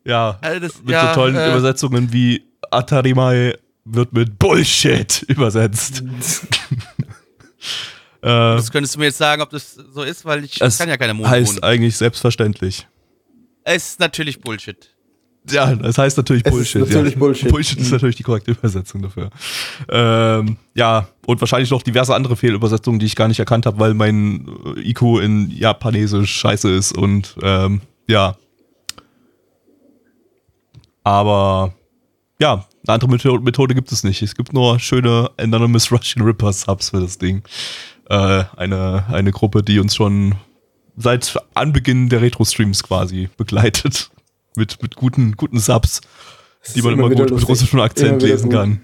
Ja, 0.03 0.37
Also 0.41 0.59
das- 0.59 0.81
mit 0.83 0.91
ja, 0.91 1.09
so 1.09 1.15
tollen 1.21 1.35
äh, 1.35 1.49
Übersetzungen 1.51 2.11
wie 2.11 2.43
Atarimai 2.71 3.57
wird 3.85 4.13
mit 4.13 4.37
Bullshit 4.37 5.21
übersetzt. 5.27 6.03
Das 8.21 8.71
könntest 8.71 8.95
du 8.95 8.99
mir 8.99 9.05
jetzt 9.05 9.17
sagen, 9.19 9.41
ob 9.41 9.49
das 9.51 9.73
so 9.75 10.01
ist, 10.01 10.25
weil 10.25 10.43
ich 10.43 10.59
es 10.59 10.77
kann 10.77 10.89
ja 10.89 10.97
keine 10.97 11.13
Mond 11.13 11.29
heißt 11.29 11.63
eigentlich 11.63 11.95
selbstverständlich. 11.95 12.87
Es 13.65 13.89
ist 13.89 13.99
natürlich 13.99 14.39
Bullshit. 14.39 14.91
Ja, 15.49 15.75
das 15.75 15.97
heißt 15.97 16.17
natürlich 16.17 16.43
Es 16.45 16.51
ist 16.51 16.73
Bullshit. 16.73 16.81
natürlich 16.81 17.13
ja. 17.13 17.19
Bullshit. 17.19 17.49
Bullshit 17.51 17.79
ist 17.79 17.91
natürlich 17.91 18.15
die 18.15 18.23
korrekte 18.23 18.51
Übersetzung 18.51 19.01
dafür. 19.01 19.29
Ähm, 19.89 20.57
ja, 20.73 21.07
und 21.25 21.41
wahrscheinlich 21.41 21.71
noch 21.71 21.81
diverse 21.83 22.15
andere 22.15 22.35
Fehlübersetzungen, 22.35 22.99
die 22.99 23.05
ich 23.05 23.15
gar 23.15 23.27
nicht 23.27 23.39
erkannt 23.39 23.65
habe, 23.65 23.79
weil 23.79 23.93
mein 23.93 24.47
äh, 24.77 24.89
IQ 24.89 25.19
in 25.21 25.49
Japanesisch 25.51 26.31
scheiße 26.31 26.69
ist 26.71 26.97
und 26.97 27.35
ähm, 27.41 27.81
ja. 28.07 28.37
Aber 31.03 31.73
ja, 32.39 32.65
eine 32.87 32.93
andere 32.93 33.09
Methode, 33.09 33.43
Methode 33.43 33.75
gibt 33.75 33.91
es 33.91 34.03
nicht. 34.03 34.21
Es 34.21 34.35
gibt 34.35 34.53
nur 34.53 34.79
schöne 34.79 35.29
Anonymous 35.37 35.91
Russian 35.91 36.25
Ripper 36.25 36.53
Subs 36.53 36.89
für 36.91 37.01
das 37.01 37.17
Ding. 37.17 37.43
Äh, 38.09 38.43
eine, 38.57 39.05
eine 39.09 39.31
Gruppe, 39.31 39.63
die 39.63 39.79
uns 39.79 39.95
schon 39.95 40.35
seit 40.97 41.37
Anbeginn 41.53 42.09
der 42.09 42.21
Retro-Streams 42.21 42.83
quasi 42.83 43.29
begleitet. 43.37 44.09
Mit, 44.57 44.81
mit 44.81 44.95
guten, 44.95 45.33
guten 45.35 45.59
Subs, 45.59 45.99
die 46.75 46.81
man 46.81 46.93
immer, 46.93 47.09
gut 47.09 47.29
mit 47.29 47.45
russischem 47.45 47.81
Akzent 47.81 48.21
lesen 48.21 48.49
gut. 48.49 48.53
kann. 48.53 48.81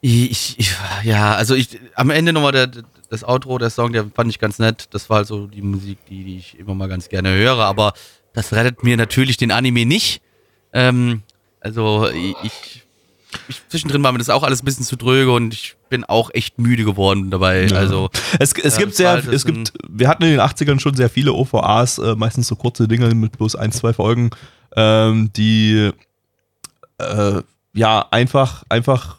Ich, 0.00 0.56
ich, 0.56 0.72
ja, 1.02 1.34
also 1.34 1.56
ich, 1.56 1.80
am 1.96 2.10
Ende 2.10 2.32
nochmal 2.32 2.52
der, 2.52 2.70
das 3.08 3.24
Outro, 3.24 3.58
der 3.58 3.70
Song, 3.70 3.92
der 3.92 4.06
fand 4.14 4.30
ich 4.30 4.38
ganz 4.38 4.60
nett. 4.60 4.86
Das 4.92 5.10
war 5.10 5.16
also 5.16 5.48
die 5.48 5.62
Musik, 5.62 5.98
die, 6.08 6.22
die 6.22 6.38
ich 6.38 6.60
immer 6.60 6.76
mal 6.76 6.88
ganz 6.88 7.08
gerne 7.08 7.30
höre, 7.34 7.58
aber 7.58 7.92
das 8.32 8.52
rettet 8.52 8.84
mir 8.84 8.96
natürlich 8.96 9.36
den 9.36 9.50
Anime 9.50 9.84
nicht. 9.84 10.22
Ähm, 10.72 11.22
also 11.58 12.08
ich, 12.08 12.84
ich, 13.48 13.62
zwischendrin 13.68 14.02
war 14.02 14.12
mir 14.12 14.18
das 14.18 14.28
auch 14.30 14.42
alles 14.42 14.62
ein 14.62 14.64
bisschen 14.64 14.84
zu 14.84 14.96
dröge 14.96 15.32
und 15.32 15.54
ich 15.54 15.76
bin 15.88 16.04
auch 16.04 16.30
echt 16.32 16.58
müde 16.58 16.84
geworden 16.84 17.30
dabei. 17.30 17.66
Ja. 17.66 17.76
Also 17.76 18.10
Es, 18.38 18.52
es 18.52 18.74
Ja, 18.74 18.78
gibt 18.78 18.92
das 18.98 19.04
war 19.04 19.22
sehr, 19.22 19.32
es 19.32 19.44
gibt, 19.44 19.72
wir 19.88 20.08
hatten 20.08 20.24
in 20.24 20.30
den 20.30 20.40
80ern 20.40 20.80
schon 20.80 20.94
sehr 20.94 21.10
viele 21.10 21.32
OVAs, 21.32 21.98
äh, 21.98 22.14
meistens 22.16 22.46
so 22.48 22.56
kurze 22.56 22.88
Dinge 22.88 23.14
mit 23.14 23.32
bloß 23.38 23.56
ein, 23.56 23.72
zwei 23.72 23.92
Folgen, 23.92 24.30
ähm, 24.76 25.32
die 25.34 25.90
äh, 26.98 27.42
ja 27.72 28.06
einfach, 28.10 28.64
einfach 28.68 29.18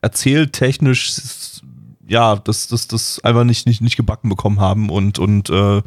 erzähltechnisch 0.00 1.60
ja, 2.08 2.36
das, 2.36 2.68
das, 2.68 2.88
das 2.88 3.20
einfach 3.22 3.44
nicht, 3.44 3.66
nicht, 3.66 3.82
nicht 3.82 3.96
gebacken 3.96 4.30
bekommen 4.30 4.60
haben 4.60 4.88
und, 4.88 5.18
und 5.18 5.50
äh, 5.50 5.82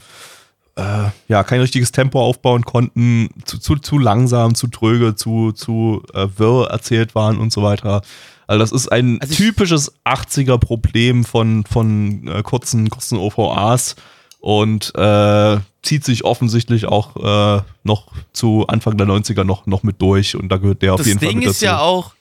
äh, 0.75 1.10
ja, 1.27 1.43
kein 1.43 1.62
richtiges 1.62 1.91
Tempo 1.91 2.21
aufbauen 2.21 2.63
konnten, 2.63 3.29
zu, 3.45 3.57
zu, 3.60 3.75
zu 3.75 3.97
langsam, 3.97 4.55
zu 4.55 4.67
tröge, 4.67 5.15
zu, 5.15 5.51
zu 5.51 6.03
äh, 6.13 6.27
wirr 6.38 6.69
erzählt 6.69 7.15
waren 7.15 7.39
und 7.39 7.51
so 7.51 7.63
weiter. 7.63 8.01
Also 8.47 8.60
das 8.60 8.71
ist 8.71 8.91
ein 8.91 9.19
Also 9.21 9.34
typisches 9.36 9.93
80er-Problem 10.05 11.23
von, 11.23 11.63
von 11.65 12.27
äh, 12.27 12.41
kurzen, 12.43 12.89
kurzen 12.89 13.17
OVAs 13.17 13.95
und 14.39 14.93
äh, 14.95 15.57
zieht 15.84 16.03
sich 16.03 16.25
offensichtlich 16.25 16.86
auch 16.86 17.15
äh, 17.15 17.63
noch 17.84 18.07
zu 18.34 18.65
Anfang 18.67 18.97
der 18.97 19.07
90er 19.07 19.43
noch, 19.43 19.65
noch 19.67 19.84
mit 19.84 20.01
durch 20.01 20.36
und 20.36 20.49
da 20.49 20.57
gehört 20.57 20.81
der 20.81 20.95
auf 20.95 21.05
jeden 21.05 21.19
Fall 21.19 21.29
Ding 21.29 21.39
mit 21.39 21.47
ist 21.47 21.62
dazu. 21.62 21.65
ja 21.65 21.79
auch, 21.79 22.13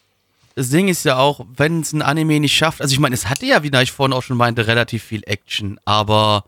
das 0.54 0.70
Ding 0.70 0.88
ist 0.88 1.04
ja 1.04 1.18
auch, 1.18 1.44
wenn 1.56 1.80
es 1.80 1.92
ein 1.92 2.02
Anime 2.02 2.40
nicht 2.40 2.56
schafft, 2.56 2.80
also 2.80 2.92
ich 2.92 3.00
meine, 3.00 3.14
es 3.14 3.28
hatte 3.28 3.46
ja, 3.46 3.62
wie 3.62 3.70
ich 3.82 3.92
vorhin 3.92 4.12
auch 4.12 4.22
schon 4.22 4.36
meinte, 4.36 4.66
relativ 4.66 5.02
viel 5.02 5.22
Action, 5.26 5.78
aber 5.84 6.44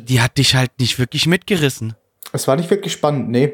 die 0.00 0.20
hat 0.20 0.38
dich 0.38 0.54
halt 0.54 0.70
nicht 0.78 0.98
wirklich 0.98 1.26
mitgerissen. 1.26 1.94
Es 2.32 2.48
war 2.48 2.56
nicht 2.56 2.70
wirklich 2.70 2.92
spannend, 2.92 3.30
nee. 3.30 3.52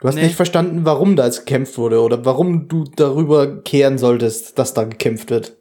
Du 0.00 0.08
hast 0.08 0.14
Nee. 0.14 0.22
nicht 0.24 0.34
verstanden, 0.36 0.84
warum 0.84 1.14
da 1.16 1.26
jetzt 1.26 1.40
gekämpft 1.40 1.76
wurde 1.78 2.00
oder 2.00 2.24
warum 2.24 2.68
du 2.68 2.84
darüber 2.96 3.62
kehren 3.62 3.98
solltest, 3.98 4.58
dass 4.58 4.72
da 4.74 4.84
gekämpft 4.84 5.30
wird. 5.30 5.56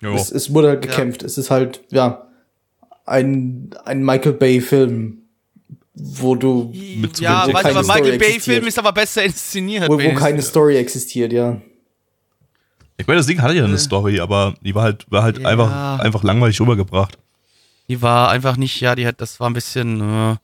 Jo. 0.00 0.14
Es, 0.14 0.30
es 0.30 0.52
wurde 0.52 0.68
halt 0.68 0.82
gekämpft. 0.82 1.22
Es 1.22 1.36
ist 1.38 1.50
halt, 1.50 1.82
ja, 1.90 2.26
ein, 3.06 3.70
ein 3.84 4.02
Michael 4.04 4.32
Bay-Film, 4.32 5.18
wo 5.94 6.34
du, 6.34 6.72
Mit 6.96 7.20
ja, 7.20 7.42
zumindest 7.42 7.54
weiß 7.54 7.62
keine 7.62 7.78
aber 7.78 7.86
Michael 7.94 8.18
Bay-Film 8.18 8.66
ist 8.66 8.78
aber 8.78 8.92
besser 8.92 9.22
inszeniert. 9.24 9.88
wo, 9.88 9.94
wo 10.02 10.14
keine 10.14 10.42
Story 10.42 10.76
existiert, 10.76 11.32
ja. 11.32 11.60
Ich 12.96 13.06
meine, 13.06 13.18
das 13.18 13.26
Ding 13.26 13.42
hatte 13.42 13.54
ja 13.54 13.64
eine 13.64 13.78
Story, 13.78 14.20
aber 14.20 14.54
die 14.62 14.74
war 14.74 14.84
halt, 14.84 15.10
war 15.10 15.22
halt 15.22 15.38
Ja. 15.38 15.48
einfach, 15.48 15.98
einfach 16.00 16.22
langweilig 16.22 16.60
rübergebracht. 16.60 17.18
Die 17.88 18.02
war 18.02 18.30
einfach 18.30 18.56
nicht, 18.56 18.80
ja, 18.80 18.94
die 18.94 19.06
hat, 19.06 19.20
das 19.20 19.40
war 19.40 19.50
ein 19.50 19.54
bisschen. 19.54 20.00
Äh, 20.00 20.36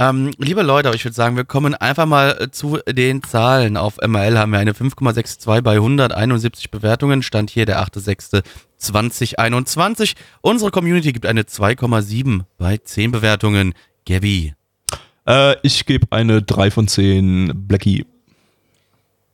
ähm, 0.00 0.30
liebe 0.38 0.62
Leute, 0.62 0.92
ich 0.94 1.04
würde 1.04 1.14
sagen, 1.16 1.34
wir 1.36 1.44
kommen 1.44 1.74
einfach 1.74 2.06
mal 2.06 2.36
äh, 2.40 2.50
zu 2.52 2.78
den 2.88 3.20
Zahlen. 3.24 3.76
Auf 3.76 3.96
ML 3.96 4.38
haben 4.38 4.52
wir 4.52 4.60
eine 4.60 4.70
5,62 4.72 5.60
bei 5.62 5.72
171 5.74 6.70
Bewertungen. 6.70 7.20
Stand 7.22 7.50
hier 7.50 7.66
der 7.66 7.82
8.6.2021. 7.82 10.14
Unsere 10.40 10.70
Community 10.70 11.12
gibt 11.12 11.26
eine 11.26 11.42
2,7 11.42 12.42
bei 12.58 12.78
10 12.78 13.10
Bewertungen. 13.10 13.74
Gabby, 14.06 14.54
Äh, 15.26 15.56
ich 15.62 15.84
gebe 15.84 16.06
eine 16.10 16.42
3 16.42 16.70
von 16.70 16.86
10 16.86 17.66
Blackie. 17.66 18.06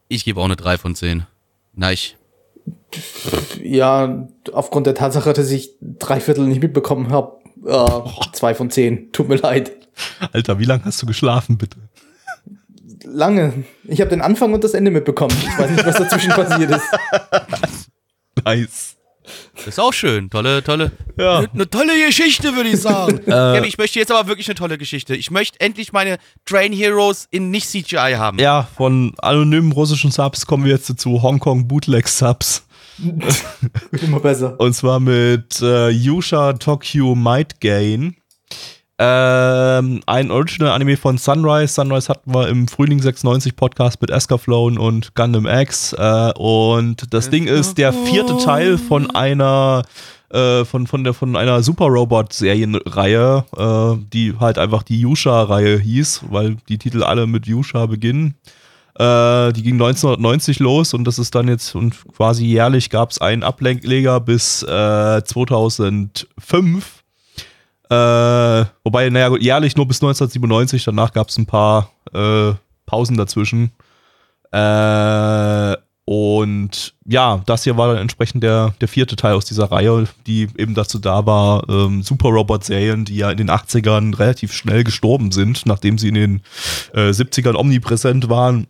ich 0.09 0.25
gebe 0.25 0.41
auch 0.41 0.47
eine 0.47 0.57
3 0.57 0.79
von 0.79 0.95
10. 0.95 1.27
Nein. 1.75 1.99
Ja, 3.63 4.29
aufgrund 4.53 4.87
der 4.87 4.95
Tatsache, 4.95 5.33
dass 5.33 5.51
ich 5.51 5.77
drei 5.81 6.21
Viertel 6.21 6.47
nicht 6.47 6.63
mitbekommen 6.63 7.11
habe, 7.11 7.39
äh, 7.67 8.11
zwei 8.33 8.55
von 8.55 8.71
zehn. 8.71 9.11
Tut 9.13 9.29
mir 9.29 9.37
leid. 9.37 9.73
Alter, 10.33 10.59
wie 10.59 10.65
lange 10.65 10.85
hast 10.85 11.01
du 11.03 11.07
geschlafen, 11.07 11.59
bitte? 11.59 11.79
Lange. 13.05 13.65
Ich 13.85 14.01
habe 14.01 14.11
den 14.11 14.23
Anfang 14.23 14.53
und 14.55 14.65
das 14.65 14.75
Ende 14.75 14.91
mitbekommen. 14.91 15.37
Ich 15.39 15.59
weiß 15.59 15.71
nicht, 15.71 15.87
was 15.87 15.97
dazwischen 15.97 16.31
passiert 16.35 16.71
ist. 16.71 16.85
Nice. 18.45 18.97
Ist 19.67 19.81
auch 19.81 19.93
schön. 19.93 20.29
Tolle, 20.31 20.63
tolle. 20.63 20.93
Ja. 21.19 21.39
Eine 21.39 21.49
ne 21.53 21.71
tolle 21.71 21.93
Geschichte, 22.07 22.55
würde 22.55 22.71
ich 22.71 22.81
sagen. 22.81 23.21
Gabi, 23.27 23.67
ich 23.67 23.79
möchte 23.79 23.99
jetzt 23.99 24.13
aber 24.13 24.29
wirklich 24.29 24.49
eine 24.49 24.55
tolle 24.55 24.79
Geschichte. 24.79 25.15
Ich 25.15 25.31
möchte 25.31 25.61
endlich 25.61 25.93
meine 25.93 26.19
Train 26.45 26.73
Heroes 26.73 27.27
in 27.31 27.51
nicht 27.51 27.69
CGI 27.69 28.15
haben. 28.17 28.39
Ja, 28.39 28.69
von 28.77 29.15
anonymen 29.19 29.73
russischen 29.73 30.11
Subs 30.11 30.47
kommen 30.47 30.65
wir 30.65 30.73
jetzt 30.73 30.99
zu 30.99 31.23
Hongkong 31.23 31.67
Bootleg 31.67 32.09
Subs. 32.09 32.67
Wird 32.99 34.03
immer 34.03 34.21
besser. 34.21 34.59
Und 34.61 34.75
zwar 34.75 35.01
mit 35.01 35.61
äh, 35.63 35.89
Yusha 35.89 36.53
Tokyo 36.55 37.15
Might 37.15 37.61
Gain. 37.61 38.17
Ähm, 38.97 40.03
ein 40.07 40.31
Original-Anime 40.31 40.97
von 40.97 41.19
Sunrise. 41.19 41.75
Sunrise 41.75 42.09
hatten 42.09 42.33
wir 42.33 42.49
im 42.49 42.69
Frühling 42.69 43.03
96 43.03 43.57
Podcast 43.57 44.01
mit 44.01 44.11
Escaflowne 44.11 44.81
und 44.81 45.17
Gundam 45.17 45.47
X. 45.47 45.95
Äh, 45.95 46.33
und 46.37 47.13
das 47.13 47.29
Ding 47.29 47.49
ist 47.49 47.77
der 47.77 47.93
vierte 47.93 48.37
Teil 48.39 48.79
von 48.79 49.11
einer 49.11 49.83
äh, 50.31 50.65
von, 50.65 50.87
von, 50.87 51.05
der, 51.05 51.15
von 51.15 51.37
einer 51.37 51.63
Super 51.63 51.87
Robot-Serienreihe, 51.87 53.45
äh, 53.57 53.97
die 54.13 54.35
halt 54.39 54.59
einfach 54.59 54.83
die 54.83 55.01
Yusha-Reihe 55.01 55.79
hieß, 55.79 56.25
weil 56.31 56.57
die 56.69 56.79
Titel 56.79 57.03
alle 57.03 57.27
mit 57.27 57.47
Yusha 57.47 57.87
beginnen. 57.87 58.35
Äh, 58.97 59.53
die 59.53 59.63
ging 59.63 59.75
1990 59.75 60.61
los 60.61 60.95
und 60.95 61.05
das 61.05 61.19
ist 61.19 61.35
dann 61.35 61.49
jetzt 61.49 61.75
und 61.75 61.97
quasi 62.17 62.45
jährlich 62.47 62.91
gab 62.91 63.11
es 63.11 63.21
einen 63.21 63.43
Ablenkleger 63.43 64.21
bis 64.21 64.63
äh, 64.63 65.23
2005. 65.25 67.04
Äh, 67.95 68.67
wobei, 68.83 69.11
naja, 69.11 69.29
gut, 69.29 69.43
jährlich 69.43 69.77
nur 69.77 69.87
bis 69.87 69.99
1997, 69.99 70.85
danach 70.85 71.13
gab 71.13 71.29
es 71.29 71.39
ein 71.39 71.47
paar 71.47 71.91
äh, 72.13 72.53
Pausen 72.87 73.17
dazwischen. 73.17 73.73
Äh, 74.53 75.77
und 76.07 76.95
ja, 77.07 77.43
das 77.47 77.65
hier 77.65 77.79
war 77.79 77.89
dann 77.89 78.03
entsprechend 78.03 78.43
der, 78.43 78.75
der 78.81 78.89
vierte 78.89 79.17
Teil 79.17 79.35
aus 79.35 79.47
dieser 79.47 79.71
Reihe, 79.71 80.07
die 80.27 80.49
eben 80.59 80.75
dazu 80.75 80.99
da 80.99 81.25
war, 81.25 81.67
ähm, 81.69 82.03
Super 82.03 82.29
Robot-Serien, 82.29 83.07
die 83.07 83.17
ja 83.17 83.31
in 83.31 83.39
den 83.39 83.51
80ern 83.51 84.19
relativ 84.19 84.53
schnell 84.53 84.85
gestorben 84.85 85.33
sind, 85.33 85.65
nachdem 85.65 85.97
sie 85.97 86.09
in 86.09 86.15
den 86.15 86.43
äh, 86.93 87.11
70ern 87.11 87.57
omnipräsent 87.57 88.29
waren, 88.29 88.67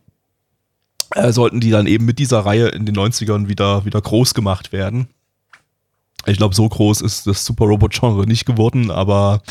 äh, 1.10 1.32
sollten 1.32 1.60
die 1.60 1.70
dann 1.70 1.86
eben 1.86 2.04
mit 2.04 2.20
dieser 2.20 2.40
Reihe 2.40 2.68
in 2.68 2.86
den 2.86 2.96
90ern 2.96 3.48
wieder, 3.48 3.84
wieder 3.84 4.00
groß 4.00 4.34
gemacht 4.34 4.72
werden. 4.72 5.08
Ich 6.26 6.38
glaube, 6.38 6.54
so 6.54 6.68
groß 6.68 7.00
ist 7.00 7.26
das 7.26 7.44
Super 7.44 7.66
Robot-Genre 7.66 8.26
nicht 8.26 8.46
geworden, 8.46 8.90
aber 8.90 9.42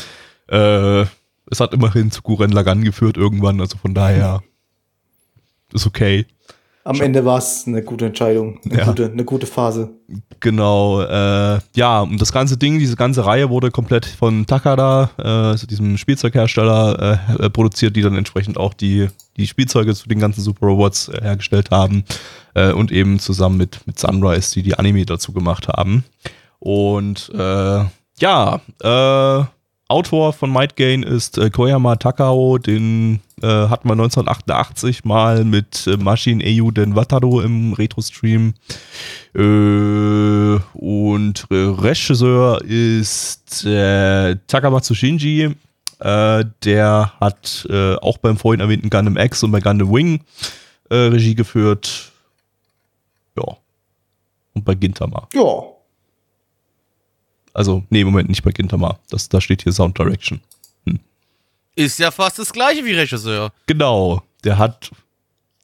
äh, 0.48 1.02
es 1.50 1.60
hat 1.60 1.72
immerhin 1.74 2.10
zu 2.10 2.22
Guren 2.22 2.50
Lagann 2.52 2.82
geführt 2.84 3.16
irgendwann, 3.16 3.60
also 3.60 3.76
von 3.78 3.94
daher 3.94 4.42
ist 5.72 5.86
okay. 5.86 6.26
Am 6.86 7.00
Ende 7.00 7.24
war 7.24 7.38
es 7.38 7.64
eine 7.66 7.82
gute 7.82 8.04
Entscheidung, 8.04 8.60
eine, 8.66 8.78
Ja. 8.78 8.84
gute, 8.84 9.10
eine 9.10 9.24
gute 9.24 9.46
Phase. 9.46 9.94
Genau, 10.40 11.00
äh, 11.00 11.58
ja, 11.74 12.00
und 12.02 12.20
das 12.20 12.30
ganze 12.30 12.58
Ding, 12.58 12.78
diese 12.78 12.94
ganze 12.94 13.24
Reihe 13.24 13.48
wurde 13.48 13.70
komplett 13.70 14.04
von 14.04 14.44
Takada, 14.44 15.10
äh, 15.18 15.22
also 15.22 15.66
diesem 15.66 15.96
Spielzeughersteller, 15.96 17.20
äh, 17.38 17.46
äh, 17.46 17.50
produziert, 17.50 17.96
die 17.96 18.02
dann 18.02 18.16
entsprechend 18.16 18.58
auch 18.58 18.74
die, 18.74 19.08
die 19.38 19.46
Spielzeuge 19.46 19.94
zu 19.94 20.10
den 20.10 20.18
ganzen 20.18 20.42
Super 20.42 20.66
Robots 20.66 21.08
äh, 21.08 21.22
hergestellt 21.22 21.70
haben 21.70 22.04
äh, 22.52 22.70
und 22.72 22.92
eben 22.92 23.18
zusammen 23.18 23.56
mit, 23.56 23.80
mit 23.86 23.98
Sunrise, 23.98 24.52
die 24.52 24.62
die 24.62 24.74
Anime 24.78 25.06
dazu 25.06 25.32
gemacht 25.32 25.68
haben. 25.68 26.04
Und 26.64 27.30
äh, 27.34 27.84
ja, 28.20 28.60
äh, 28.82 29.44
Autor 29.86 30.32
von 30.32 30.50
Might 30.50 30.76
Gain 30.76 31.02
ist 31.02 31.36
äh, 31.36 31.50
Koyama 31.50 31.96
Takao, 31.96 32.56
den 32.56 33.20
äh, 33.42 33.46
hatten 33.46 33.86
wir 33.86 33.92
1988 33.92 35.04
mal 35.04 35.44
mit 35.44 35.86
äh, 35.86 35.98
Mashin 35.98 36.40
Eiyu 36.40 36.70
Den 36.70 36.96
Wataru 36.96 37.42
im 37.42 37.74
Retro-Stream. 37.74 38.54
Äh, 39.34 40.58
und 40.72 41.46
Regisseur 41.50 42.64
ist 42.64 43.66
äh, 43.66 44.36
Takamatsu 44.46 44.94
Shinji. 44.94 45.54
Äh, 46.00 46.44
der 46.64 47.12
hat 47.20 47.66
äh, 47.68 47.96
auch 47.96 48.16
beim 48.16 48.38
vorhin 48.38 48.60
erwähnten 48.60 48.88
Gundam 48.88 49.18
X 49.18 49.42
und 49.42 49.52
bei 49.52 49.60
Gundam 49.60 49.92
Wing 49.92 50.22
äh, 50.88 50.94
Regie 50.94 51.34
geführt. 51.34 52.10
Ja. 53.36 53.58
Und 54.54 54.64
bei 54.64 54.74
Gintama. 54.74 55.28
Ja. 55.34 55.73
Also, 57.54 57.84
nee, 57.88 58.04
Moment, 58.04 58.28
nicht 58.28 58.42
bei 58.42 58.50
Gintama. 58.50 58.98
Das, 59.10 59.28
da 59.28 59.40
steht 59.40 59.62
hier 59.62 59.72
Sound 59.72 59.96
Direction. 59.98 60.40
Ist 61.76 61.98
ja 61.98 62.10
fast 62.12 62.38
das 62.38 62.52
gleiche 62.52 62.84
wie 62.84 62.92
Regisseur. 62.92 63.52
Genau. 63.66 64.22
Der 64.44 64.58
hat 64.58 64.90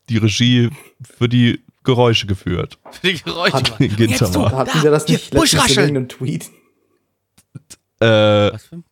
die 0.08 0.16
Regie 0.16 0.70
für 1.16 1.28
die 1.28 1.60
Geräusche 1.84 2.26
geführt. 2.26 2.78
Für 3.00 3.12
die 3.12 3.22
Geräusche. 3.22 3.54
Hat- 3.54 3.78
Gintama. 3.78 4.50
Hatten 4.52 4.82
wir 4.82 4.90
das 4.90 5.06
nicht 5.08 5.32
letztens 5.32 5.70
in 5.70 5.78
irgendeinem 5.78 6.08
Tweet? 6.08 6.50
Äh, 8.00 8.06
Was 8.52 8.64
für 8.64 8.76
ein 8.76 8.82
Tweet? 8.84 8.89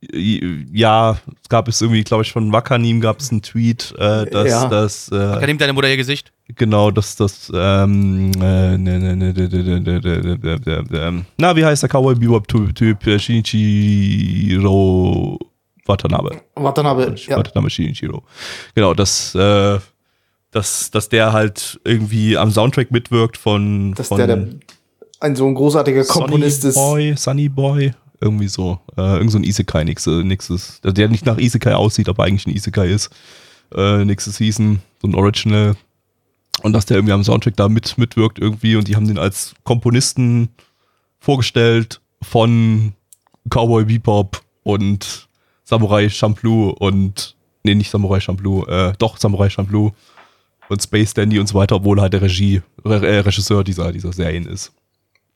ja, 0.00 1.16
gab 1.48 1.68
es 1.68 1.80
irgendwie, 1.80 2.04
glaube 2.04 2.22
ich, 2.22 2.32
von 2.32 2.52
Wakanim 2.52 3.00
gab 3.00 3.18
es 3.20 3.30
einen 3.30 3.40
Tweet, 3.42 3.94
äh, 3.98 4.26
dass 4.26 4.48
ja. 4.48 4.68
das. 4.68 5.08
Äh, 5.08 5.14
Wakanim, 5.18 5.58
deine 5.58 5.72
Mutter 5.72 5.88
ihr 5.88 5.96
Gesicht? 5.96 6.32
Genau, 6.54 6.90
dass 6.90 7.16
das. 7.16 7.48
Na, 7.50 7.86
wie 11.56 11.64
heißt 11.64 11.82
der 11.82 11.88
Cowboy 11.88 12.14
Bebop-Typ? 12.14 13.20
Shinichiro 13.20 14.58
Watanabe. 15.86 16.42
Watanabe, 16.54 17.14
ja. 17.26 17.38
Watanabe 17.38 17.70
Shinichiro. 17.70 18.22
Genau, 18.74 18.94
dass. 18.94 19.34
Äh, 19.34 19.78
dass, 20.52 20.90
dass 20.90 21.08
der 21.10 21.32
halt 21.34 21.80
irgendwie 21.84 22.38
am 22.38 22.50
Soundtrack 22.50 22.90
mitwirkt 22.90 23.36
von. 23.36 23.92
Dass 23.94 24.08
von 24.08 24.16
der, 24.16 24.26
der 24.26 24.48
ein 25.20 25.36
so 25.36 25.46
ein 25.46 25.54
großartiger 25.54 26.04
Komponist 26.04 26.62
Sunny 26.62 26.70
ist. 26.70 26.76
Boy, 26.76 27.14
Sunny 27.16 27.48
Boy 27.48 27.92
irgendwie 28.20 28.48
so. 28.48 28.80
Äh, 28.96 29.16
irgend 29.16 29.32
so 29.32 29.38
ein 29.38 29.44
Isekai, 29.44 29.82
äh, 29.82 30.22
nixes. 30.22 30.80
Der 30.82 31.08
nicht 31.08 31.26
nach 31.26 31.38
Isekai 31.38 31.74
aussieht, 31.74 32.08
aber 32.08 32.24
eigentlich 32.24 32.46
ein 32.46 32.54
Isekai 32.54 32.88
ist. 32.88 33.10
Äh, 33.74 34.04
nixes 34.04 34.36
Season, 34.36 34.80
so 35.00 35.08
ein 35.08 35.14
Original. 35.14 35.76
Und 36.62 36.72
dass 36.72 36.86
der 36.86 36.96
irgendwie 36.96 37.12
am 37.12 37.24
Soundtrack 37.24 37.56
da 37.56 37.68
mit, 37.68 37.98
mitwirkt 37.98 38.38
irgendwie 38.38 38.76
und 38.76 38.88
die 38.88 38.96
haben 38.96 39.06
den 39.06 39.18
als 39.18 39.54
Komponisten 39.64 40.48
vorgestellt 41.20 42.00
von 42.22 42.94
Cowboy 43.50 43.84
Bebop 43.84 44.42
und 44.62 45.28
Samurai 45.64 46.08
Champloo 46.08 46.70
und 46.70 47.36
nee, 47.62 47.74
nicht 47.74 47.90
Samurai 47.90 48.20
Champloo, 48.20 48.64
äh, 48.66 48.94
doch 48.98 49.18
Samurai 49.18 49.50
Champloo 49.50 49.92
und 50.68 50.82
Space 50.82 51.14
Dandy 51.14 51.38
und 51.38 51.46
so 51.48 51.54
weiter, 51.54 51.76
obwohl 51.76 52.00
halt 52.00 52.12
der 52.12 52.22
Regie, 52.22 52.62
Re 52.84 53.06
äh, 53.06 53.18
Regisseur 53.18 53.64
dieser, 53.64 53.92
dieser 53.92 54.12
Serien 54.12 54.46
ist. 54.46 54.72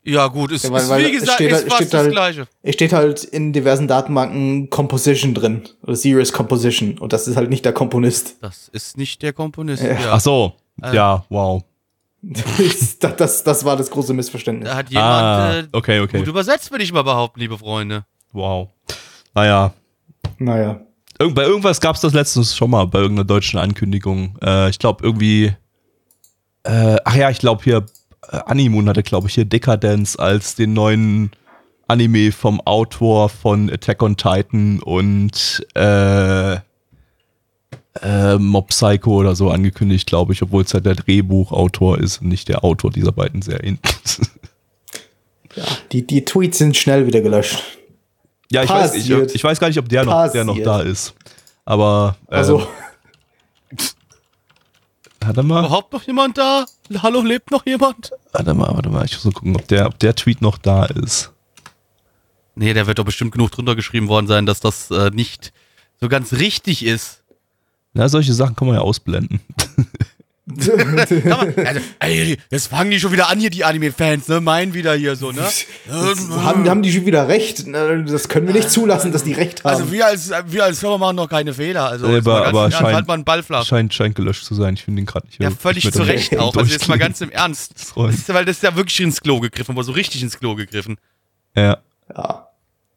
Ja, 0.03 0.28
gut, 0.28 0.51
ist, 0.53 0.64
Ja, 0.64 0.72
weil- 0.72 0.80
ist 0.82 0.88
weil 0.88 1.05
wie 1.05 1.14
es 1.14 1.20
gesagt, 1.20 1.34
steht 1.34 1.48
ist 1.51 1.55
halt- 1.57 1.64
fast 1.68 1.76
steht 1.76 1.92
das 1.92 2.01
halt- 2.03 2.12
Gleiche. 2.12 2.46
Es 2.62 2.74
steht 2.74 2.92
halt 2.92 3.24
in 3.24 3.53
diversen 3.53 3.86
Datenbanken 3.86 4.70
Composition 4.70 5.34
drin. 5.34 5.62
Oder 5.82 5.94
Serious 5.96 6.32
Composition. 6.32 6.98
Und 6.98 7.12
das 7.12 7.28
ist 7.28 7.36
halt 7.36 7.51
nicht 7.51 7.64
der 7.64 7.72
Komponist. 7.74 8.36
Das 8.40 8.68
ist 8.68 8.96
nicht 8.96 9.20
der 9.22 9.32
Komponist. 9.34 9.82
Ja. 9.82 9.92
Ja. 9.92 9.98
Ach 10.12 10.20
so, 10.20 10.55
Äh. 10.82 10.94
ja, 10.96 11.24
wow. 11.28 11.62
das, 12.22 12.98
das, 12.98 13.44
das 13.44 13.64
war 13.64 13.76
das 13.76 13.90
große 13.90 14.12
Missverständnis. 14.14 14.68
Da 14.68 14.76
hat 14.76 14.90
jemand 14.90 15.07
ah, 15.09 15.59
äh, 15.61 15.64
okay, 15.72 16.01
okay, 16.01 16.18
gut 16.18 16.28
übersetzt, 16.28 16.70
würde 16.70 16.84
ich 16.84 16.92
mal 16.92 17.03
behaupten, 17.03 17.40
liebe 17.40 17.57
Freunde. 17.59 18.05
wow. 18.32 18.68
Naja, 19.34 19.72
Naja. 20.38 20.80
Irgend, 21.18 21.34
bei 21.36 21.44
irgendwas 21.44 21.80
gab 21.80 21.96
es 21.96 22.01
das 22.03 22.12
letztens 22.14 22.57
schon 22.57 22.70
mal, 22.70 22.86
bei 22.86 22.98
irgendeiner 23.01 23.26
deutschen 23.26 23.59
Ankündigung. 23.61 24.36
Äh, 24.42 24.70
ich 24.70 24.78
glaube 24.78 25.05
irgendwie, 25.05 25.53
äh, 26.64 26.96
ach 27.05 27.14
ja, 27.14 27.28
ich 27.30 27.38
glaube 27.38 27.62
hier, 27.62 27.84
äh, 28.30 28.38
Animun 28.46 28.88
hatte, 28.88 29.02
glaube 29.02 29.28
ich, 29.28 29.34
hier 29.34 29.44
Decadence 29.44 30.16
als 30.16 30.54
den 30.54 30.72
neuen 30.72 31.30
Anime 31.88 32.32
vom 32.32 32.60
Autor 32.60 33.28
von 33.28 33.70
Attack 33.70 34.02
on 34.02 34.16
Titan 34.16 34.80
und 34.80 35.66
äh, 35.74 36.54
äh, 38.02 38.36
Mob 38.38 38.68
Psycho 38.68 39.16
oder 39.16 39.34
so 39.34 39.50
angekündigt, 39.50 40.06
glaube 40.06 40.32
ich, 40.32 40.42
obwohl 40.42 40.62
es 40.62 40.72
halt 40.72 40.86
der 40.86 40.94
Drehbuchautor 40.94 41.98
ist 41.98 42.22
und 42.22 42.28
nicht 42.28 42.48
der 42.48 42.64
Autor 42.64 42.90
dieser 42.90 43.12
beiden 43.12 43.42
Serien. 43.42 43.78
Ja, 45.56 45.64
die, 45.90 46.06
die 46.06 46.24
Tweets 46.24 46.58
sind 46.58 46.76
schnell 46.76 47.08
wieder 47.08 47.20
gelöscht. 47.20 47.60
ja, 48.52 48.62
ich 48.62 48.70
weiß, 48.70 48.94
ich, 48.94 49.10
ich 49.10 49.42
weiß 49.42 49.58
gar 49.58 49.66
nicht, 49.66 49.80
ob 49.80 49.88
der 49.88 50.04
noch, 50.04 50.30
der 50.30 50.44
noch 50.44 50.56
da 50.58 50.80
ist. 50.80 51.12
Aber 51.64 52.16
ähm, 52.28 52.36
Also, 52.36 52.66
er 55.20 55.42
mal? 55.42 55.60
Überhaupt 55.60 55.92
noch 55.92 56.02
jemand 56.02 56.38
da? 56.38 56.66
Hallo, 57.02 57.22
lebt 57.22 57.50
noch 57.50 57.66
jemand? 57.66 58.10
Warte 58.32 58.54
mal, 58.54 58.74
warte 58.74 58.90
mal, 58.90 59.04
ich 59.04 59.14
muss 59.14 59.24
mal 59.24 59.32
gucken, 59.32 59.56
ob 59.56 59.68
der, 59.68 59.86
ob 59.86 59.98
der 59.98 60.14
Tweet 60.14 60.40
noch 60.40 60.58
da 60.58 60.86
ist. 60.86 61.32
Nee, 62.54 62.74
der 62.74 62.86
wird 62.86 62.98
doch 62.98 63.04
bestimmt 63.04 63.32
genug 63.32 63.50
drunter 63.50 63.76
geschrieben 63.76 64.08
worden 64.08 64.26
sein, 64.26 64.46
dass 64.46 64.60
das 64.60 64.90
äh, 64.90 65.10
nicht 65.10 65.52
so 66.00 66.08
ganz 66.08 66.32
richtig 66.32 66.84
ist. 66.84 67.22
Na, 67.92 68.08
solche 68.08 68.34
Sachen 68.34 68.56
kann 68.56 68.68
man 68.68 68.76
ja 68.76 68.82
ausblenden. 68.82 69.40
Man, 70.51 71.55
also, 71.66 71.80
ey, 72.01 72.36
jetzt 72.51 72.66
fangen 72.68 72.90
die 72.90 73.01
schon 73.01 73.12
wieder 73.12 73.28
an 73.30 73.38
hier, 73.40 73.51
die 73.51 73.64
Anime-Fans, 73.64 74.28
ne? 74.28 74.40
Meinen 74.40 74.74
wieder 74.74 74.94
hier 74.94 75.16
so, 75.16 75.32
ne? 75.32 75.46
haben, 75.90 76.68
haben 76.68 76.82
die 76.82 76.92
schon 76.92 77.07
wieder 77.07 77.28
recht? 77.28 77.64
Das 77.66 78.28
können 78.28 78.46
wir 78.46 78.55
nicht 78.55 78.70
zulassen, 78.70 79.12
dass 79.12 79.24
die 79.24 79.32
recht 79.32 79.64
haben. 79.64 79.70
Also 79.74 79.92
wir 79.92 80.07
als, 80.07 80.30
wir 80.46 80.64
als 80.64 80.80
Firma 80.80 80.98
machen 80.98 81.16
doch 81.16 81.28
keine 81.28 81.55
Fehler. 81.55 81.84
Also 81.88 82.07
aber- 82.07 82.46
aber 82.46 82.70
scheint- 82.70 82.94
halt 82.94 83.07
mal 83.07 83.14
einen 83.14 83.24
Ball 83.24 83.42
flach. 83.42 83.64
Scheint, 83.64 83.94
scheint 83.94 84.14
gelöscht 84.14 84.44
zu 84.44 84.55
sein. 84.55 84.74
Ich 84.74 84.84
finde 84.84 85.03
den 85.03 85.07
gerade 85.07 85.26
nicht 85.26 85.40
Ja, 85.40 85.51
völlig 85.51 85.90
zu 85.90 86.03
Recht 86.03 86.36
auch. 86.38 86.57
Also 86.57 86.72
jetzt 86.72 86.88
mal 86.88 86.98
ganz 86.98 87.20
im 87.20 87.30
Ernst. 87.30 87.74
Das 87.76 88.14
ist, 88.14 88.28
weil 88.32 88.44
das 88.44 88.57
ist 88.57 88.62
ja 88.62 88.74
wirklich 88.76 89.01
ins 89.01 89.20
Klo 89.20 89.40
gegriffen, 89.40 89.72
aber 89.72 89.84
so 89.84 89.92
richtig 89.92 90.22
ins 90.22 90.38
Klo 90.38 90.55
gegriffen. 90.55 90.96
Ja. 91.55 91.78
ja. 92.14 92.46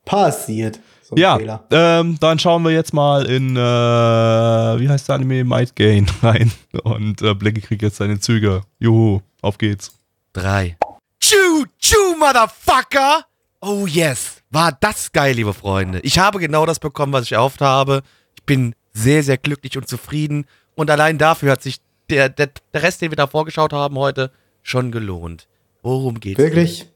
Passiert. 0.06 0.80
So 1.04 1.16
Ja, 1.18 1.66
ähm, 1.70 2.18
dann 2.20 2.40
schauen 2.40 2.64
wir 2.64 2.72
jetzt 2.72 2.94
mal 2.94 3.26
in, 3.26 3.58
äh, 3.58 3.60
wie 3.60 4.88
heißt 4.88 5.10
der 5.10 5.16
Anime? 5.16 5.44
Might 5.44 5.76
Gain 5.76 6.08
rein. 6.22 6.52
Und 6.84 7.22
äh, 7.22 7.34
Blackie 7.34 7.62
kriegt 7.62 7.82
jetzt 7.82 7.98
seine 7.98 8.20
Züge. 8.20 8.62
Juhu, 8.80 9.22
auf 9.42 9.58
geht's. 9.58 9.92
Drei. 10.32 10.78
Choo, 11.20 11.66
choo, 11.80 12.16
Motherfucker! 12.18 13.26
Oh 13.62 13.86
yes. 13.86 14.42
War 14.50 14.72
das 14.80 15.12
geil, 15.12 15.36
liebe 15.36 15.54
Freunde. 15.54 16.00
Ich 16.02 16.20
habe 16.20 16.40
genau 16.40 16.66
das 16.66 16.80
bekommen, 16.80 17.12
was 17.12 17.24
ich 17.24 17.34
erhofft 17.34 17.62
habe. 17.62 18.02
Ich 18.36 18.44
bin 18.44 18.74
sehr, 18.94 19.24
sehr 19.24 19.38
glücklich 19.38 19.78
und 19.78 19.88
zufrieden. 19.88 20.46
Und 20.76 20.90
allein 20.90 21.18
dafür 21.18 21.52
hat 21.52 21.64
sich 21.64 21.82
der, 22.10 22.30
der, 22.30 22.50
der 22.74 22.84
Rest, 22.84 23.02
den 23.02 23.12
wir 23.12 23.16
da 23.16 23.28
vorgeschaut 23.28 23.74
haben 23.74 23.98
heute, 23.98 24.32
schon 24.62 24.92
gelohnt. 24.92 25.48
Worum 25.82 26.20
geht's? 26.20 26.38
denn? 26.82 26.93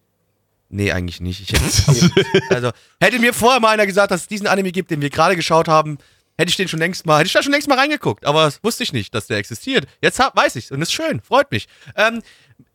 Nee, 0.69 0.91
eigentlich 0.91 1.21
nicht. 1.21 1.41
Ich 1.41 1.53
hätte, 1.53 2.55
also, 2.55 2.71
hätte 2.99 3.19
mir 3.19 3.33
vorher 3.33 3.59
mal 3.59 3.69
einer 3.69 3.85
gesagt, 3.85 4.11
dass 4.11 4.21
es 4.21 4.27
diesen 4.27 4.47
Anime 4.47 4.71
gibt, 4.71 4.91
den 4.91 5.01
wir 5.01 5.09
gerade 5.09 5.35
geschaut 5.35 5.67
haben, 5.67 5.97
hätte 6.37 6.49
ich 6.49 6.57
den 6.57 6.67
schon 6.67 6.79
längst 6.79 7.05
mal, 7.05 7.19
hätte 7.19 7.27
ich 7.27 7.33
da 7.33 7.41
schon 7.41 7.51
längst 7.51 7.67
mal 7.67 7.77
reingeguckt. 7.77 8.25
Aber 8.25 8.45
das 8.45 8.63
wusste 8.63 8.83
ich 8.83 8.93
nicht, 8.93 9.13
dass 9.15 9.27
der 9.27 9.37
existiert. 9.37 9.87
Jetzt 10.01 10.19
hab, 10.19 10.35
weiß 10.35 10.55
ich's 10.55 10.71
und 10.71 10.81
ist 10.81 10.91
schön, 10.91 11.21
freut 11.21 11.51
mich. 11.51 11.67
Ähm, 11.95 12.21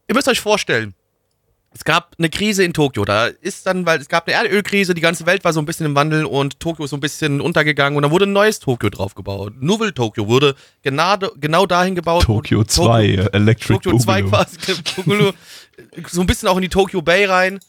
ihr 0.08 0.14
müsst 0.14 0.28
euch 0.28 0.40
vorstellen, 0.40 0.94
es 1.74 1.84
gab 1.84 2.14
eine 2.18 2.28
Krise 2.28 2.64
in 2.64 2.74
Tokio. 2.74 3.04
Da 3.04 3.26
ist 3.26 3.66
dann, 3.66 3.86
weil 3.86 4.00
es 4.00 4.08
gab 4.08 4.26
eine 4.26 4.36
Erdölkrise, 4.36 4.94
die 4.94 5.00
ganze 5.00 5.26
Welt 5.26 5.44
war 5.44 5.52
so 5.52 5.60
ein 5.60 5.64
bisschen 5.64 5.86
im 5.86 5.94
Wandel 5.94 6.24
und 6.24 6.60
Tokio 6.60 6.84
ist 6.84 6.90
so 6.90 6.96
ein 6.96 7.00
bisschen 7.00 7.40
untergegangen 7.40 7.96
und 7.96 8.02
da 8.02 8.10
wurde 8.10 8.26
ein 8.26 8.32
neues 8.32 8.58
Tokio 8.58 8.90
draufgebaut. 8.90 9.54
Nouvelle 9.60 9.94
Tokio 9.94 10.28
wurde 10.28 10.54
genau, 10.82 11.16
genau 11.36 11.66
dahin 11.66 11.94
gebaut. 11.94 12.28
wo 12.28 12.34
Tokyo 12.34 12.64
2, 12.64 13.04
äh, 13.04 13.28
Electric 13.32 13.80
Tokyo 13.80 13.98
2 13.98 14.22
Boogaloo. 14.22 14.30
quasi, 14.30 15.32
so 16.10 16.20
ein 16.20 16.26
bisschen 16.26 16.48
auch 16.48 16.56
in 16.56 16.62
die 16.62 16.68
Tokyo 16.68 17.00
Bay 17.00 17.24
rein. 17.24 17.60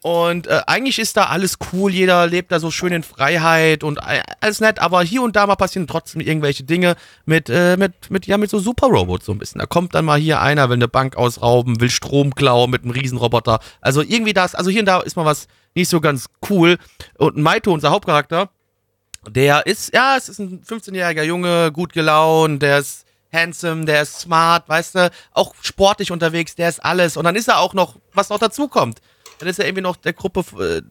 Und 0.00 0.46
äh, 0.46 0.60
eigentlich 0.68 1.00
ist 1.00 1.16
da 1.16 1.24
alles 1.24 1.58
cool, 1.72 1.92
jeder 1.92 2.28
lebt 2.28 2.52
da 2.52 2.60
so 2.60 2.70
schön 2.70 2.92
in 2.92 3.02
Freiheit 3.02 3.82
und 3.82 3.98
äh, 3.98 4.22
alles 4.40 4.60
nett, 4.60 4.78
aber 4.78 5.02
hier 5.02 5.22
und 5.22 5.34
da 5.34 5.44
mal 5.46 5.56
passieren 5.56 5.88
trotzdem 5.88 6.20
irgendwelche 6.20 6.62
Dinge 6.62 6.94
mit, 7.26 7.50
äh, 7.50 7.76
mit, 7.76 8.08
mit, 8.08 8.26
ja, 8.26 8.38
mit 8.38 8.48
so 8.48 8.60
Super-Robots 8.60 9.26
so 9.26 9.32
ein 9.32 9.38
bisschen. 9.38 9.58
Da 9.58 9.66
kommt 9.66 9.96
dann 9.96 10.04
mal 10.04 10.18
hier 10.18 10.40
einer, 10.40 10.68
will 10.68 10.76
eine 10.76 10.86
Bank 10.86 11.16
ausrauben, 11.16 11.80
will 11.80 11.90
Strom 11.90 12.32
klauen 12.36 12.70
mit 12.70 12.84
einem 12.84 12.92
Riesenroboter. 12.92 13.58
Also 13.80 14.02
irgendwie 14.02 14.32
das, 14.32 14.54
also 14.54 14.70
hier 14.70 14.80
und 14.80 14.86
da 14.86 15.00
ist 15.00 15.16
mal 15.16 15.24
was 15.24 15.48
nicht 15.74 15.88
so 15.88 16.00
ganz 16.00 16.26
cool. 16.48 16.78
Und 17.16 17.36
Maito, 17.36 17.72
unser 17.72 17.90
Hauptcharakter, 17.90 18.50
der 19.28 19.66
ist, 19.66 19.92
ja, 19.92 20.16
es 20.16 20.28
ist 20.28 20.38
ein 20.38 20.62
15-jähriger 20.62 21.24
Junge, 21.24 21.72
gut 21.72 21.92
gelaunt, 21.92 22.62
der 22.62 22.78
ist 22.78 23.04
handsome, 23.32 23.84
der 23.84 24.02
ist 24.02 24.20
smart, 24.20 24.68
weißt 24.68 24.94
du, 24.94 25.10
auch 25.32 25.54
sportlich 25.60 26.12
unterwegs, 26.12 26.54
der 26.54 26.68
ist 26.68 26.84
alles. 26.84 27.16
Und 27.16 27.24
dann 27.24 27.36
ist 27.36 27.48
er 27.48 27.58
auch 27.58 27.74
noch, 27.74 27.96
was 28.14 28.28
noch 28.30 28.38
dazu 28.38 28.68
kommt, 28.68 29.00
dann 29.38 29.48
ist 29.48 29.58
er 29.58 29.66
irgendwie 29.66 29.82
noch 29.82 29.96
der 29.96 30.12
Gruppe, 30.12 30.44
äh, 30.62 30.82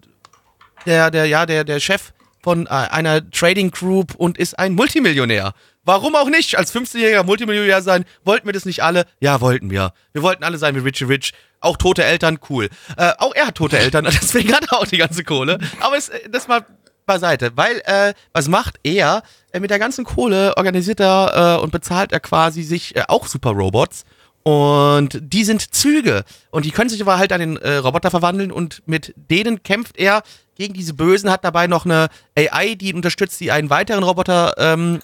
der, 0.85 1.11
der, 1.11 1.25
ja, 1.25 1.45
der, 1.45 1.63
der 1.63 1.79
Chef 1.79 2.13
von 2.41 2.65
äh, 2.65 2.69
einer 2.69 3.29
Trading 3.29 3.71
Group 3.71 4.15
und 4.15 4.37
ist 4.37 4.57
ein 4.57 4.73
Multimillionär. 4.73 5.53
Warum 5.83 6.15
auch 6.15 6.29
nicht? 6.29 6.57
Als 6.57 6.73
15-jähriger 6.73 7.23
Multimillionär 7.23 7.81
sein, 7.81 8.05
wollten 8.25 8.45
wir 8.45 8.53
das 8.53 8.65
nicht 8.65 8.83
alle? 8.83 9.05
Ja, 9.19 9.41
wollten 9.41 9.69
wir. 9.69 9.93
Wir 10.11 10.21
wollten 10.21 10.43
alle 10.43 10.57
sein 10.57 10.75
wie 10.75 10.79
Richie 10.79 11.05
Rich. 11.05 11.33
Auch 11.59 11.77
tote 11.77 12.03
Eltern, 12.03 12.39
cool. 12.49 12.69
Äh, 12.97 13.13
auch 13.17 13.33
er 13.33 13.47
hat 13.47 13.55
tote 13.55 13.77
Eltern, 13.79 14.05
deswegen 14.21 14.53
hat 14.53 14.65
er 14.71 14.79
auch 14.79 14.87
die 14.87 14.97
ganze 14.97 15.23
Kohle. 15.23 15.59
Aber 15.79 15.97
es, 15.97 16.09
äh, 16.09 16.29
das 16.29 16.47
mal 16.47 16.65
beiseite, 17.05 17.53
weil 17.55 17.81
äh, 17.85 18.13
was 18.33 18.47
macht 18.47 18.75
er? 18.83 19.23
Äh, 19.51 19.59
mit 19.59 19.71
der 19.71 19.79
ganzen 19.79 20.05
Kohle 20.05 20.55
organisiert 20.57 20.99
er 20.99 21.57
äh, 21.57 21.63
und 21.63 21.71
bezahlt 21.71 22.11
er 22.11 22.19
quasi 22.19 22.61
sich 22.61 22.95
äh, 22.95 23.03
auch 23.07 23.25
Super 23.25 23.51
Robots. 23.51 24.03
Und 24.47 25.19
die 25.21 25.43
sind 25.43 25.75
Züge. 25.75 26.23
Und 26.51 26.63
die 26.63 26.71
können 26.71 26.89
sich 26.89 27.01
aber 27.01 27.17
halt 27.17 27.33
an 27.33 27.41
den 27.41 27.57
äh, 27.57 27.75
Roboter 27.75 28.09
verwandeln 28.09 28.49
und 28.49 28.81
mit 28.85 29.13
denen 29.17 29.61
kämpft 29.61 29.97
er 29.97 30.23
gegen 30.55 30.73
diese 30.73 30.93
Bösen, 30.93 31.29
hat 31.29 31.43
dabei 31.43 31.67
noch 31.67 31.83
eine 31.83 32.07
AI, 32.37 32.75
die 32.75 32.87
ihn 32.87 32.95
unterstützt, 32.95 33.41
die 33.41 33.51
einen 33.51 33.69
weiteren 33.69 34.03
Roboter 34.03 34.53
ähm, 34.57 35.01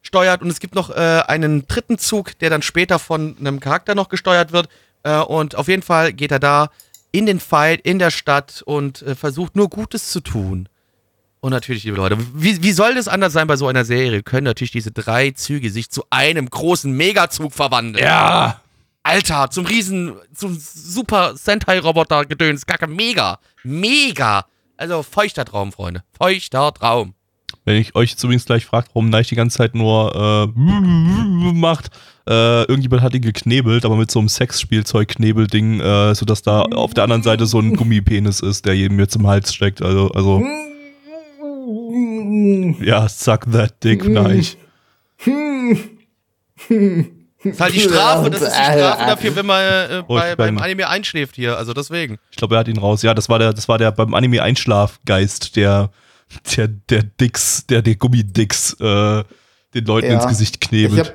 steuert. 0.00 0.42
Und 0.42 0.50
es 0.50 0.58
gibt 0.58 0.74
noch 0.74 0.90
äh, 0.90 1.22
einen 1.28 1.68
dritten 1.68 1.96
Zug, 1.96 2.36
der 2.40 2.50
dann 2.50 2.62
später 2.62 2.98
von 2.98 3.36
einem 3.38 3.60
Charakter 3.60 3.94
noch 3.94 4.08
gesteuert 4.08 4.50
wird. 4.50 4.68
Äh, 5.04 5.18
und 5.18 5.54
auf 5.54 5.68
jeden 5.68 5.82
Fall 5.82 6.12
geht 6.12 6.32
er 6.32 6.40
da 6.40 6.68
in 7.12 7.24
den 7.24 7.38
Fight, 7.38 7.82
in 7.82 8.00
der 8.00 8.10
Stadt 8.10 8.64
und 8.66 9.02
äh, 9.02 9.14
versucht 9.14 9.54
nur 9.54 9.70
Gutes 9.70 10.10
zu 10.10 10.18
tun. 10.18 10.68
Und 11.38 11.52
natürlich, 11.52 11.84
liebe 11.84 11.98
Leute, 11.98 12.18
wie, 12.34 12.60
wie 12.64 12.72
soll 12.72 12.96
das 12.96 13.06
anders 13.06 13.32
sein 13.32 13.46
bei 13.46 13.54
so 13.54 13.68
einer 13.68 13.84
Serie? 13.84 14.24
Können 14.24 14.46
natürlich 14.46 14.72
diese 14.72 14.90
drei 14.90 15.30
Züge 15.30 15.70
sich 15.70 15.88
zu 15.88 16.02
einem 16.10 16.50
großen 16.50 16.90
Megazug 16.90 17.52
verwandeln. 17.52 18.04
Ja! 18.04 18.60
Alter, 19.02 19.50
zum 19.50 19.66
riesen, 19.66 20.14
zum 20.32 20.56
super 20.58 21.36
Sentai-Roboter-Gedöns. 21.36 22.66
Kacke, 22.66 22.86
mega. 22.86 23.38
Mega. 23.64 24.46
Also 24.76 25.02
feuchter 25.02 25.44
Traum, 25.44 25.72
Freunde. 25.72 26.04
Feuchter 26.16 26.72
Traum. 26.72 27.14
Wenn 27.64 27.76
ich 27.76 27.94
euch 27.94 28.10
jetzt 28.10 28.24
übrigens 28.24 28.44
gleich 28.44 28.66
fragt, 28.66 28.88
warum 28.94 29.10
Neich 29.10 29.28
die 29.28 29.36
ganze 29.36 29.58
Zeit 29.58 29.74
nur 29.74 30.14
äh, 30.14 30.46
macht, 31.52 31.90
äh, 32.28 32.62
irgendjemand 32.62 33.02
hat 33.02 33.14
ihn 33.14 33.22
geknebelt, 33.22 33.84
aber 33.84 33.96
mit 33.96 34.10
so 34.10 34.18
einem 34.18 34.28
Sexspielzeug-Knebelding, 34.28 35.80
äh, 35.80 36.14
sodass 36.14 36.42
da 36.42 36.62
auf 36.62 36.94
der 36.94 37.04
anderen 37.04 37.22
Seite 37.22 37.46
so 37.46 37.60
ein 37.60 37.76
Gummipenis 37.76 38.40
ist, 38.40 38.66
der 38.66 38.74
jedem 38.74 38.98
jetzt 38.98 39.16
im 39.16 39.26
Hals 39.26 39.54
steckt. 39.54 39.82
Also, 39.82 40.10
also 40.12 40.40
ja, 42.80 43.08
suck 43.08 43.50
that 43.52 43.82
dick, 43.82 44.08
Neich. 44.08 44.56
Das 47.44 47.52
ist 47.54 47.60
halt 47.60 47.74
die 47.74 47.80
Strafe, 47.80 48.30
das 48.30 48.42
ist 48.42 48.50
die 48.50 48.54
Strafe 48.62 49.04
dafür, 49.06 49.36
wenn 49.36 49.46
man 49.46 49.60
äh, 49.62 50.02
Oh, 50.06 50.14
bei, 50.14 50.30
ich 50.32 50.36
beim 50.36 50.58
Anime 50.58 50.88
einschläft 50.88 51.34
hier. 51.36 51.56
Also 51.58 51.72
deswegen. 51.72 52.18
Ich 52.30 52.36
glaube, 52.36 52.54
er 52.56 52.60
hat 52.60 52.68
ihn 52.68 52.78
raus. 52.78 53.02
Ja, 53.02 53.14
das 53.14 53.28
war 53.28 53.38
der, 53.38 53.52
das 53.52 53.68
war 53.68 53.78
der 53.78 53.90
beim 53.92 54.14
Anime 54.14 54.42
Einschlafgeist, 54.42 55.56
der, 55.56 55.90
der, 56.56 56.68
der 56.68 57.02
Dix, 57.02 57.66
der, 57.66 57.82
der 57.82 57.96
Gummidix, 57.96 58.74
äh, 58.80 59.24
den 59.74 59.84
Leuten 59.84 60.08
Ja. 60.08 60.14
ins 60.14 60.28
Gesicht 60.28 60.56
Ich 60.62 60.68
knebelt. 60.68 60.98
habe 61.08 61.12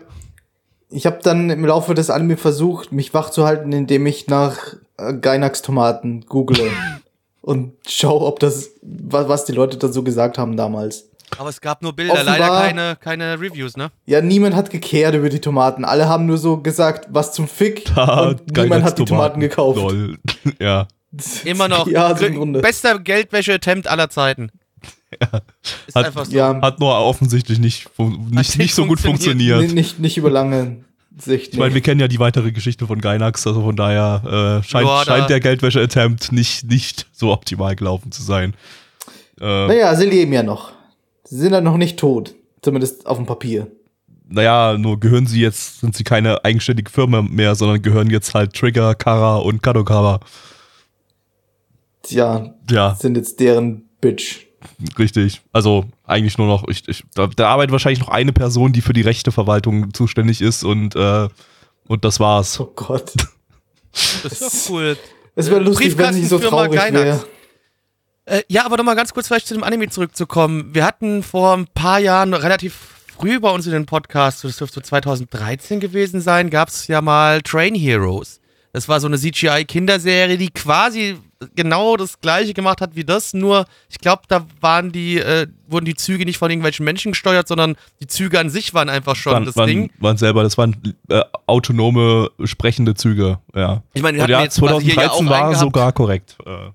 ich 0.90 1.06
hab 1.06 1.22
dann 1.22 1.50
im 1.50 1.66
Laufe 1.66 1.94
des 1.94 2.10
Anime 2.10 2.38
versucht, 2.38 2.92
mich 2.94 3.14
wach 3.14 3.30
zu 3.30 3.46
halten, 3.46 3.72
indem 3.74 4.06
ich 4.06 4.28
nach 4.28 4.58
äh, 4.98 5.14
Gainax-Tomaten 5.14 6.26
google 6.28 6.72
und 7.42 7.74
schau, 7.88 8.26
ob 8.26 8.40
das, 8.40 8.70
was, 8.82 9.28
was 9.28 9.46
die 9.46 9.52
Leute 9.54 9.78
dazu 9.78 10.04
gesagt 10.04 10.38
haben 10.38 10.56
damals. 10.58 11.10
Aber 11.38 11.50
es 11.50 11.60
gab 11.62 11.82
nur 11.82 11.94
Bilder, 11.94 12.14
Offenbar- 12.14 12.38
leider 12.40 12.62
keine, 12.62 12.96
keine 12.96 13.40
Reviews, 13.40 13.76
ne? 13.78 13.92
Ja, 14.06 14.22
niemand 14.22 14.56
hat 14.56 14.70
gekehrt 14.70 15.14
über 15.16 15.30
die 15.30 15.42
Tomaten. 15.42 15.84
Alle 15.86 16.08
haben 16.08 16.26
nur 16.26 16.38
so 16.38 16.58
gesagt, 16.58 17.08
was 17.12 17.34
zum 17.34 17.48
Fick. 17.48 17.84
Da, 17.96 18.30
und 18.30 18.40
niemand 18.58 18.84
hat 18.84 18.98
die 18.98 19.04
Gainax-Tomaten. 19.04 19.06
Tomaten 19.06 19.40
gekauft. 19.42 19.78
Lol. 19.80 20.18
ja. 20.60 20.88
Immer 21.46 21.68
noch 21.68 21.88
Ja, 21.92 22.16
so 22.16 22.26
im 22.26 22.34
gr- 22.34 22.40
Grunde. 22.40 22.62
bester 22.62 23.00
Geldwäsche-Attempt 23.00 23.88
aller 23.88 24.10
Zeiten. 24.10 24.52
Ist 25.88 25.96
Hat- 25.96 26.06
einfach 26.06 26.26
so. 26.26 26.32
Ja, 26.36 26.60
Hat 26.62 26.80
nur 26.80 26.96
offensichtlich 26.98 27.60
nicht, 27.60 27.88
nicht, 27.98 28.58
nicht 28.58 28.74
so 28.76 28.86
gut 28.86 29.00
funktioniert. 29.00 29.58
funktioniert. 29.58 29.70
n- 29.70 29.76
nicht, 29.76 30.00
nicht 30.00 30.18
über 30.18 30.30
lange 30.30 30.84
Sicht. 31.18 31.54
Ich 31.54 31.60
meine, 31.60 31.74
wir 31.74 31.82
kennen 31.82 32.00
ja 32.00 32.08
die 32.08 32.20
weitere 32.20 32.52
Geschichte 32.52 32.86
von 32.88 33.00
Gainax, 33.02 33.46
also 33.48 33.62
von 33.64 33.76
daher 33.76 34.62
äh, 34.64 34.68
scheint, 34.68 34.86
Ja, 34.88 35.04
da- 35.04 35.06
scheint 35.06 35.30
der 35.30 35.40
Geldwäsche-Attempt 35.40 36.32
nicht, 36.32 36.66
nicht 36.70 37.08
so 37.14 37.32
optimal 37.32 37.76
gelaufen 37.76 38.12
zu 38.12 38.22
sein. 38.22 38.54
Äh, 39.40 39.46
naja, 39.68 39.96
sie 39.96 40.06
leben 40.06 40.34
ja 40.34 40.44
noch. 40.44 40.72
Sie 41.30 41.38
sind 41.38 41.54
ja 41.54 41.62
noch 41.62 41.78
nicht 41.78 41.98
tot. 42.00 42.36
Zumindest 42.62 43.06
auf 43.06 43.18
dem 43.18 43.26
Papier. 43.26 43.68
naja, 44.30 44.78
nur 44.78 45.00
gehören 45.00 45.26
sie 45.28 45.40
jetzt, 45.42 45.80
sind 45.80 45.96
sie 45.96 46.04
keine 46.04 46.44
eigenständige 46.44 46.92
Firma 46.92 47.22
mehr, 47.22 47.56
sondern 47.56 47.82
gehören 47.82 48.10
jetzt 48.10 48.34
halt 48.34 48.54
Trigger, 48.54 48.94
Kara 48.96 49.38
und 49.38 49.62
Kadokawa. 49.64 50.20
Tja, 52.04 52.54
Ja, 52.70 52.96
sind 52.96 53.16
jetzt 53.18 53.40
deren 53.40 53.84
Bitch. 54.02 54.48
richtig. 54.98 55.42
Also 55.52 55.86
eigentlich 56.06 56.38
nur 56.38 56.48
noch, 56.48 56.68
ich, 56.68 56.88
ich, 56.88 57.04
da, 57.14 57.28
da 57.28 57.50
arbeitet 57.50 57.72
wahrscheinlich 57.72 58.00
noch 58.00 58.10
eine 58.10 58.34
Person, 58.34 58.74
die 58.74 58.82
für 58.82 58.94
die 58.94 59.02
Rechteverwaltung 59.02 59.94
zuständig 59.94 60.42
ist 60.42 60.64
und, 60.64 60.96
äh, 60.96 61.28
und 61.88 62.04
das 62.06 62.20
war's. 62.20 62.60
Oh 62.60 62.72
Gott. 62.76 63.14
Das 64.24 64.42
ist 64.42 64.42
doch 64.42 64.74
cool. 64.74 64.98
Es 65.36 65.50
wäre 65.50 65.60
lustig, 65.62 65.98
wenn 65.98 66.14
sie 66.14 66.26
so 66.26 66.38
Briefkastenfirma 66.38 66.78
traurig 66.78 66.94
wäre. 66.94 67.24
Äh, 68.28 68.44
ja, 68.50 68.66
aber 68.66 68.76
nochmal 68.76 68.98
ganz 68.98 69.14
kurz 69.14 69.28
vielleicht 69.28 69.48
zu 69.48 69.54
dem 69.54 69.64
Anime 69.64 69.88
zurückzukommen. 69.88 70.76
Wir 70.76 70.86
hatten 70.86 71.24
vor 71.24 71.56
ein 71.56 71.66
paar 71.68 72.00
Jahren 72.00 72.34
relativ 72.34 72.76
früh 73.18 73.40
bei 73.40 73.50
uns 73.50 73.66
in 73.66 73.72
den 73.72 73.86
Podcast, 73.86 74.44
das 74.44 74.58
dürfte 74.58 74.76
so 74.76 74.82
2013 74.82 75.80
gewesen 75.80 76.20
sein, 76.20 76.50
gab 76.50 76.68
es 76.68 76.88
ja 76.88 77.02
mal 77.02 77.42
Train 77.42 77.74
Heroes. 77.74 78.42
Das 78.74 78.90
war 78.90 79.00
so 79.00 79.08
eine 79.08 79.18
CGI-Kinderserie, 79.18 80.38
die 80.38 80.50
quasi 80.50 81.18
genau 81.56 81.96
das 81.96 82.20
gleiche 82.20 82.54
gemacht 82.54 82.82
hat 82.82 82.96
wie 82.96 83.06
das, 83.06 83.34
nur 83.34 83.66
ich 83.90 84.00
glaube, 84.00 84.24
da 84.28 84.46
waren 84.60 84.92
die, 84.92 85.20
äh, 85.20 85.48
wurden 85.68 85.86
die 85.86 85.96
Züge 85.96 86.26
nicht 86.26 86.38
von 86.38 86.52
irgendwelchen 86.52 86.84
Menschen 86.84 87.14
gesteuert, 87.14 87.48
sondern 87.48 87.78
die 88.02 88.08
Züge 88.08 88.42
an 88.42 88.50
sich 88.50 88.74
waren 88.74 88.90
einfach 88.90 89.16
schon 89.16 89.34
waren, 89.34 89.46
das 89.46 89.56
waren, 89.56 89.68
Ding. 89.68 89.92
waren 90.00 90.18
selber, 90.18 90.44
das 90.44 90.58
waren 90.58 90.76
äh, 91.08 91.22
autonome, 91.46 92.30
sprechende 92.44 92.94
Züge, 92.94 93.40
ja. 93.56 93.84
Ich 93.94 94.02
meine, 94.02 94.18
ja, 94.18 94.42
jetzt 94.42 94.60
quasi 94.60 94.84
hier 94.84 94.96
ja 94.96 95.12
auch 95.12 95.20
2013 95.20 95.30
war 95.30 95.56
sogar 95.56 95.94
korrekt. 95.94 96.36
Äh, 96.46 96.72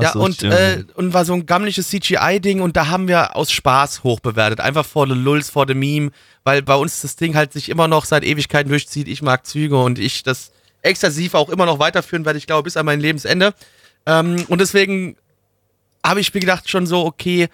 Ja, 0.00 0.12
du 0.12 0.20
und, 0.20 0.42
äh, 0.42 0.84
und 0.94 1.14
war 1.14 1.24
so 1.24 1.32
ein 1.32 1.46
gammeliges 1.46 1.88
CGI-Ding 1.88 2.60
und 2.60 2.76
da 2.76 2.88
haben 2.88 3.08
wir 3.08 3.34
aus 3.34 3.50
Spaß 3.50 4.04
hochbewertet. 4.04 4.60
Einfach 4.60 4.84
vor 4.84 5.06
the 5.06 5.14
Lulz, 5.14 5.48
vor 5.48 5.66
the 5.66 5.74
Meme, 5.74 6.10
weil 6.44 6.62
bei 6.62 6.74
uns 6.74 7.00
das 7.00 7.16
Ding 7.16 7.34
halt 7.34 7.52
sich 7.52 7.70
immer 7.70 7.88
noch 7.88 8.04
seit 8.04 8.22
Ewigkeiten 8.22 8.68
durchzieht. 8.68 9.08
Ich 9.08 9.22
mag 9.22 9.46
Züge 9.46 9.82
und 9.82 9.98
ich 9.98 10.22
das 10.22 10.52
exzessiv 10.82 11.34
auch 11.34 11.48
immer 11.48 11.66
noch 11.66 11.78
weiterführen 11.78 12.24
werde, 12.26 12.38
ich 12.38 12.46
glaube, 12.46 12.64
bis 12.64 12.76
an 12.76 12.86
mein 12.86 13.00
Lebensende. 13.00 13.54
Ähm, 14.04 14.44
und 14.48 14.60
deswegen 14.60 15.16
habe 16.04 16.20
ich 16.20 16.32
mir 16.32 16.40
gedacht 16.40 16.68
schon 16.68 16.86
so, 16.86 17.04
okay, 17.04 17.48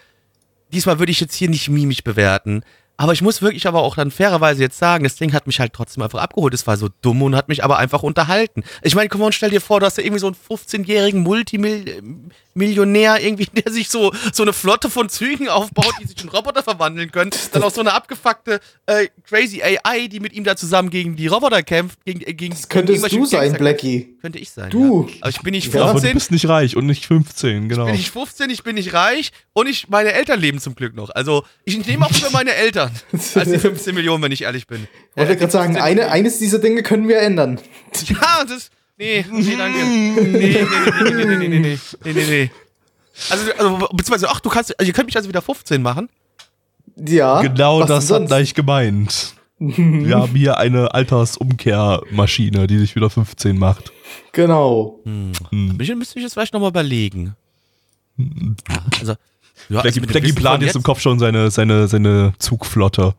diesmal 0.72 0.98
würde 0.98 1.12
ich 1.12 1.20
jetzt 1.20 1.34
hier 1.34 1.48
nicht 1.48 1.68
mimisch 1.68 2.02
bewerten. 2.02 2.64
Aber 2.98 3.12
ich 3.12 3.22
muss 3.22 3.42
wirklich 3.42 3.66
aber 3.66 3.82
auch 3.82 3.96
dann 3.96 4.10
fairerweise 4.10 4.62
jetzt 4.62 4.78
sagen, 4.78 5.02
das 5.04 5.16
Ding 5.16 5.32
hat 5.32 5.46
mich 5.46 5.58
halt 5.58 5.72
trotzdem 5.72 6.02
einfach 6.04 6.20
abgeholt. 6.20 6.54
Es 6.54 6.66
war 6.66 6.76
so 6.76 6.88
dumm 7.00 7.22
und 7.22 7.34
hat 7.34 7.48
mich 7.48 7.64
aber 7.64 7.78
einfach 7.78 8.02
unterhalten. 8.02 8.62
Ich 8.82 8.94
meine, 8.94 9.08
komm 9.08 9.22
on, 9.22 9.32
stell 9.32 9.50
dir 9.50 9.60
vor, 9.60 9.80
du 9.80 9.86
hast 9.86 9.98
ja 9.98 10.04
irgendwie 10.04 10.20
so 10.20 10.26
einen 10.28 10.36
15-jährigen 10.36 11.20
Multimillionär 11.22 13.20
irgendwie, 13.20 13.46
der 13.52 13.72
sich 13.72 13.88
so, 13.88 14.12
so 14.32 14.42
eine 14.42 14.52
Flotte 14.52 14.90
von 14.90 15.08
Zügen 15.08 15.48
aufbaut, 15.48 15.92
die 16.00 16.06
sich 16.06 16.22
in 16.22 16.28
Roboter 16.28 16.62
verwandeln 16.62 17.10
können. 17.10 17.30
Dann 17.52 17.62
auch 17.62 17.70
so 17.72 17.80
eine 17.80 17.92
abgefuckte 17.92 18.60
äh, 18.86 19.08
crazy 19.24 19.62
AI, 19.62 20.06
die 20.08 20.20
mit 20.20 20.32
ihm 20.32 20.44
da 20.44 20.54
zusammen 20.54 20.90
gegen 20.90 21.16
die 21.16 21.26
Roboter 21.26 21.62
kämpft. 21.62 22.04
Gegen, 22.04 22.20
äh, 22.20 22.34
gegen 22.34 22.54
Das 22.54 22.68
könntest 22.68 22.98
irgendwelche 23.02 23.18
du 23.18 23.26
sein, 23.26 23.40
Gangster- 23.40 23.58
Blackie. 23.58 24.16
Könnte 24.20 24.38
ich 24.38 24.50
sein. 24.50 24.70
Du. 24.70 25.08
Ja. 25.08 25.14
Aber 25.22 25.30
ich 25.30 25.40
bin 25.40 25.52
nicht 25.52 25.72
ja, 25.74 25.82
aber 25.82 25.94
du 25.94 26.00
15, 26.00 26.14
bist 26.14 26.30
nicht 26.30 26.48
reich 26.48 26.76
und 26.76 26.86
nicht 26.86 27.06
15, 27.06 27.68
genau. 27.68 27.86
bin 27.86 27.94
ich 27.94 28.10
15, 28.10 28.50
ich 28.50 28.62
bin 28.62 28.76
nicht 28.76 28.92
reich 28.94 29.32
und 29.54 29.66
ich, 29.68 29.88
meine 29.88 30.12
Eltern 30.12 30.38
leben 30.38 30.60
zum 30.60 30.74
Glück 30.76 30.94
noch. 30.94 31.10
Also 31.10 31.44
ich 31.64 31.84
nehme 31.86 32.06
auch 32.06 32.10
über 32.10 32.30
meine 32.30 32.54
Eltern 32.54 32.81
als 33.12 33.50
die 33.50 33.58
15 33.58 33.94
Millionen, 33.94 34.22
wenn 34.22 34.32
ich 34.32 34.42
ehrlich 34.42 34.66
bin. 34.66 34.86
Ich 35.10 35.16
wollte 35.16 35.32
Äh, 35.32 35.36
gerade 35.36 35.52
sagen, 35.52 35.74
15 35.74 35.82
eine, 35.84 36.10
eines 36.10 36.38
dieser 36.38 36.58
Dinge 36.58 36.82
können 36.82 37.08
wir 37.08 37.18
ändern. 37.20 37.58
Ja, 38.06 38.44
das. 38.48 38.70
Nee, 38.98 39.24
nee, 39.30 39.56
danke. 39.56 39.78
Nee, 39.84 40.12
nee, 40.20 40.66
nee, 41.02 41.24
nee, 41.24 41.24
nee, 41.24 41.24
nee, 41.24 41.48
nee, 41.48 41.58
nee, 41.58 41.78
nee, 42.04 42.12
nee, 42.12 42.24
nee. 42.28 42.50
Also, 43.30 43.52
also, 43.52 43.88
beziehungsweise, 43.92 44.30
ach, 44.30 44.40
du 44.40 44.48
kannst, 44.48 44.78
also 44.78 44.88
ihr 44.88 44.92
könnt 44.94 45.06
mich 45.06 45.16
also 45.16 45.28
wieder 45.28 45.42
15 45.42 45.82
machen. 45.82 46.08
Ja. 46.96 47.40
Genau 47.42 47.84
das 47.84 48.10
hat 48.10 48.26
gleich 48.26 48.54
gemeint. 48.54 49.34
Wir 49.58 50.16
haben 50.16 50.34
hier 50.34 50.58
eine 50.58 50.92
Altersumkehrmaschine, 50.92 52.66
die 52.66 52.78
sich 52.78 52.96
wieder 52.96 53.10
15 53.10 53.58
macht. 53.58 53.92
Genau. 54.32 54.98
Hm. 55.04 55.32
Mich 55.76 55.94
müsste 55.94 56.18
ich 56.18 56.24
jetzt 56.24 56.32
vielleicht 56.34 56.52
nochmal 56.52 56.70
überlegen. 56.70 57.36
Ja, 58.18 58.84
also, 59.00 59.14
ja, 59.68 59.80
also 59.80 60.00
dem 60.00 60.06
Blackie 60.06 60.28
Wissen 60.28 60.36
plant 60.36 60.62
jetzt 60.62 60.76
im 60.76 60.82
Kopf 60.82 61.00
schon 61.00 61.18
seine, 61.18 61.50
seine, 61.50 61.88
seine 61.88 62.32
Zugflotte. 62.38 63.14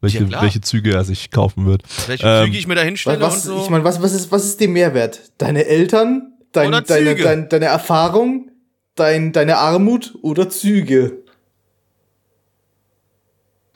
Welche, 0.00 0.24
Ja, 0.24 0.42
welche 0.42 0.60
Züge 0.60 0.92
er 0.94 1.04
sich 1.04 1.30
kaufen 1.30 1.64
wird. 1.64 1.82
welche 2.08 2.26
Ähm, 2.26 2.46
Züge 2.46 2.58
ich 2.58 2.66
mir 2.66 2.74
da 2.74 2.82
hinstelle 2.82 3.20
was, 3.20 3.46
und 3.46 3.54
so. 3.56 3.62
Ich 3.62 3.70
meine, 3.70 3.84
was, 3.84 4.02
was, 4.02 4.12
ist, 4.12 4.32
was 4.32 4.44
ist 4.44 4.60
dem 4.60 4.72
Mehrwert? 4.72 5.30
Deine 5.38 5.64
Eltern? 5.66 6.32
Dein, 6.50 6.68
Oder 6.68 6.82
deine, 6.82 7.14
dein, 7.14 7.48
deine 7.48 7.66
Erfahrung? 7.66 8.50
Dein, 8.96 9.32
deine 9.32 9.58
Armut 9.58 10.18
oder 10.22 10.50
Züge? 10.50 11.22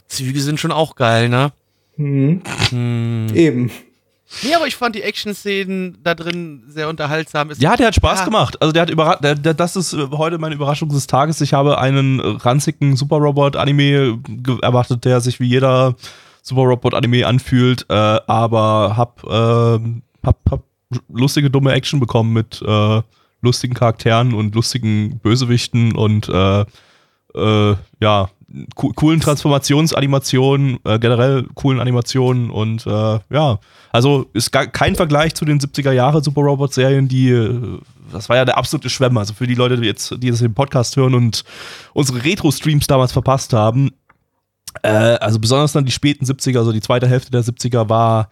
Züge 0.08 0.40
sind 0.40 0.60
schon 0.60 0.72
auch 0.72 0.96
geil, 0.96 1.28
ne? 1.28 1.52
Hm. 1.94 2.42
Hm. 2.70 3.28
Eben. 3.34 3.70
Nee, 4.42 4.54
aber 4.54 4.66
ich 4.66 4.74
fand 4.76 4.94
die 4.96 5.02
Action-Szenen 5.02 5.98
da 6.02 6.14
drin 6.14 6.64
sehr 6.68 6.88
unterhaltsam. 6.88 7.50
Es- 7.50 7.60
Ja, 7.60 7.76
der 7.76 7.88
hat 7.88 7.94
Spaß 7.94 8.20
Ja. 8.20 8.24
gemacht. 8.24 8.60
Also 8.60 8.72
der 8.72 8.82
hat 8.82 8.90
überrascht, 8.90 9.20
das 9.22 9.76
ist 9.76 9.92
äh, 9.92 10.06
heute 10.12 10.38
meine 10.38 10.54
Überraschung 10.56 10.88
des 10.88 11.06
Tages. 11.06 11.40
Ich 11.40 11.52
habe 11.52 11.78
einen 11.78 12.18
äh, 12.20 12.22
ranzigen 12.40 12.96
Super 12.96 13.16
Robot 13.16 13.56
Anime 13.56 14.18
ge- 14.26 14.58
erwartet, 14.62 15.04
der 15.04 15.20
sich 15.20 15.38
wie 15.38 15.46
jeder 15.46 15.94
Super 16.42 16.62
Robot 16.62 16.94
Anime 16.94 17.26
anfühlt, 17.26 17.86
äh, 17.88 17.94
aber 17.94 18.94
hab, 18.96 19.22
ähm, 19.30 20.02
hab, 20.24 20.38
hab 20.50 20.62
lustige 21.08 21.50
dumme 21.50 21.72
Action 21.72 22.00
bekommen 22.00 22.32
mit 22.32 22.62
äh, 22.66 23.02
lustigen 23.42 23.74
Charakteren 23.74 24.34
und 24.34 24.54
lustigen 24.54 25.18
Bösewichten 25.20 25.94
und 25.94 26.28
äh, 26.28 26.64
äh, 27.36 27.76
ja, 28.00 28.28
co 28.74 28.92
coolen 28.94 29.20
Transformationsanimationen, 29.20 30.78
äh, 30.84 30.98
generell 30.98 31.46
coolen 31.54 31.80
Animationen 31.80 32.50
und 32.50 32.86
äh, 32.86 33.18
ja, 33.30 33.58
also 33.92 34.26
ist 34.32 34.52
gar 34.52 34.66
kein 34.66 34.94
Vergleich 34.94 35.34
zu 35.34 35.44
den 35.44 35.60
70er 35.60 35.92
Jahre 35.92 36.22
Super 36.22 36.42
Robot 36.42 36.72
Serien, 36.72 37.08
die 37.08 37.30
äh, 37.30 37.78
das 38.12 38.28
war 38.28 38.36
ja 38.36 38.44
der 38.44 38.56
absolute 38.56 38.88
Schwemme, 38.88 39.18
also 39.18 39.34
für 39.34 39.46
die 39.46 39.54
Leute, 39.54 39.76
die 39.76 39.86
jetzt 39.86 40.14
die 40.22 40.30
das 40.30 40.40
im 40.40 40.54
Podcast 40.54 40.96
hören 40.96 41.14
und 41.14 41.44
unsere 41.92 42.24
Retro 42.24 42.50
Streams 42.50 42.86
damals 42.86 43.12
verpasst 43.12 43.52
haben, 43.52 43.90
äh, 44.82 44.88
also 44.88 45.38
besonders 45.38 45.72
dann 45.72 45.84
die 45.84 45.92
späten 45.92 46.24
70er, 46.24 46.58
also 46.58 46.72
die 46.72 46.80
zweite 46.80 47.08
Hälfte 47.08 47.30
der 47.30 47.42
70er 47.42 47.88
war 47.88 48.28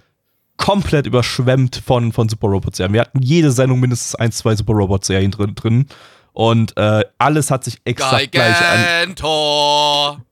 komplett 0.57 1.07
überschwemmt 1.07 1.83
von, 1.85 2.13
von 2.13 2.29
Super 2.29 2.49
Robot 2.49 2.77
Serien. 2.77 2.93
Wir 2.93 3.01
hatten 3.01 3.21
jede 3.21 3.51
Sendung 3.51 3.81
mindestens 3.81 4.15
ein, 4.15 4.33
zwei 4.33 4.55
Super 4.55 4.75
Robot 4.75 5.05
Serien 5.05 5.31
drin, 5.31 5.55
drin. 5.55 5.87
Und 6.35 6.77
äh, 6.77 7.05
alles 7.17 7.51
hat 7.51 7.63
sich 7.63 7.79
exakt 7.85 8.33
gleich 8.33 8.61
an. 8.61 9.15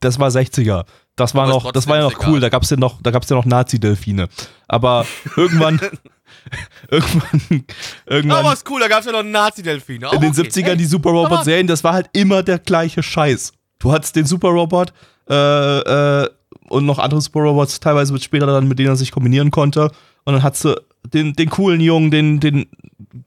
Das 0.01 0.19
war 0.19 0.29
60er. 0.29 0.85
Das 1.15 1.35
war 1.37 1.47
noch, 1.47 1.71
das 1.71 1.87
war 1.87 1.99
ja 1.99 2.03
noch 2.03 2.27
cool. 2.27 2.41
Da 2.41 2.49
gab's 2.49 2.71
ja 2.71 2.77
noch, 2.77 3.01
da 3.01 3.13
gab's 3.13 3.29
ja 3.29 3.37
noch 3.37 3.45
Nazi-Delfine. 3.45 4.29
Aber 4.67 5.07
irgendwann, 5.37 5.81
irgendwann, 6.91 7.65
irgendwann 8.07 8.39
Aber 8.39 8.53
ist 8.53 8.69
cool, 8.69 8.81
da 8.81 8.89
gab 8.89 9.01
es 9.01 9.07
ja 9.07 9.13
noch 9.13 9.23
Nazi-Delfine. 9.23 10.11
in 10.13 10.21
den 10.21 10.31
okay. 10.31 10.41
70ern 10.41 10.75
die 10.75 10.87
Super 10.87 11.11
Robot 11.11 11.45
Serien, 11.45 11.69
das 11.69 11.85
war 11.85 11.93
halt 11.93 12.11
immer 12.15 12.43
der 12.43 12.59
gleiche 12.59 13.03
Scheiß. 13.03 13.53
Du 13.79 13.93
hattest 13.93 14.17
den 14.17 14.27
Super 14.27 14.49
Robot 14.49 14.93
äh, 15.31 15.35
äh, 15.35 16.29
und 16.69 16.85
noch 16.85 16.99
andere 16.99 17.21
Super 17.21 17.41
Robots, 17.41 17.79
teilweise 17.79 18.13
mit 18.13 18.25
später 18.25 18.47
dann, 18.47 18.67
mit 18.67 18.79
denen 18.81 18.89
er 18.89 18.97
sich 18.97 19.13
kombinieren 19.13 19.53
konnte. 19.53 19.93
Und 20.25 20.33
dann 20.35 20.43
hattest 20.43 20.65
du 20.65 20.75
den, 21.05 21.35
den 21.35 21.51
coolen 21.51 21.81
Jungen, 21.81 22.11
den, 22.11 22.41
den 22.41 22.67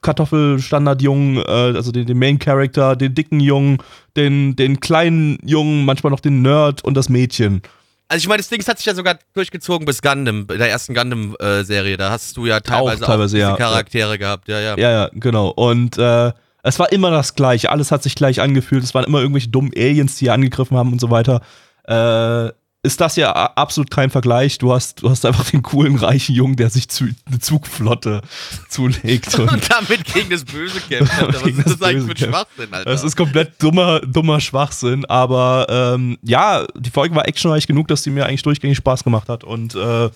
Kartoffelstandard-Jungen, 0.02 1.38
äh, 1.38 1.76
also 1.76 1.92
den, 1.92 2.06
den 2.06 2.18
Main-Character, 2.18 2.96
den 2.96 3.14
dicken 3.14 3.40
Jungen, 3.40 3.78
den, 4.16 4.56
den 4.56 4.80
kleinen 4.80 5.38
Jungen, 5.44 5.86
manchmal 5.86 6.12
noch 6.12 6.20
den 6.20 6.42
Nerd 6.42 6.84
und 6.84 6.96
das 6.96 7.10
Mädchen. 7.10 7.62
Also 8.08 8.24
ich 8.24 8.28
meine, 8.28 8.38
das 8.38 8.50
Ding 8.50 8.66
hat 8.66 8.78
sich 8.78 8.86
ja 8.86 8.94
sogar 8.94 9.18
durchgezogen 9.34 9.86
bis 9.86 10.02
Gundam, 10.02 10.46
bei 10.46 10.58
der 10.58 10.70
ersten 10.70 10.94
Gundam-Serie. 10.94 11.98
Da 11.98 12.12
hast 12.12 12.38
du 12.38 12.46
ja 12.46 12.60
teilweise 12.60 13.04
auch, 13.04 13.08
teilweise, 13.08 13.36
diese 13.36 13.48
ja. 13.50 13.56
Charaktere 13.56 14.18
gehabt. 14.20 14.48
Ja, 14.48 14.60
ja. 14.60 14.78
Ja, 14.78 14.92
ja, 14.92 15.10
genau. 15.14 15.50
Und 15.50 15.98
äh, 15.98 16.32
es 16.62 16.78
war 16.78 16.92
immer 16.92 17.10
das 17.10 17.36
Gleiche. 17.36 17.72
Alles 17.72 17.92
hat 17.92 18.04
sich 18.04 18.16
gleich 18.16 18.42
angefühlt. 18.42 18.84
Es 18.84 18.94
waren 18.94 19.06
immer 19.06 19.22
irgendwelche 19.22 19.50
dummen 19.50 19.72
Aliens, 19.76 20.18
die 20.18 20.26
hier 20.26 20.34
angegriffen 20.34 20.78
haben 20.78 20.92
und 20.92 21.02
so 21.02 21.10
weiter. 21.10 21.42
Äh, 21.88 22.52
ist 22.86 23.02
das 23.02 23.16
ja 23.16 23.32
absolut 23.32 23.90
kein 23.92 24.10
Vergleich. 24.10 24.58
Du 24.60 24.72
hast, 24.72 25.02
du 25.02 25.10
hast 25.10 25.26
einfach 25.26 25.50
den 25.50 25.64
coolen, 25.64 25.96
reichen 25.98 26.36
Jungen, 26.36 26.56
der 26.56 26.70
sich 26.70 26.88
zu, 26.88 27.06
eine 27.26 27.40
Zugflotte 27.40 28.22
zulegt. 28.70 29.34
Und 29.40 29.52
Und 29.52 29.72
damit 29.72 30.06
gegen 30.06 30.30
das 30.30 30.46
Böse 30.46 30.80
kämpft. 30.82 31.12
Alter. 31.20 31.34
Was 31.34 31.42
ist 31.48 31.58
das 31.58 31.78
das 31.78 31.82
eigentlich 31.82 32.08
mit. 32.08 32.20
Schwachsinn, 32.20 32.74
Alter? 32.74 32.92
es 32.92 33.04
ist 33.04 33.16
komplett 33.16 33.62
dummer, 33.62 34.00
dummer 34.02 34.40
Schwachsinn. 34.40 35.06
Aber 35.06 35.66
ähm, 35.70 36.18
ja, 36.22 36.66
die 36.78 36.92
Folge 36.92 37.16
war 37.16 37.28
actionreich 37.28 37.68
genug, 37.68 37.88
dass 37.88 38.04
die 38.04 38.12
mir 38.12 38.26
eigentlich 38.26 38.44
durchgängig 38.44 38.78
Spaß 38.78 39.04
gemacht 39.04 39.28
hat. 39.28 39.44
Und 39.44 39.76
äh, 39.76 40.10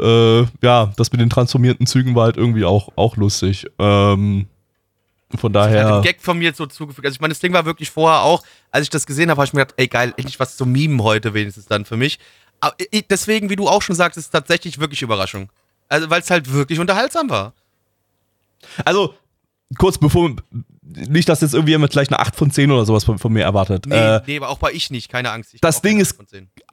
äh, 0.00 0.46
ja, 0.62 0.92
das 0.96 1.12
mit 1.12 1.20
den 1.20 1.30
transformierten 1.30 1.86
Zügen 1.86 2.14
war 2.14 2.24
halt 2.24 2.36
irgendwie 2.36 2.64
auch, 2.64 2.88
auch 2.96 3.16
lustig. 3.16 3.66
Ähm, 3.78 4.46
von 5.38 5.54
halt 5.54 5.72
daher. 5.74 5.96
ein 5.96 6.02
Gag 6.02 6.20
von 6.20 6.38
mir 6.38 6.54
so 6.54 6.66
zugefügt. 6.66 7.04
Also 7.06 7.16
ich 7.16 7.20
meine, 7.20 7.32
das 7.32 7.40
Ding 7.40 7.52
war 7.52 7.64
wirklich 7.64 7.90
vorher 7.90 8.22
auch, 8.22 8.42
als 8.70 8.84
ich 8.84 8.90
das 8.90 9.06
gesehen 9.06 9.28
habe, 9.30 9.38
habe 9.40 9.46
ich 9.46 9.52
mir 9.52 9.60
gedacht, 9.62 9.74
ey 9.78 9.88
geil, 9.88 10.14
endlich 10.16 10.38
was 10.38 10.56
zum 10.56 10.70
Meme 10.72 11.02
heute 11.02 11.34
wenigstens 11.34 11.66
dann 11.66 11.84
für 11.84 11.96
mich. 11.96 12.18
Aber 12.60 12.74
ich, 12.90 13.06
deswegen, 13.08 13.50
wie 13.50 13.56
du 13.56 13.68
auch 13.68 13.82
schon 13.82 13.96
sagst, 13.96 14.16
ist 14.16 14.26
es 14.26 14.30
tatsächlich 14.30 14.78
wirklich 14.78 15.02
Überraschung. 15.02 15.50
Also 15.88 16.08
weil 16.10 16.20
es 16.20 16.30
halt 16.30 16.52
wirklich 16.52 16.78
unterhaltsam 16.78 17.28
war. 17.30 17.52
Also, 18.84 19.14
kurz 19.78 19.98
bevor, 19.98 20.30
nicht, 20.82 21.28
dass 21.28 21.40
jetzt 21.40 21.54
irgendwie 21.54 21.72
jemand 21.72 21.92
gleich 21.92 22.08
eine 22.08 22.18
8 22.20 22.34
von 22.36 22.50
10 22.50 22.70
oder 22.70 22.84
sowas 22.84 23.04
von, 23.04 23.18
von 23.18 23.32
mir 23.32 23.42
erwartet. 23.42 23.86
Nee, 23.86 23.96
Äh, 23.96 24.20
nee, 24.26 24.36
aber 24.36 24.48
auch 24.48 24.58
bei 24.58 24.72
ich 24.72 24.90
nicht, 24.90 25.10
keine 25.10 25.30
Angst. 25.30 25.54
Ich 25.54 25.60
das 25.60 25.82
Ding 25.82 25.98
ist- 26.00 26.16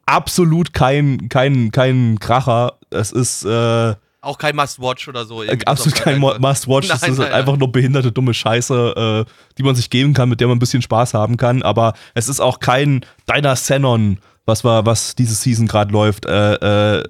absolut 0.06 0.74
kein, 0.74 1.30
kein, 1.30 1.72
kein 1.72 2.20
Kracher. 2.20 2.78
Es 2.90 3.12
ist 3.12 3.44
äh, 3.46 3.96
Auch 4.24 4.38
kein 4.38 4.56
Must-Watch 4.56 5.08
oder 5.10 5.26
so. 5.26 5.44
irgendwie, 5.44 5.68
absolut 5.68 5.94
bis 5.94 6.00
auf 6.02 6.06
kein 6.06 6.22
Fall. 6.22 6.40
Must-Watch. 6.40 6.88
Nein, 6.88 7.12
ist 7.12 7.20
halt 7.20 7.34
einfach 7.34 7.58
nur 7.58 7.72
behinderte, 7.72 8.12
dumme 8.12 8.34
Scheiße, 8.34 9.26
äh, 9.28 9.32
die 9.58 9.64
man 9.64 9.76
sich 9.76 9.90
geben 9.90 10.14
kann, 10.14 10.30
mit 10.30 10.40
der 10.40 10.48
man 10.48 10.56
ein 10.56 10.60
bisschen 10.60 10.82
Spaß 10.82 11.14
haben 11.14 11.36
kann. 11.38 11.62
Aber 11.62 11.94
es 12.14 12.30
ist 12.30 12.40
auch 12.40 12.60
kein 12.60 13.06
Deiner 13.26 13.54
Xenon, 13.56 14.20
was, 14.46 14.64
war, 14.64 14.86
was 14.86 15.16
diese 15.16 15.36
Season 15.36 15.68
gerade 15.68 15.92
läuft, 15.92 16.26
äh, 16.26 17.00
äh, 17.00 17.04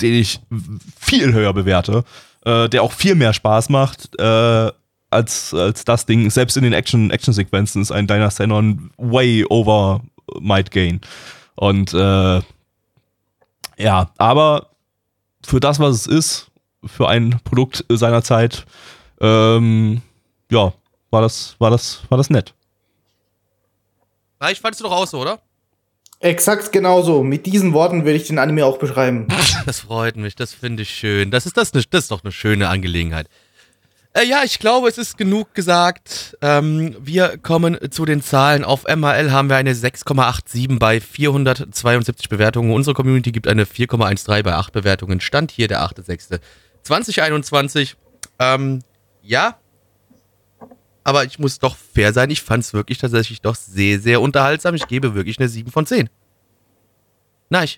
den 0.00 0.14
ich 0.14 0.40
viel 1.00 1.32
höher 1.32 1.52
bewerte, 1.52 2.04
äh, 2.44 2.68
der 2.68 2.82
auch 2.82 2.92
viel 2.92 3.14
mehr 3.14 3.32
Spaß 3.32 3.68
macht. 3.68 4.18
Äh, 4.18 4.70
als, 5.10 5.54
als 5.54 5.84
das 5.84 6.06
Ding, 6.06 6.28
selbst 6.30 6.56
in 6.56 6.64
den 6.64 6.72
Action- 6.72 7.10
Action-Sequenzen 7.10 7.80
ist 7.82 7.92
ein 7.92 8.08
Deiner 8.08 8.28
Xenon 8.28 8.90
way 8.96 9.44
over 9.48 10.02
Might 10.40 10.72
Gain. 10.72 11.00
Und 11.54 11.94
äh, 11.94 12.40
ja, 13.78 14.10
aber 14.18 14.70
für 15.44 15.60
das, 15.60 15.78
was 15.78 15.94
es 15.94 16.06
ist, 16.06 16.50
für 16.84 17.08
ein 17.08 17.40
Produkt 17.44 17.84
seiner 17.88 18.22
Zeit, 18.22 18.66
ähm, 19.20 20.02
ja, 20.50 20.72
war 21.10 21.22
das, 21.22 21.56
war 21.58 21.70
das, 21.70 22.02
war 22.08 22.18
das 22.18 22.30
nett. 22.30 22.54
Na, 24.40 24.50
ich 24.50 24.60
fand's 24.60 24.78
doch 24.78 24.92
auch 24.92 25.06
so, 25.06 25.20
oder? 25.20 25.40
Exakt 26.20 26.72
genauso. 26.72 27.22
Mit 27.22 27.46
diesen 27.46 27.72
Worten 27.72 28.04
würde 28.04 28.16
ich 28.16 28.26
den 28.26 28.38
Anime 28.38 28.64
auch 28.64 28.78
beschreiben. 28.78 29.26
Das 29.66 29.80
freut 29.80 30.14
mich, 30.14 30.36
das 30.36 30.54
finde 30.54 30.84
ich 30.84 30.90
schön. 30.90 31.32
Das 31.32 31.44
ist, 31.44 31.56
das, 31.56 31.72
das 31.72 31.84
ist 31.90 32.10
doch 32.12 32.22
eine 32.22 32.30
schöne 32.30 32.68
Angelegenheit. 32.68 33.28
Äh, 34.16 34.24
ja, 34.24 34.42
ich 34.44 34.58
glaube, 34.58 34.88
es 34.88 34.96
ist 34.96 35.18
genug 35.18 35.54
gesagt. 35.54 36.38
Ähm, 36.40 36.96
wir 36.98 37.36
kommen 37.36 37.76
zu 37.90 38.06
den 38.06 38.22
Zahlen. 38.22 38.64
Auf 38.64 38.84
MHL 38.84 39.30
haben 39.30 39.50
wir 39.50 39.56
eine 39.56 39.74
6,87 39.74 40.78
bei 40.78 41.02
472 41.02 42.30
Bewertungen. 42.30 42.72
Unsere 42.72 42.94
Community 42.94 43.30
gibt 43.30 43.46
eine 43.46 43.66
4,13 43.66 44.42
bei 44.42 44.54
8 44.54 44.72
Bewertungen. 44.72 45.20
Stand 45.20 45.50
hier 45.50 45.68
der 45.68 45.82
8.6.2021. 45.82 47.96
Ähm, 48.38 48.78
ja. 49.20 49.58
Aber 51.04 51.24
ich 51.24 51.38
muss 51.38 51.58
doch 51.58 51.76
fair 51.76 52.14
sein. 52.14 52.30
Ich 52.30 52.40
fand 52.40 52.64
es 52.64 52.72
wirklich 52.72 52.96
tatsächlich 52.96 53.42
doch 53.42 53.54
sehr, 53.54 54.00
sehr 54.00 54.22
unterhaltsam. 54.22 54.74
Ich 54.74 54.88
gebe 54.88 55.14
wirklich 55.14 55.38
eine 55.38 55.50
7 55.50 55.70
von 55.70 55.84
10. 55.84 56.08
Nein. 57.50 57.68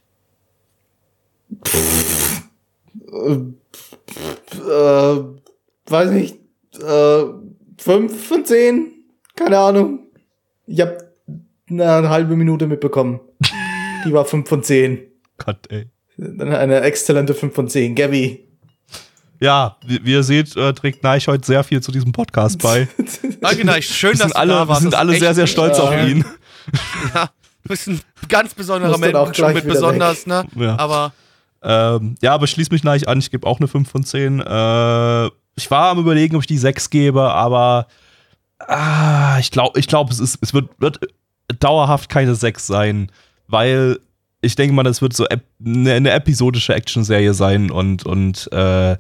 Äh, 4.53 5.25
weiß 5.91 6.11
nicht, 6.11 6.37
äh, 6.81 7.25
5 7.79 8.27
von 8.29 8.45
10? 8.45 8.93
Keine 9.37 9.59
Ahnung. 9.59 10.01
Ich 10.67 10.81
habe 10.81 10.99
eine 11.71 12.09
halbe 12.09 12.37
Minute 12.37 12.67
mitbekommen. 12.67 13.21
Die 14.07 14.13
war 14.13 14.25
5 14.25 14.49
von 14.49 14.63
10. 14.63 15.01
Gott, 15.39 15.59
ey. 15.71 15.87
Dann 16.17 16.53
eine 16.53 16.81
exzellente 16.81 17.35
5 17.35 17.55
von 17.55 17.69
10. 17.69 17.95
Gabby. 17.95 18.45
Ja, 19.41 19.77
wie, 19.87 20.05
wie 20.05 20.13
ihr 20.13 20.25
seht, 20.25 20.57
äh, 20.57 20.73
trägt 20.73 21.05
Neich 21.05 21.29
heute 21.29 21.47
sehr 21.47 21.63
viel 21.63 21.81
zu 21.81 21.93
diesem 21.93 22.11
Podcast 22.11 22.61
bei. 22.61 22.89
Danke, 23.41 23.65
Nein. 23.65 23.83
Schön, 23.83 24.19
Wir 24.19 24.25
dass 24.25 24.33
alle, 24.33 24.53
da 24.55 24.69
wir 24.69 24.77
sind 24.77 24.95
alle 24.97 25.17
sehr, 25.17 25.33
sehr 25.35 25.47
stolz 25.47 25.79
Ja. 25.79 25.85
auf 25.85 25.93
ihn. 26.09 26.25
Ja, 27.15 27.31
du 27.63 27.69
bist 27.71 27.87
ein 27.89 28.01
ganz 28.29 28.53
besonderer 28.53 28.99
dann 28.99 29.15
auch 29.17 29.27
Mensch, 29.29 29.39
schon 29.39 29.55
mit 29.55 29.67
besonders, 29.67 30.27
ne? 30.27 30.45
Ja. 30.55 30.79
Aber 30.79 31.15
Ähm, 31.63 32.17
ja, 32.21 32.35
aber 32.35 32.45
ich 32.45 32.51
schließe 32.51 32.71
mich 32.73 32.85
Neich 32.85 33.09
an. 33.09 33.19
Ich 33.21 33.31
gebe 33.31 33.47
auch 33.47 33.59
eine 33.59 33.69
5 33.69 33.89
von 33.89 34.05
10. 34.05 34.41
Äh, 34.41 35.31
ich 35.59 35.71
war 35.71 35.91
am 35.91 35.99
überlegen, 35.99 36.37
ob 36.37 36.43
ich 36.43 36.47
die 36.47 36.57
6 36.57 36.89
gebe, 36.91 37.23
aber 37.33 37.87
ah, 38.61 39.37
ich 39.39 39.51
glaube, 39.51 39.79
ich 39.79 39.89
glaub, 39.89 40.11
es, 40.11 40.21
ist, 40.21 40.39
es 40.41 40.55
wird, 40.55 40.71
wird 40.79 41.01
dauerhaft 41.59 42.09
keine 42.09 42.35
6 42.35 42.67
sein, 42.67 43.11
weil 43.49 43.99
ich 44.41 44.55
denke 44.55 44.75
mal, 44.75 44.85
das 44.85 45.03
wird 45.03 45.15
so 45.15 45.27
eine, 45.27 45.93
eine 45.93 46.11
episodische 46.13 46.75
Action-Serie 46.75 47.35
sein 47.35 47.71
und, 47.71 48.07
und 48.07 48.51
äh, 48.53 48.97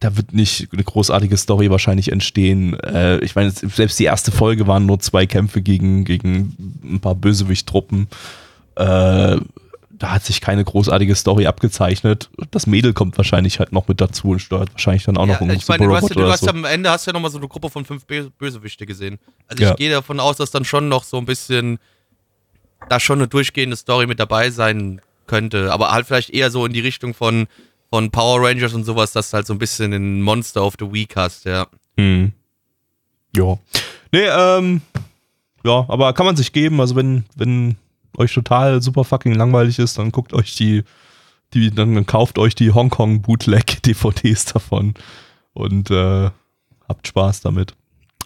da 0.00 0.16
wird 0.16 0.34
nicht 0.34 0.68
eine 0.72 0.84
großartige 0.84 1.36
Story 1.36 1.70
wahrscheinlich 1.70 2.12
entstehen. 2.12 2.78
Äh, 2.80 3.18
ich 3.18 3.34
meine, 3.34 3.50
selbst 3.50 3.98
die 3.98 4.04
erste 4.04 4.32
Folge 4.32 4.66
waren 4.66 4.84
nur 4.84 5.00
zwei 5.00 5.26
Kämpfe 5.26 5.62
gegen, 5.62 6.04
gegen 6.04 6.56
ein 6.84 7.00
paar 7.00 7.14
Bösewicht-Truppen. 7.14 8.08
Äh, 8.74 9.36
da 10.02 10.10
hat 10.10 10.24
sich 10.24 10.40
keine 10.40 10.64
großartige 10.64 11.14
Story 11.14 11.46
abgezeichnet. 11.46 12.28
Das 12.50 12.66
Mädel 12.66 12.92
kommt 12.92 13.16
wahrscheinlich 13.18 13.60
halt 13.60 13.70
noch 13.70 13.86
mit 13.86 14.00
dazu 14.00 14.30
und 14.30 14.40
steuert 14.40 14.72
wahrscheinlich 14.72 15.04
dann 15.04 15.16
auch 15.16 15.28
ja, 15.28 15.34
noch 15.34 15.40
einen 15.42 15.52
ich 15.56 15.68
meine, 15.68 15.86
du 15.86 15.94
hast, 15.94 16.08
ja- 16.08 16.16
du 16.16 16.28
hast 16.28 16.40
so. 16.40 16.46
ja 16.46 16.52
am 16.52 16.64
Ende 16.64 16.90
hast 16.90 17.06
ja 17.06 17.12
noch 17.12 17.20
mal 17.20 17.30
so 17.30 17.38
eine 17.38 17.46
Gruppe 17.46 17.70
von 17.70 17.84
fünf 17.84 18.04
Bö- 18.04 18.30
Bösewichte 18.36 18.84
gesehen. 18.84 19.20
Also 19.46 19.62
Ja. 19.62 19.70
ich 19.70 19.76
gehe 19.76 19.90
davon 19.92 20.18
aus, 20.18 20.38
dass 20.38 20.50
dann 20.50 20.64
schon 20.64 20.88
noch 20.88 21.04
so 21.04 21.18
ein 21.18 21.24
bisschen 21.24 21.78
da 22.88 22.98
schon 22.98 23.20
eine 23.20 23.28
durchgehende 23.28 23.76
Story 23.76 24.08
mit 24.08 24.18
dabei 24.18 24.50
sein 24.50 25.00
könnte, 25.28 25.72
aber 25.72 25.92
halt 25.92 26.06
vielleicht 26.08 26.30
eher 26.30 26.50
so 26.50 26.66
in 26.66 26.72
die 26.72 26.80
Richtung 26.80 27.14
von 27.14 27.46
von 27.88 28.10
Power 28.10 28.40
Rangers 28.48 28.74
und 28.74 28.82
sowas, 28.84 29.12
dass 29.12 29.30
du 29.30 29.36
halt 29.36 29.46
so 29.46 29.52
ein 29.52 29.58
bisschen 29.58 29.92
ein 29.92 30.20
Monster 30.22 30.64
of 30.64 30.74
the 30.80 30.92
Week 30.92 31.14
hast, 31.14 31.44
ja. 31.44 31.66
Hm. 31.96 32.32
Ja. 33.36 33.56
Nee, 34.10 34.26
ähm, 34.26 34.80
ja, 35.62 35.84
aber 35.88 36.12
kann 36.14 36.26
man 36.26 36.34
sich 36.36 36.52
geben. 36.52 36.80
Also 36.80 36.96
wenn, 36.96 37.24
wenn 37.36 37.76
euch 38.18 38.32
total 38.32 38.82
super 38.82 39.04
fucking 39.04 39.34
langweilig 39.34 39.78
ist, 39.78 39.98
dann 39.98 40.12
guckt 40.12 40.32
euch 40.32 40.54
die, 40.54 40.84
die, 41.54 41.70
dann, 41.70 41.94
dann 41.94 42.06
kauft 42.06 42.38
euch 42.38 42.54
die 42.54 42.72
Hongkong 42.72 43.22
Bootleg 43.22 43.82
DVDs 43.86 44.46
davon 44.46 44.94
und 45.54 45.90
äh, 45.90 46.30
habt 46.88 47.06
Spaß 47.06 47.40
damit. 47.40 47.74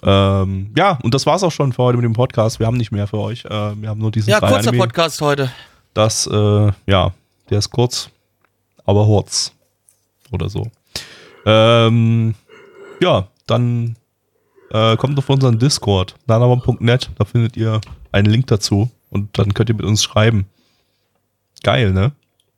Ähm, 0.02 0.72
ja, 0.76 0.98
und 1.02 1.14
das 1.14 1.26
war's 1.26 1.42
auch 1.42 1.52
schon 1.52 1.72
für 1.72 1.82
heute 1.82 1.96
mit 1.96 2.04
dem 2.04 2.12
Podcast. 2.12 2.58
Wir 2.60 2.66
haben 2.66 2.76
nicht 2.76 2.92
mehr 2.92 3.06
für 3.06 3.18
euch. 3.18 3.44
Äh, 3.44 3.50
wir 3.80 3.88
haben 3.88 4.00
nur 4.00 4.10
diesen 4.10 4.30
Ja, 4.30 4.40
kurzer 4.40 4.68
Anime. 4.68 4.78
Podcast 4.78 5.20
heute. 5.20 5.50
Das, 5.94 6.26
äh, 6.26 6.72
ja, 6.86 7.12
der 7.48 7.58
ist 7.58 7.70
kurz, 7.70 8.10
aber 8.84 9.06
Hurz. 9.06 9.52
Oder 10.30 10.48
so. 10.48 10.66
Ähm, 11.46 12.34
ja, 13.00 13.28
dann 13.46 13.96
äh, 14.70 14.96
kommt 14.96 15.18
auf 15.18 15.30
unseren 15.30 15.58
Discord, 15.58 16.14
nanamon.net, 16.26 17.10
da 17.16 17.24
findet 17.24 17.56
ihr 17.56 17.80
einen 18.12 18.28
Link 18.28 18.48
dazu 18.48 18.90
und 19.16 19.38
dann 19.38 19.54
könnt 19.54 19.70
ihr 19.70 19.74
mit 19.74 19.84
uns 19.84 20.04
schreiben. 20.04 20.46
Geil, 21.62 21.92
ne? 21.92 22.12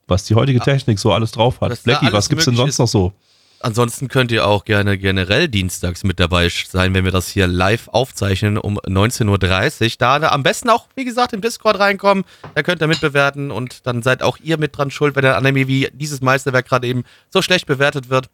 Was 0.09 0.25
die 0.25 0.35
heutige 0.35 0.61
Technik 0.61 0.99
so 0.99 1.13
alles 1.13 1.33
drauf 1.33 1.61
hat. 1.61 1.71
Alles 1.71 2.13
was 2.13 2.29
gibt's 2.29 2.47
denn 2.47 2.57
sonst 2.57 2.79
noch 2.79 2.89
so? 2.89 3.13
Ansonsten 3.61 4.09
könnt 4.09 4.31
ihr 4.31 4.47
auch 4.47 4.65
gerne 4.65 4.99
generell 4.99 5.49
dienstags 5.49 6.05
mit 6.05 6.21
dabei 6.21 6.49
sein, 6.49 6.95
wenn 6.95 7.05
wir 7.05 7.11
das 7.11 7.29
hier 7.29 7.49
live 7.49 7.89
aufzeichnen 7.89 8.57
um 8.57 8.79
19.30 8.79 9.83
Uhr. 9.83 9.89
Da, 9.99 10.29
am 10.29 10.43
besten 10.45 10.71
auch, 10.71 10.87
wie 10.95 11.05
gesagt, 11.05 11.33
im 11.33 11.41
Discord 11.41 11.79
reinkommen. 11.79 12.25
Da 12.55 12.63
könnt 12.63 12.81
ihr 12.81 12.87
mitbewerten 12.87 13.51
und 13.51 13.87
dann 13.87 14.03
seid 14.03 14.23
auch 14.23 14.39
ihr 14.39 14.59
mit 14.59 14.77
dran 14.77 14.93
schuld, 14.93 15.17
wenn 15.17 15.25
ein 15.25 15.35
Anime 15.35 15.67
wie 15.67 15.89
dieses 15.93 16.21
Meisterwerk 16.21 16.69
gerade 16.69 16.87
eben 16.87 17.03
so 17.31 17.43
schlecht 17.43 17.67
bewertet 17.67 18.11
wird. 18.11 18.31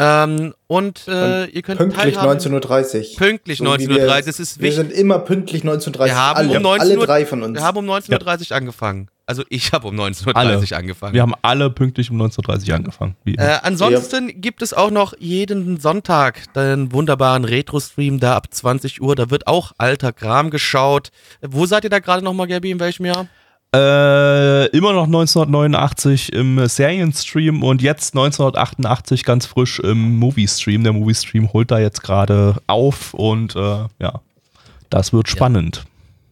Ähm, 0.00 0.54
und 0.68 1.08
äh, 1.08 1.46
ihr 1.46 1.62
könnt 1.62 1.78
Pünktlich 1.78 2.14
teilhaben. 2.14 2.38
19.30 2.38 3.10
Uhr. 3.12 3.16
Pünktlich 3.16 3.58
So 3.58 3.64
wie 3.64 3.68
19.30 3.68 3.88
wir- 3.88 3.98
Uhr. 4.06 4.06
Das 4.06 4.26
ist 4.38 4.58
Wir 4.60 4.62
wichtig. 4.70 4.76
sind 4.76 4.92
immer 4.92 5.18
pünktlich 5.18 5.62
19.30 5.64 5.98
Uhr. 5.98 6.04
Wir 6.06 6.14
haben 6.16 6.36
alle, 6.36 6.56
um 6.56 6.62
19 6.62 6.80
alle 6.88 6.98
Uhr- 6.98 7.06
drei 7.06 7.26
von 7.26 7.42
uns. 7.42 7.54
Wir 7.58 7.62
haben 7.64 7.76
um 7.78 7.84
19.30 7.90 8.50
Uhr 8.52 8.56
angefangen. 8.56 9.08
Also 9.26 9.42
ich 9.50 9.72
habe 9.72 9.88
um 9.88 9.94
19.30 9.98 10.72
Uhr 10.72 10.78
angefangen. 10.78 11.12
Wir 11.14 11.20
haben 11.22 11.34
alle 11.42 11.68
pünktlich 11.68 12.10
um 12.10 12.22
19.30 12.22 12.68
Uhr 12.70 12.76
angefangen. 12.76 13.16
Wie 13.24 13.34
immer. 13.34 13.42
Äh, 13.46 13.58
ansonsten 13.62 14.40
gibt 14.40 14.62
es 14.62 14.72
auch 14.72 14.90
noch 14.90 15.12
jeden 15.18 15.78
Sonntag 15.80 16.50
den 16.54 16.92
wunderbaren 16.92 17.44
Retro-Stream 17.44 18.20
da 18.20 18.36
ab 18.36 18.46
20 18.54 19.02
Uhr. 19.02 19.16
Da 19.16 19.30
wird 19.30 19.46
auch 19.46 19.72
alter 19.78 20.12
Kram 20.14 20.48
geschaut. 20.50 21.10
Wo 21.42 21.66
seid 21.66 21.84
ihr 21.84 21.90
da 21.90 21.98
gerade 21.98 22.24
nochmal, 22.24 22.46
Gabi? 22.46 22.70
In 22.70 22.80
welchem 22.80 23.04
Jahr? 23.04 23.26
Äh, 23.74 24.66
immer 24.68 24.94
noch 24.94 25.04
1989 25.04 26.32
im 26.32 26.66
Serienstream 26.66 27.62
und 27.62 27.82
jetzt 27.82 28.14
1988 28.14 29.24
ganz 29.24 29.44
frisch 29.44 29.78
im 29.80 30.18
Movie-Stream. 30.18 30.84
Der 30.84 30.94
Movie-Stream 30.94 31.52
holt 31.52 31.70
da 31.70 31.78
jetzt 31.78 32.02
gerade 32.02 32.56
auf 32.66 33.12
und 33.12 33.54
äh, 33.56 33.84
ja, 33.98 34.22
das 34.88 35.12
wird 35.12 35.28
spannend. 35.28 35.84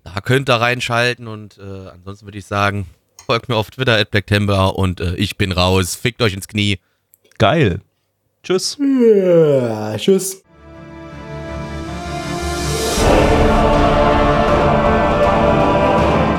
Da 0.05 0.21
könnt 0.23 0.49
ihr 0.49 0.55
reinschalten 0.55 1.29
und 1.29 1.59
äh, 1.59 1.89
ansonsten 1.91 2.27
würde 2.27 2.39
ich 2.39 2.47
sagen, 2.47 2.87
folgt 3.27 3.51
mir 3.51 3.57
auf 3.57 3.71
Twitter 3.71 3.99
at 3.99 4.11
BlackTember 4.11 4.79
und 4.79 5.01
äh, 5.01 5.15
ich 5.17 5.37
bin 5.37 5.53
raus. 5.53 5.95
Fickt 5.95 6.23
euch 6.23 6.33
ins 6.33 6.49
Knie. 6.49 6.79
Geil. 7.37 7.83
Tschüss. 8.43 8.79
Ja, 8.81 9.97
tschüss. 9.99 10.43